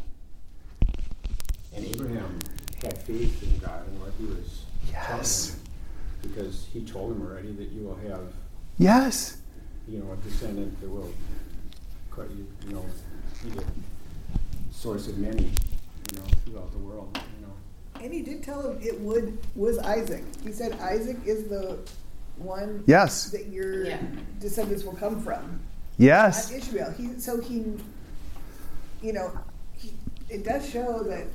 And 1.73 1.85
Abraham 1.85 2.39
had 2.83 2.97
faith 2.99 3.41
in 3.41 3.57
God 3.57 3.87
and 3.87 3.99
what 3.99 4.11
he 4.19 4.25
was 4.25 4.65
Yes. 4.91 5.54
Telling 6.35 6.47
him. 6.47 6.53
Because 6.53 6.67
he 6.73 6.81
told 6.85 7.11
him 7.15 7.21
already 7.21 7.51
that 7.53 7.69
you 7.71 7.83
will 7.83 7.95
have, 8.09 8.21
Yes. 8.77 9.37
you 9.87 9.99
know, 9.99 10.11
a 10.11 10.15
descendant 10.17 10.79
that 10.81 10.89
will, 10.89 11.11
cut 12.11 12.29
you 12.31 12.47
you 12.65 12.73
know, 12.73 12.85
be 13.43 13.49
the 13.51 13.63
source 14.71 15.07
of 15.07 15.17
many, 15.17 15.43
you 16.11 16.17
know, 16.17 16.23
throughout 16.45 16.71
the 16.71 16.77
world, 16.79 17.09
you 17.39 17.45
know. 17.45 17.53
And 18.03 18.13
he 18.13 18.21
did 18.21 18.43
tell 18.43 18.61
him 18.69 18.79
it 18.81 18.99
would 19.01 19.37
was 19.55 19.77
Isaac. 19.79 20.23
He 20.43 20.51
said 20.51 20.73
Isaac 20.79 21.17
is 21.25 21.47
the 21.49 21.77
one 22.37 22.83
Yes. 22.87 23.29
that 23.31 23.47
your 23.47 23.85
Yeah. 23.85 24.01
descendants 24.39 24.83
will 24.83 24.93
come 24.95 25.21
from. 25.21 25.59
Yes. 25.97 26.51
Not 26.51 26.59
Ishmael. 26.59 26.91
He 26.91 27.19
so 27.19 27.39
he, 27.39 27.63
you 29.01 29.13
know, 29.13 29.31
he, 29.73 29.93
it 30.29 30.43
does 30.43 30.69
show 30.69 31.03
that 31.03 31.27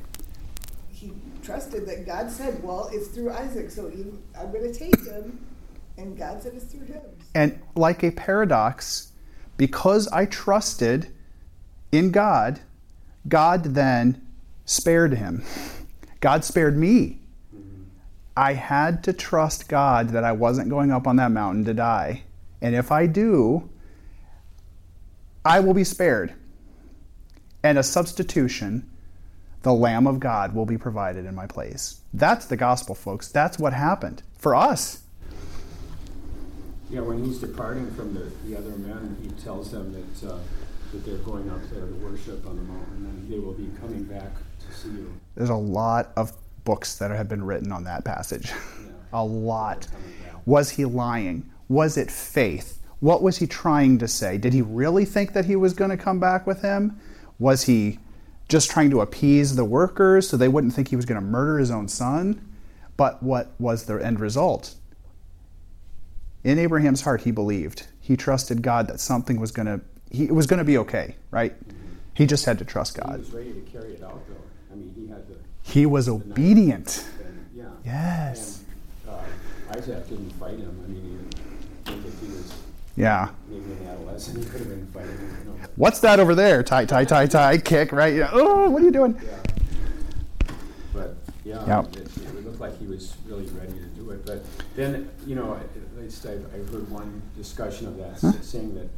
he 1.01 1.13
trusted 1.43 1.87
that 1.87 2.05
God 2.05 2.31
said, 2.31 2.63
"Well, 2.63 2.91
it's 2.93 3.09
through 3.09 3.31
Isaac, 3.33 3.71
so 3.71 3.89
he, 3.89 4.05
I'm 4.39 4.53
going 4.53 4.71
to 4.71 4.79
take 4.79 5.03
him," 5.07 5.39
and 5.97 6.17
God 6.17 6.43
said 6.43 6.53
it's 6.55 6.65
through 6.67 6.87
him. 6.87 7.01
And 7.35 7.59
like 7.75 8.03
a 8.03 8.11
paradox, 8.11 9.13
because 9.57 10.09
I 10.09 10.27
trusted 10.27 11.09
in 11.91 12.11
God, 12.11 12.61
God 13.29 13.65
then 13.65 14.27
spared 14.67 15.15
him. 15.15 15.43
God 16.21 16.45
spared 16.45 16.77
me. 16.77 17.19
Mm-hmm. 17.55 17.83
I 18.37 18.53
had 18.53 19.03
to 19.05 19.13
trust 19.13 19.69
God 19.69 20.11
that 20.11 20.25
I 20.25 20.33
wasn't 20.33 20.69
going 20.69 20.93
up 20.93 21.07
on 21.07 21.17
that 21.17 21.33
mountain 21.33 21.65
to 21.65 21.75
die. 21.75 22.25
And 22.61 22.75
if 22.75 22.93
I 22.93 23.07
do, 23.07 23.71
I 25.45 25.61
will 25.61 25.73
be 25.73 25.85
spared. 25.85 26.35
And 27.63 27.79
a 27.79 27.83
substitution, 27.83 28.90
the 29.63 29.73
Lamb 29.73 30.07
of 30.07 30.21
God, 30.21 30.55
will 30.55 30.67
be 30.67 30.79
provided 30.79 31.27
in 31.27 31.35
my 31.35 31.47
place. 31.47 32.01
That's 32.15 32.47
the 32.47 32.57
gospel, 32.57 32.95
folks. 32.95 33.29
That's 33.29 33.59
what 33.59 33.73
happened 33.73 34.23
for 34.39 34.55
us. 34.55 35.03
Yeah, 36.91 37.01
when 37.01 37.25
he's 37.25 37.39
departing 37.39 37.91
from 37.93 38.15
the, 38.15 38.33
the 38.45 38.59
other 38.59 38.71
men, 38.71 39.17
he 39.23 39.29
tells 39.43 39.71
them 39.71 39.93
that, 39.93 40.29
uh, 40.29 40.39
that 40.93 41.05
they're 41.05 41.19
going 41.19 41.49
up 41.51 41.61
there 41.71 41.87
to 41.87 41.95
worship 41.95 42.45
on 42.47 42.57
the 42.57 42.63
mountain 42.63 43.05
and 43.07 43.31
they 43.31 43.39
will 43.39 43.53
be 43.53 43.69
coming 43.81 44.05
back 44.05 44.33
to 44.61 44.77
see 44.77 44.89
you. 44.89 45.13
There's 45.37 45.51
a 45.51 45.55
lot 45.55 46.11
of 46.17 46.33
books 46.65 46.99
that 46.99 47.11
have 47.11 47.29
been 47.29 47.45
written 47.45 47.71
on 47.71 47.85
that 47.85 48.05
passage. 48.05 48.51
Yeah. 48.51 48.93
A 49.13 49.25
lot. 49.25 49.89
Was 50.47 50.71
he 50.71 50.85
lying? 50.85 51.51
Was 51.69 51.97
it 51.97 52.11
faith? 52.11 52.81
What 53.01 53.23
was 53.23 53.39
he 53.39 53.47
trying 53.47 53.99
to 53.99 54.09
say? 54.09 54.39
Did 54.39 54.53
he 54.53 54.63
really 54.63 55.05
think 55.05 55.33
that 55.33 55.47
he 55.47 55.57
was 55.57 55.73
going 55.73 55.91
to 55.91 55.97
come 55.97 56.21
back 56.21 56.47
with 56.47 56.63
him? 56.63 57.01
Was 57.39 57.65
he 57.65 57.99
just 58.51 58.71
trying 58.71 58.91
to 58.91 59.01
appease 59.01 59.57
the 59.57 59.65
workers 59.65 60.29
so 60.29 60.37
they 60.37 60.49
wouldn't 60.49 60.75
think 60.75 60.89
he 60.89 60.97
was 60.97 61.07
going 61.07 61.21
to 61.21 61.27
murder 61.27 61.59
his 61.59 61.71
own 61.71 61.89
son? 61.89 62.47
But 62.97 63.23
what 63.23 63.53
was 63.59 63.85
the 63.87 63.95
end 63.97 64.21
result? 64.21 64.75
In 66.45 66.59
Abraham's 66.59 67.03
heart, 67.03 67.23
he 67.23 67.31
believed. 67.31 67.87
He 68.01 68.17
trusted 68.17 68.61
God 68.63 68.89
that 68.89 69.01
something 69.01 69.41
was 69.41 69.53
going 69.53 69.67
to, 69.67 69.81
he, 70.11 70.25
it 70.25 70.35
was 70.35 70.47
going 70.47 70.59
to 70.59 70.65
be 70.65 70.77
okay, 70.79 71.17
right? 71.31 71.55
He 72.15 72.27
just 72.27 72.45
had 72.45 72.59
to 72.59 72.65
trust 72.65 72.99
God. 73.01 73.13
He 73.13 73.19
was 73.19 73.31
ready 73.33 73.53
to 73.53 73.61
carry 73.61 73.93
it 73.95 74.03
out, 74.03 74.21
though. 74.29 74.35
I 74.73 74.75
mean, 74.75 74.93
he 74.97 75.07
had 75.07 75.27
the, 75.29 75.35
He 75.63 75.87
was 75.87 76.09
obedient. 76.09 77.07
and, 77.25 77.49
yeah. 77.55 77.65
Yes. 77.85 78.65
And 79.07 79.15
uh, 79.15 79.79
Isaac 79.79 80.09
didn't 80.09 80.31
fight 80.33 80.59
him. 80.59 80.83
I 80.85 80.89
mean, 80.91 81.31
he, 81.87 82.09
if 82.09 82.21
he 82.21 82.27
was 82.27 82.53
Yeah. 83.01 83.31
maybe 83.49 83.73
an 83.73 83.87
adolescent, 83.89 84.49
could 84.51 84.61
have 84.61 84.69
been 84.69 84.87
fighting. 84.89 85.11
You 85.11 85.51
know. 85.53 85.69
What's 85.77 86.01
that 86.01 86.21
over 86.21 86.35
there? 86.35 86.63
Tie, 86.63 86.85
tie, 86.85 87.05
tie, 87.05 87.27
tie, 87.27 87.59
kick, 87.59 87.93
right? 87.93 88.15
Yeah. 88.15 88.31
Oh, 88.33 88.69
what 88.71 88.83
are 88.83 88.85
you 88.85 88.91
doing? 88.93 89.19
Yeah. 89.25 89.31
But 90.93 91.17
yeah, 91.45 91.67
Yep. 91.67 91.97
it, 91.97 92.17
it 92.19 92.45
looked 92.45 92.61
like 92.61 92.79
he 92.79 92.87
was 92.87 93.15
really 93.27 93.47
ready 93.47 93.73
to 93.73 93.87
do 93.97 94.11
it. 94.11 94.27
But 94.27 94.45
then, 94.77 95.09
you 95.27 95.35
know, 95.37 95.55
at 95.55 95.99
least 96.03 96.27
I've, 96.27 96.45
I've 96.55 96.69
heard 96.69 96.91
one 96.91 97.23
discussion 97.37 97.87
of 97.87 97.97
that 97.99 98.23
s- 98.23 98.47
saying 98.47 98.75
that 98.75 98.89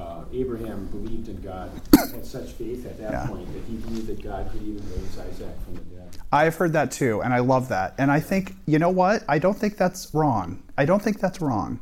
uh, 0.00 0.24
Abraham 0.32 0.86
believed 0.86 1.28
in 1.28 1.40
God, 1.42 1.70
had 1.94 2.24
such 2.26 2.50
faith 2.52 2.86
at 2.86 2.98
that 2.98 3.12
Yeah. 3.12 3.26
point 3.26 3.46
that 3.52 3.64
he 3.68 3.76
believed 3.76 4.06
that 4.08 4.22
God 4.22 4.50
could 4.50 4.62
even 4.62 4.82
raise 4.90 5.18
Isaac 5.18 5.54
from 5.64 5.74
the 5.74 5.80
dead. 5.82 6.16
I've 6.32 6.54
heard 6.56 6.72
that 6.74 6.90
too, 6.90 7.22
and 7.22 7.32
I 7.34 7.38
love 7.40 7.68
that. 7.68 7.94
And 7.98 8.10
I 8.10 8.20
think, 8.20 8.54
you 8.66 8.78
know 8.78 8.88
what? 8.90 9.24
I 9.28 9.38
don't 9.38 9.56
think 9.56 9.76
that's 9.76 10.12
wrong. 10.14 10.62
I 10.78 10.84
don't 10.84 11.02
think 11.02 11.20
that's 11.20 11.40
wrong. 11.40 11.80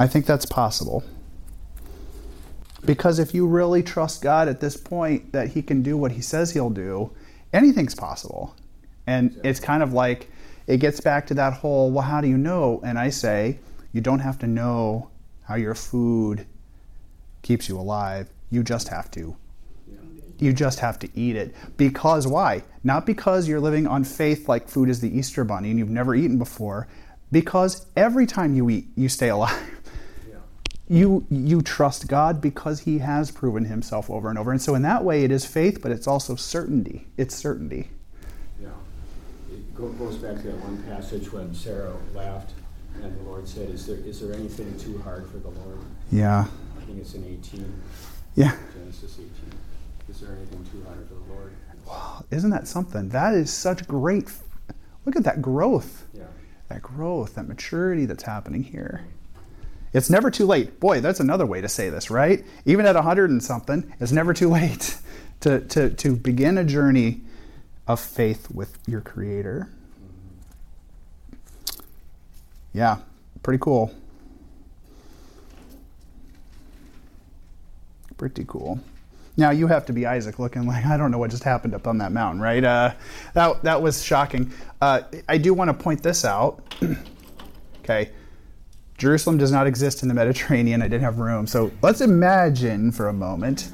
I 0.00 0.06
think 0.06 0.24
that's 0.24 0.46
possible. 0.46 1.04
Because 2.86 3.18
if 3.18 3.34
you 3.34 3.46
really 3.46 3.82
trust 3.82 4.22
God 4.22 4.48
at 4.48 4.58
this 4.58 4.74
point 4.74 5.32
that 5.32 5.48
He 5.48 5.60
can 5.60 5.82
do 5.82 5.94
what 5.94 6.12
He 6.12 6.22
says 6.22 6.52
He'll 6.52 6.70
do, 6.70 7.12
anything's 7.52 7.94
possible. 7.94 8.56
And 9.06 9.38
it's 9.44 9.60
kind 9.60 9.82
of 9.82 9.92
like 9.92 10.30
it 10.66 10.78
gets 10.78 11.00
back 11.00 11.26
to 11.26 11.34
that 11.34 11.52
whole, 11.52 11.90
well, 11.90 12.04
how 12.04 12.22
do 12.22 12.28
you 12.28 12.38
know? 12.38 12.80
And 12.82 12.98
I 12.98 13.10
say, 13.10 13.58
you 13.92 14.00
don't 14.00 14.20
have 14.20 14.38
to 14.38 14.46
know 14.46 15.10
how 15.42 15.56
your 15.56 15.74
food 15.74 16.46
keeps 17.42 17.68
you 17.68 17.78
alive. 17.78 18.30
You 18.48 18.62
just 18.62 18.88
have 18.88 19.10
to. 19.10 19.36
You 20.38 20.54
just 20.54 20.80
have 20.80 20.98
to 21.00 21.10
eat 21.14 21.36
it. 21.36 21.54
Because 21.76 22.26
why? 22.26 22.62
Not 22.82 23.04
because 23.04 23.46
you're 23.46 23.60
living 23.60 23.86
on 23.86 24.04
faith 24.04 24.48
like 24.48 24.66
food 24.66 24.88
is 24.88 25.02
the 25.02 25.14
Easter 25.14 25.44
bunny 25.44 25.68
and 25.68 25.78
you've 25.78 25.90
never 25.90 26.14
eaten 26.14 26.38
before. 26.38 26.88
Because 27.30 27.86
every 27.96 28.26
time 28.26 28.54
you 28.54 28.70
eat, 28.70 28.86
you 28.96 29.10
stay 29.10 29.28
alive. 29.36 29.79
You 30.90 31.24
you 31.30 31.62
trust 31.62 32.08
God 32.08 32.40
because 32.40 32.80
He 32.80 32.98
has 32.98 33.30
proven 33.30 33.64
Himself 33.64 34.10
over 34.10 34.28
and 34.28 34.38
over. 34.38 34.50
And 34.50 34.60
so 34.60 34.74
in 34.74 34.82
that 34.82 35.04
way, 35.04 35.22
it 35.22 35.30
is 35.30 35.46
faith, 35.46 35.80
but 35.80 35.92
it's 35.92 36.08
also 36.08 36.34
certainty. 36.34 37.06
It's 37.16 37.34
certainty. 37.34 37.90
Yeah. 38.60 38.70
It 39.52 39.74
goes 39.74 40.16
back 40.16 40.36
to 40.42 40.48
that 40.48 40.56
one 40.56 40.82
passage 40.82 41.32
when 41.32 41.54
Sarah 41.54 41.94
laughed 42.12 42.52
and 42.96 43.18
the 43.18 43.22
Lord 43.22 43.48
said, 43.48 43.70
Is 43.70 43.86
there, 43.86 43.96
is 43.96 44.20
there 44.20 44.34
anything 44.34 44.76
too 44.78 44.98
hard 44.98 45.28
for 45.30 45.38
the 45.38 45.48
Lord? 45.48 45.78
Yeah. 46.10 46.46
I 46.76 46.84
think 46.84 46.98
it's 46.98 47.14
in 47.14 47.24
18, 47.24 47.82
Yeah. 48.34 48.56
Genesis 48.74 49.14
18. 49.14 49.30
Is 50.08 50.20
there 50.20 50.36
anything 50.36 50.66
too 50.72 50.84
hard 50.84 51.06
for 51.08 51.14
the 51.14 51.32
Lord? 51.32 51.52
Wow, 51.86 52.24
isn't 52.30 52.50
that 52.50 52.66
something? 52.66 53.08
That 53.10 53.34
is 53.34 53.52
such 53.52 53.86
great. 53.86 54.30
Look 55.06 55.16
at 55.16 55.24
that 55.24 55.40
growth. 55.40 56.04
Yeah. 56.12 56.24
That 56.68 56.82
growth, 56.82 57.36
that 57.36 57.48
maturity 57.48 58.06
that's 58.06 58.24
happening 58.24 58.62
here. 58.62 59.04
It's 59.92 60.08
never 60.08 60.30
too 60.30 60.46
late. 60.46 60.78
Boy, 60.78 61.00
that's 61.00 61.20
another 61.20 61.46
way 61.46 61.60
to 61.60 61.68
say 61.68 61.90
this, 61.90 62.10
right? 62.10 62.44
Even 62.64 62.86
at 62.86 62.94
100 62.94 63.30
and 63.30 63.42
something, 63.42 63.92
it's 63.98 64.12
never 64.12 64.32
too 64.32 64.48
late 64.48 64.96
to, 65.40 65.60
to, 65.60 65.90
to 65.90 66.16
begin 66.16 66.58
a 66.58 66.64
journey 66.64 67.22
of 67.88 67.98
faith 67.98 68.50
with 68.50 68.78
your 68.86 69.00
Creator. 69.00 69.68
Yeah, 72.72 72.98
pretty 73.42 73.58
cool. 73.60 73.92
Pretty 78.16 78.44
cool. 78.46 78.78
Now 79.36 79.50
you 79.50 79.66
have 79.66 79.86
to 79.86 79.92
be 79.92 80.06
Isaac, 80.06 80.38
looking 80.38 80.66
like 80.66 80.84
I 80.84 80.96
don't 80.96 81.10
know 81.10 81.18
what 81.18 81.30
just 81.30 81.42
happened 81.44 81.74
up 81.74 81.86
on 81.86 81.98
that 81.98 82.12
mountain, 82.12 82.40
right? 82.40 82.62
Uh, 82.62 82.92
that 83.34 83.62
that 83.62 83.80
was 83.80 84.02
shocking. 84.04 84.52
Uh, 84.80 85.02
I 85.28 85.38
do 85.38 85.54
want 85.54 85.68
to 85.68 85.74
point 85.74 86.02
this 86.02 86.24
out. 86.24 86.62
okay, 87.80 88.10
Jerusalem 89.00 89.38
does 89.38 89.50
not 89.50 89.66
exist 89.66 90.02
in 90.02 90.08
the 90.08 90.14
Mediterranean. 90.14 90.82
I 90.82 90.84
didn't 90.84 91.04
have 91.04 91.18
room, 91.18 91.46
so 91.46 91.72
let's 91.80 92.02
imagine 92.02 92.92
for 92.92 93.08
a 93.08 93.14
moment. 93.14 93.70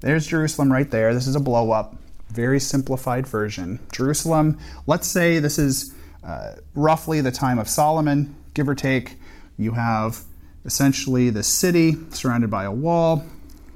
There's 0.00 0.26
Jerusalem 0.26 0.70
right 0.70 0.90
there. 0.90 1.14
This 1.14 1.26
is 1.26 1.34
a 1.34 1.40
blow 1.40 1.70
up, 1.70 1.96
very 2.28 2.60
simplified 2.60 3.26
version. 3.26 3.80
Jerusalem. 3.90 4.58
Let's 4.86 5.06
say 5.06 5.38
this 5.38 5.58
is 5.58 5.94
uh, 6.22 6.56
roughly 6.74 7.22
the 7.22 7.32
time 7.32 7.58
of 7.58 7.66
Solomon, 7.66 8.36
give 8.52 8.68
or 8.68 8.74
take. 8.74 9.16
You 9.56 9.72
have 9.72 10.20
essentially 10.66 11.30
the 11.30 11.42
city 11.42 11.96
surrounded 12.10 12.50
by 12.50 12.64
a 12.64 12.72
wall. 12.72 13.24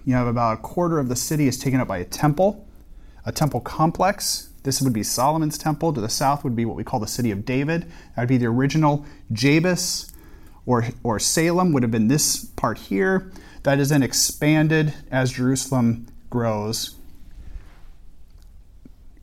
You 0.05 0.14
have 0.14 0.26
about 0.26 0.59
a 0.59 0.61
quarter 0.61 0.99
of 0.99 1.09
the 1.09 1.16
city 1.16 1.49
is 1.49 1.59
taken 1.59 1.80
up 1.80 1.88
by 1.88 1.99
a 1.99 2.05
temple, 2.05 2.68
a 3.24 3.32
temple 3.32 3.61
complex. 3.61 4.51
This 4.62 4.82
would 4.82 4.93
be 4.93 5.03
Solomon's 5.03 5.57
temple. 5.57 5.95
To 5.95 6.03
the 6.03 6.11
south 6.11 6.45
would 6.45 6.55
be 6.55 6.66
what 6.66 6.76
we 6.76 6.84
call 6.84 7.01
the 7.01 7.07
city 7.07 7.30
of 7.30 7.47
David. 7.47 7.84
That 8.14 8.22
would 8.22 8.28
be 8.28 8.36
the 8.36 8.47
original 8.47 9.07
Jebus 9.32 10.12
or, 10.67 10.87
or 11.03 11.19
Salem, 11.19 11.73
would 11.73 11.83
have 11.83 11.93
been 11.93 12.09
this 12.09 12.45
part 12.45 12.79
here. 12.79 13.31
That 13.63 13.79
is 13.79 13.91
then 13.91 14.03
expanded 14.03 14.95
as 15.11 15.33
Jerusalem 15.33 16.07
grows. 16.31 16.97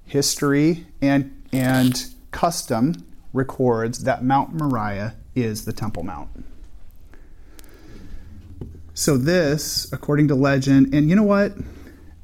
History 0.06 0.86
and, 1.02 1.44
and 1.52 2.06
custom 2.32 3.06
records 3.34 4.04
that 4.04 4.24
Mount 4.24 4.54
Moriah 4.54 5.16
is 5.36 5.66
the 5.66 5.74
Temple 5.74 6.04
Mount. 6.04 6.30
So, 8.94 9.16
this, 9.18 9.92
according 9.94 10.28
to 10.28 10.36
legend, 10.36 10.94
and 10.94 11.10
you 11.10 11.16
know 11.16 11.24
what? 11.24 11.54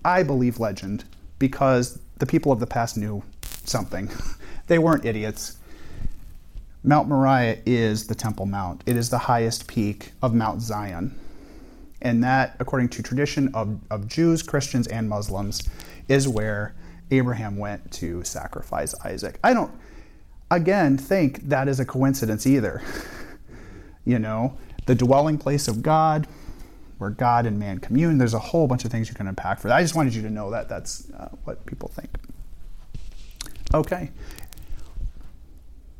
I 0.03 0.23
believe 0.23 0.59
legend 0.59 1.05
because 1.39 1.99
the 2.17 2.25
people 2.25 2.51
of 2.51 2.59
the 2.59 2.67
past 2.67 2.97
knew 2.97 3.23
something. 3.63 4.09
they 4.67 4.77
weren't 4.77 5.05
idiots. 5.05 5.57
Mount 6.85 7.09
Moriah 7.09 7.57
is 7.65 8.05
the 8.05 8.13
Temple 8.13 8.45
Mount, 8.45 8.83
it 8.85 8.95
is 8.95 9.09
the 9.09 9.17
highest 9.17 9.67
peak 9.67 10.11
of 10.21 10.35
Mount 10.35 10.61
Zion. 10.61 11.19
And 12.03 12.23
that, 12.23 12.55
according 12.59 12.89
to 12.89 13.01
tradition 13.01 13.49
of, 13.55 13.79
of 13.89 14.07
Jews, 14.07 14.43
Christians, 14.43 14.85
and 14.87 15.09
Muslims, 15.09 15.67
is 16.07 16.27
where 16.27 16.75
Abraham 17.09 17.57
went 17.57 17.91
to 17.93 18.23
sacrifice 18.23 18.93
Isaac. 19.03 19.39
I 19.43 19.55
don't, 19.55 19.71
again, 20.51 20.95
think 20.99 21.49
that 21.49 21.67
is 21.67 21.79
a 21.79 21.85
coincidence 21.85 22.45
either. 22.45 22.83
you 24.05 24.19
know, 24.19 24.55
the 24.85 24.93
dwelling 24.93 25.39
place 25.39 25.67
of 25.67 25.81
God, 25.81 26.27
where 26.99 27.09
God 27.09 27.47
and 27.47 27.57
man 27.57 27.79
commune. 27.79 28.19
There's 28.19 28.35
a 28.35 28.39
whole 28.39 28.67
bunch 28.67 28.85
of 28.85 28.91
things 28.91 29.09
you 29.09 29.15
can 29.15 29.27
unpack 29.27 29.59
for 29.59 29.69
that. 29.69 29.75
I 29.75 29.81
just 29.81 29.95
wanted 29.95 30.13
you 30.13 30.21
to 30.21 30.29
know 30.29 30.51
that 30.51 30.69
that's 30.69 31.09
uh, 31.11 31.29
what 31.45 31.65
people 31.65 31.89
think. 31.89 32.09
Okay. 33.73 34.11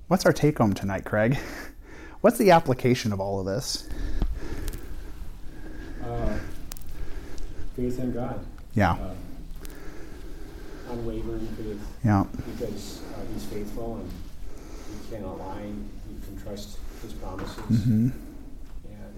What's 0.07 0.25
our 0.25 0.33
take 0.33 0.59
home 0.59 0.73
tonight, 0.73 1.03
Craig? 1.05 1.37
What's 2.21 2.37
the 2.37 2.51
application 2.51 3.11
of 3.11 3.19
all 3.19 3.39
of 3.39 3.45
this? 3.45 3.89
Uh, 6.03 6.37
faith 7.75 7.99
in 7.99 8.11
God. 8.13 8.45
Yeah. 8.75 8.91
Uh, 8.93 9.13
unwavering 10.91 11.47
faith. 11.57 11.81
Yeah. 12.03 12.25
Because 12.35 13.01
uh, 13.15 13.33
He's 13.33 13.45
faithful 13.45 13.95
and 13.95 14.11
He 15.09 15.15
cannot 15.15 15.39
lie. 15.39 15.63
You 15.63 16.21
can 16.23 16.41
trust 16.43 16.77
His 17.01 17.13
promises. 17.13 17.55
hmm 17.57 18.09
And 18.85 19.15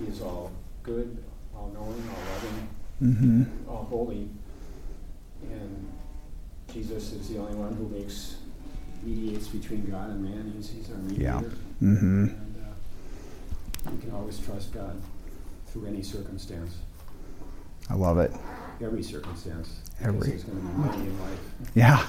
He 0.00 0.06
is 0.06 0.20
all 0.20 0.50
good, 0.82 1.22
all 1.54 1.70
knowing, 1.72 2.02
all 2.08 2.34
loving, 2.34 2.68
hmm 2.98 3.68
all 3.68 3.86
holy. 3.88 4.28
And 5.44 5.92
Jesus 6.72 7.12
is 7.12 7.28
the 7.28 7.38
only 7.38 7.54
one 7.54 7.74
who 7.74 7.88
makes 7.88 8.36
mediates 9.02 9.48
between 9.48 9.90
God 9.90 10.10
and 10.10 10.22
man. 10.22 10.52
He's, 10.56 10.70
he's 10.70 10.90
our 10.90 10.96
Yeah. 11.16 11.36
mediator. 11.40 11.56
hmm 11.80 12.24
And 12.26 12.56
uh, 13.86 13.90
we 13.90 13.98
can 13.98 14.12
always 14.12 14.38
trust 14.38 14.72
God 14.72 15.00
through 15.68 15.86
any 15.86 16.02
circumstance, 16.02 16.76
I 17.88 17.94
love 17.94 18.18
it. 18.18 18.32
every 18.82 19.02
circumstance. 19.02 19.80
Every. 20.02 20.28
there's 20.30 20.44
going 20.44 20.60
to 20.60 20.66
be 20.66 20.78
many 20.78 21.08
in 21.10 21.20
life. 21.20 21.38
Yeah. 21.74 22.06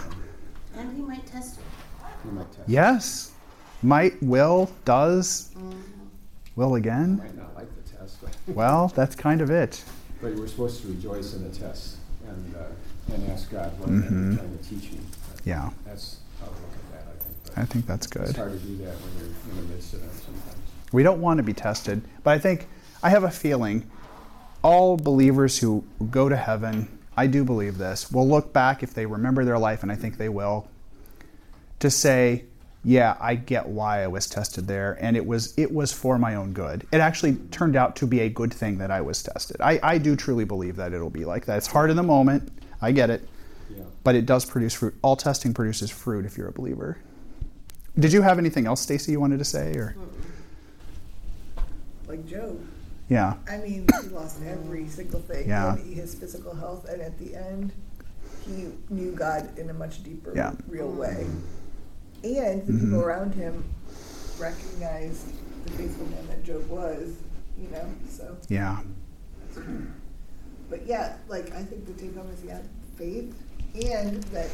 And 0.77 0.95
he 0.95 1.01
might 1.01 1.25
test 1.27 1.57
you. 1.57 2.05
You 2.25 2.31
might 2.37 2.51
test. 2.51 2.69
Yes. 2.69 3.31
Might, 3.83 4.21
will, 4.23 4.69
does, 4.85 5.49
Mm-hmm. 5.57 5.79
will 6.55 6.69
You 6.69 6.75
again. 6.75 7.17
might 7.17 7.35
not 7.37 7.53
like 7.55 7.67
the 7.83 7.97
test, 7.97 8.17
but, 8.21 8.35
Well, 8.55 8.87
that's 8.95 9.15
kind 9.15 9.41
of 9.41 9.49
it. 9.51 9.83
but 10.21 10.33
we're 10.35 10.47
supposed 10.47 10.81
to 10.83 10.87
rejoice 10.87 11.33
in 11.33 11.43
the 11.49 11.55
test 11.57 11.97
and, 12.27 12.55
uh, 12.55 13.13
and 13.13 13.31
ask 13.31 13.49
God 13.51 13.77
what 13.79 13.89
Mhm. 13.89 14.09
mm 14.09 14.37
trying 14.37 14.57
to 14.57 14.63
teach 14.63 14.91
me. 14.91 14.99
But 15.33 15.45
Yeah. 15.45 15.69
That's 15.85 16.17
how 16.39 16.45
to 16.47 16.51
look 16.53 16.61
at 16.95 17.45
that, 17.45 17.50
I 17.61 17.65
think. 17.65 17.85
But 17.87 17.93
I 17.93 17.97
think 17.97 18.01
that's 18.01 18.05
It's 18.07 18.31
good. 18.33 18.35
hard 18.37 18.51
to 18.53 18.57
do 18.59 18.77
that 18.77 18.93
when 18.95 19.17
you're 19.17 19.61
in 19.61 19.67
the 19.67 19.73
midst 19.73 19.93
of 19.93 20.03
it 20.03 20.11
sometimes. 20.13 20.57
We 20.91 21.03
don't 21.03 21.21
want 21.21 21.37
to 21.37 21.43
be 21.43 21.53
tested, 21.53 22.01
but 22.23 22.31
I 22.31 22.39
think 22.39 22.67
I 23.03 23.09
have 23.09 23.23
a 23.23 23.31
feeling 23.31 23.89
all 24.63 24.97
believers 24.97 25.57
who 25.59 25.83
go 26.11 26.29
to 26.29 26.35
heaven, 26.35 26.87
I 27.17 27.27
do 27.27 27.43
believe 27.43 27.77
this, 27.77 28.11
will 28.11 28.27
look 28.27 28.53
back 28.53 28.83
if 28.83 28.93
they 28.93 29.05
remember 29.05 29.43
their 29.45 29.57
life, 29.57 29.81
and 29.83 29.91
I 29.91 29.95
think 29.95 30.17
they 30.17 30.29
will, 30.29 30.67
to 31.79 31.89
say, 31.89 32.45
yeah, 32.83 33.15
I 33.19 33.35
get 33.35 33.67
why 33.67 34.03
I 34.03 34.07
was 34.07 34.27
tested 34.27 34.67
there, 34.67 34.97
and 35.01 35.15
it 35.17 35.25
was 35.25 35.53
it 35.57 35.71
was 35.71 35.91
for 35.93 36.17
my 36.19 36.35
own 36.35 36.53
good. 36.53 36.85
It 36.91 36.99
actually 36.99 37.35
turned 37.51 37.75
out 37.75 37.95
to 37.97 38.07
be 38.07 38.19
a 38.21 38.29
good 38.29 38.53
thing 38.53 38.77
that 38.79 38.91
I 38.91 39.01
was 39.01 39.21
tested. 39.23 39.57
I, 39.61 39.79
I 39.83 39.97
do 39.97 40.15
truly 40.15 40.45
believe 40.45 40.75
that 40.77 40.91
it'll 40.93 41.09
be 41.11 41.25
like 41.25 41.45
that. 41.45 41.57
It's 41.57 41.67
hard 41.67 41.89
in 41.91 41.95
the 41.95 42.03
moment, 42.03 42.51
I 42.81 42.91
get 42.91 43.09
it, 43.11 43.27
Yeah. 43.69 43.83
but 44.03 44.15
it 44.15 44.25
does 44.25 44.45
produce 44.45 44.73
fruit. 44.73 44.95
All 45.03 45.15
testing 45.15 45.53
produces 45.53 45.89
fruit 45.91 46.25
if 46.25 46.37
you're 46.37 46.47
a 46.49 46.51
believer. 46.51 46.97
Did 47.99 48.13
you 48.13 48.21
have 48.21 48.37
anything 48.39 48.65
else, 48.67 48.81
Stacy, 48.81 49.11
you 49.11 49.19
wanted 49.19 49.39
to 49.39 49.45
say, 49.45 49.73
or 49.75 49.95
Like 52.07 52.25
Job. 52.25 52.59
yeah? 53.09 53.35
I 53.49 53.57
mean, 53.57 53.85
he 54.01 54.07
lost 54.09 54.39
every 54.43 54.87
single 54.87 55.19
thing. 55.21 55.47
Yeah. 55.47 55.75
His 55.77 56.15
physical 56.15 56.53
health, 56.55 56.85
and 56.87 57.01
at 57.01 57.17
the 57.17 57.35
end, 57.35 57.73
he 58.45 58.69
knew 58.89 59.11
God 59.11 59.57
in 59.57 59.69
a 59.69 59.73
much 59.73 60.03
deeper, 60.03 60.31
Yeah. 60.35 60.53
real 60.67 60.91
way. 60.91 61.27
And 62.23 62.65
the 62.67 62.73
Mhm. 62.73 62.79
people 62.81 63.01
around 63.01 63.33
him 63.35 63.63
recognized 64.39 65.25
the 65.65 65.71
faithful 65.73 66.05
man 66.07 66.27
that 66.27 66.43
Job 66.43 66.67
was, 66.69 67.13
you 67.61 67.67
know, 67.69 67.85
so. 68.09 68.37
Yeah. 68.47 68.81
But 70.69 70.85
yeah, 70.87 71.17
like, 71.27 71.53
I 71.53 71.63
think 71.63 71.85
the 71.85 71.93
take 71.93 72.15
home 72.15 72.29
is, 72.31 72.43
yeah, 72.45 72.61
faith, 72.95 73.33
and 73.75 74.23
that 74.25 74.49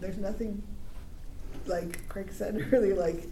there's 0.00 0.18
nothing, 0.18 0.62
like 1.70 2.06
Craig 2.08 2.30
said 2.32 2.68
earlier, 2.72 2.94
like, 2.96 3.22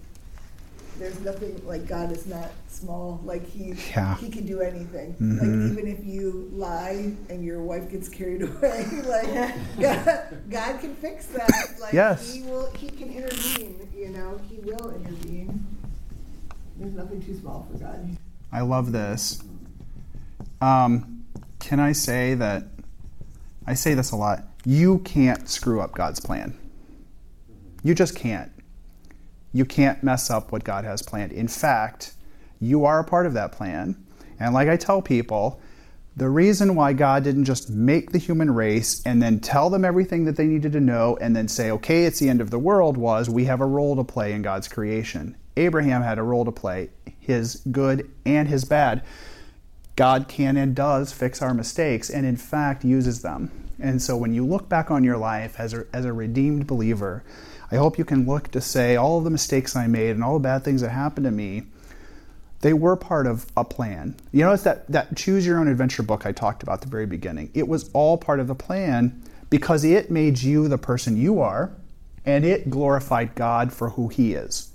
there's 0.98 1.20
nothing, 1.20 1.60
like, 1.66 1.86
God 1.86 2.10
is 2.10 2.26
not 2.26 2.50
small, 2.68 3.20
like, 3.24 3.46
he, 3.48 3.74
Yeah. 3.90 4.16
he 4.16 4.28
can 4.30 4.46
do 4.46 4.60
anything. 4.60 5.14
Mhm. 5.20 5.38
Like, 5.38 5.72
even 5.78 5.86
if 5.86 6.04
you 6.04 6.48
lie 6.52 7.12
and 7.28 7.44
your 7.44 7.62
wife 7.62 7.90
gets 7.90 8.08
carried 8.08 8.42
away, 8.48 8.84
like, 9.06 9.54
God, 9.80 10.38
God 10.50 10.80
can 10.80 10.94
fix 10.96 11.26
that. 11.26 11.76
Like, 11.80 11.92
Yes. 11.92 12.32
he 12.34 12.42
will, 12.42 12.70
he 12.72 12.88
can 12.88 13.10
intervene, 13.12 13.88
you 13.96 14.08
know, 14.08 14.40
he 14.48 14.56
will 14.58 14.90
intervene. 14.96 15.64
There's 16.78 16.94
nothing 16.94 17.22
too 17.22 17.36
small 17.38 17.66
for 17.70 17.78
God. 17.78 18.16
I 18.52 18.62
love 18.62 18.92
this. 18.92 19.40
Um, 20.60 21.24
can 21.60 21.78
I 21.80 21.92
say 21.92 22.34
that? 22.34 22.64
I 23.66 23.74
say 23.74 23.94
this 23.94 24.10
a 24.12 24.16
lot. 24.16 24.44
You 24.64 24.98
can't 25.00 25.48
screw 25.48 25.80
up 25.80 25.92
God's 25.92 26.18
plan. 26.20 26.56
You 27.82 27.94
just 27.94 28.16
can't. 28.16 28.50
You 29.52 29.64
can't 29.64 30.02
mess 30.02 30.30
up 30.30 30.52
what 30.52 30.64
God 30.64 30.84
has 30.84 31.02
planned. 31.02 31.32
In 31.32 31.48
fact, 31.48 32.12
You 32.60 32.84
are 32.84 32.98
a 32.98 33.04
part 33.04 33.26
of 33.26 33.34
that 33.34 33.52
plan. 33.52 33.96
And 34.40 34.54
like 34.54 34.68
I 34.68 34.76
tell 34.76 35.02
people, 35.02 35.60
the 36.16 36.28
reason 36.28 36.74
why 36.74 36.92
God 36.92 37.22
didn't 37.22 37.44
just 37.44 37.70
make 37.70 38.10
the 38.10 38.18
human 38.18 38.50
race 38.52 39.02
and 39.06 39.22
then 39.22 39.38
tell 39.38 39.70
them 39.70 39.84
everything 39.84 40.24
that 40.24 40.36
they 40.36 40.46
needed 40.46 40.72
to 40.72 40.80
know 40.80 41.16
and 41.20 41.34
then 41.36 41.46
say, 41.46 41.70
okay, 41.70 42.04
it's 42.04 42.18
the 42.18 42.28
end 42.28 42.40
of 42.40 42.50
the 42.50 42.58
world 42.58 42.96
was 42.96 43.30
we 43.30 43.44
have 43.44 43.60
a 43.60 43.66
role 43.66 43.94
to 43.96 44.04
play 44.04 44.32
in 44.32 44.42
God's 44.42 44.66
creation. 44.68 45.36
Abraham 45.56 46.02
had 46.02 46.18
a 46.18 46.22
role 46.22 46.44
to 46.44 46.52
play, 46.52 46.90
his 47.18 47.56
good 47.70 48.10
and 48.24 48.48
his 48.48 48.64
bad. 48.64 49.04
God 49.96 50.28
can 50.28 50.56
and 50.56 50.74
does 50.74 51.12
fix 51.12 51.42
our 51.42 51.54
mistakes 51.54 52.10
and, 52.10 52.24
in 52.24 52.36
fact, 52.36 52.84
uses 52.84 53.22
them. 53.22 53.50
And 53.80 54.00
so 54.00 54.16
when 54.16 54.32
you 54.32 54.46
look 54.46 54.68
back 54.68 54.90
on 54.90 55.02
your 55.04 55.16
life 55.16 55.58
as 55.58 55.74
a, 55.74 55.86
as 55.92 56.04
a 56.04 56.12
redeemed 56.12 56.66
believer, 56.66 57.24
I 57.70 57.76
hope 57.76 57.98
you 57.98 58.04
can 58.04 58.26
look 58.26 58.50
to 58.52 58.60
say 58.60 58.96
all 58.96 59.20
the 59.20 59.30
mistakes 59.30 59.76
I 59.76 59.86
made 59.86 60.10
and 60.10 60.24
all 60.24 60.34
the 60.34 60.40
bad 60.40 60.64
things 60.64 60.80
that 60.80 60.90
happened 60.90 61.24
to 61.24 61.30
me 61.30 61.64
they 62.60 62.72
were 62.72 62.96
part 62.96 63.26
of 63.26 63.46
a 63.56 63.64
plan. 63.64 64.16
You 64.32 64.50
it's 64.50 64.64
that, 64.64 64.88
that 64.88 65.16
choose 65.16 65.46
your 65.46 65.58
own 65.58 65.68
adventure 65.68 66.02
book 66.02 66.26
I 66.26 66.32
talked 66.32 66.62
about 66.62 66.74
at 66.74 66.80
the 66.82 66.88
very 66.88 67.06
beginning. 67.06 67.50
It 67.54 67.68
was 67.68 67.90
all 67.92 68.18
part 68.18 68.40
of 68.40 68.48
the 68.48 68.54
plan 68.54 69.22
because 69.50 69.84
it 69.84 70.10
made 70.10 70.42
you 70.42 70.68
the 70.68 70.78
person 70.78 71.16
you 71.16 71.40
are 71.40 71.72
and 72.24 72.44
it 72.44 72.68
glorified 72.68 73.34
God 73.34 73.72
for 73.72 73.90
who 73.90 74.08
He 74.08 74.34
is. 74.34 74.72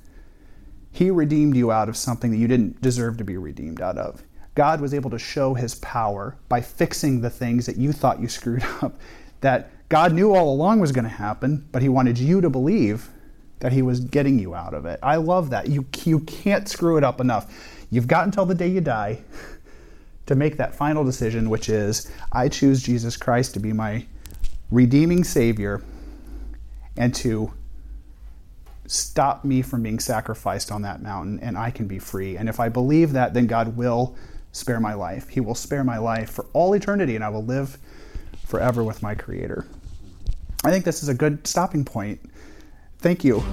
He 0.91 1.11
redeemed 1.11 1.57
you 1.57 1.71
out 1.71 1.89
of 1.89 1.97
something 1.97 2.31
that 2.31 2.37
you 2.37 2.47
didn't 2.47 2.81
deserve 2.81 3.17
to 3.17 3.23
be 3.23 3.37
redeemed 3.37 3.81
out 3.81 3.97
of. 3.97 4.23
God 4.55 4.79
was 4.79 4.93
able 4.93 5.09
to 5.09 5.19
show 5.19 5.53
His 5.53 5.75
power 5.75 6.37
by 6.47 6.61
fixing 6.61 7.21
the 7.21 7.29
things 7.29 7.65
that 7.65 7.77
you 7.77 7.91
thought 7.91 8.21
you 8.21 8.29
screwed 8.29 8.63
up, 8.81 8.97
that 9.41 9.71
God 9.93 10.11
knew 10.11 10.33
all 10.33 10.51
along 10.51 10.79
was 10.79 10.91
going 10.91 11.03
to 11.03 11.07
happen, 11.07 11.67
but 11.71 11.83
He 11.83 11.87
wanted 11.87 12.17
you 12.17 12.41
to 12.41 12.49
believe 12.49 13.11
that 13.59 13.71
He 13.71 13.83
was 13.83 13.99
getting 13.99 14.39
you 14.39 14.55
out 14.55 14.73
of 14.73 14.87
it. 14.87 14.99
I 15.03 15.17
love 15.17 15.51
that. 15.51 15.69
You, 15.69 15.85
you 16.03 16.21
can't 16.21 16.67
screw 16.67 16.97
it 16.97 17.03
up 17.03 17.21
enough. 17.21 17.85
You've 17.91 18.07
got 18.07 18.25
until 18.25 18.47
the 18.47 18.55
day 18.55 18.69
you 18.69 18.81
die 18.81 19.21
to 20.25 20.33
make 20.33 20.57
that 20.57 20.73
final 20.73 21.03
decision, 21.03 21.47
which 21.47 21.69
is 21.69 22.11
I 22.31 22.49
choose 22.49 22.81
Jesus 22.81 23.15
Christ 23.15 23.53
to 23.53 23.59
be 23.59 23.71
my 23.71 24.07
redeeming 24.71 25.23
Savior 25.23 25.83
and 26.97 27.13
to 27.13 27.53
stop 28.87 29.45
me 29.45 29.61
from 29.61 29.83
being 29.83 29.99
sacrificed 29.99 30.71
on 30.71 30.81
that 30.81 31.03
mountain, 31.03 31.39
and 31.39 31.55
I 31.55 31.69
can 31.69 31.85
be 31.85 31.99
free. 31.99 32.35
And 32.35 32.49
if 32.49 32.59
I 32.59 32.67
believe 32.67 33.11
that, 33.11 33.35
then 33.35 33.45
God 33.45 33.77
will 33.77 34.15
spare 34.53 34.79
my 34.79 34.95
life. 34.95 35.29
He 35.29 35.39
will 35.39 35.53
spare 35.53 35.83
my 35.83 35.99
life 35.99 36.31
for 36.31 36.47
all 36.53 36.73
eternity, 36.73 37.13
and 37.13 37.23
I 37.23 37.29
will 37.29 37.45
live 37.45 37.77
forever 38.43 38.83
with 38.83 39.03
my 39.03 39.13
Creator. 39.13 39.67
I 40.63 40.71
think 40.71 40.85
this 40.85 41.03
is 41.03 41.09
a 41.09 41.13
good 41.13 41.45
stopping 41.45 41.83
point. 41.83 42.21
Thank 42.99 43.23
you. 43.23 43.43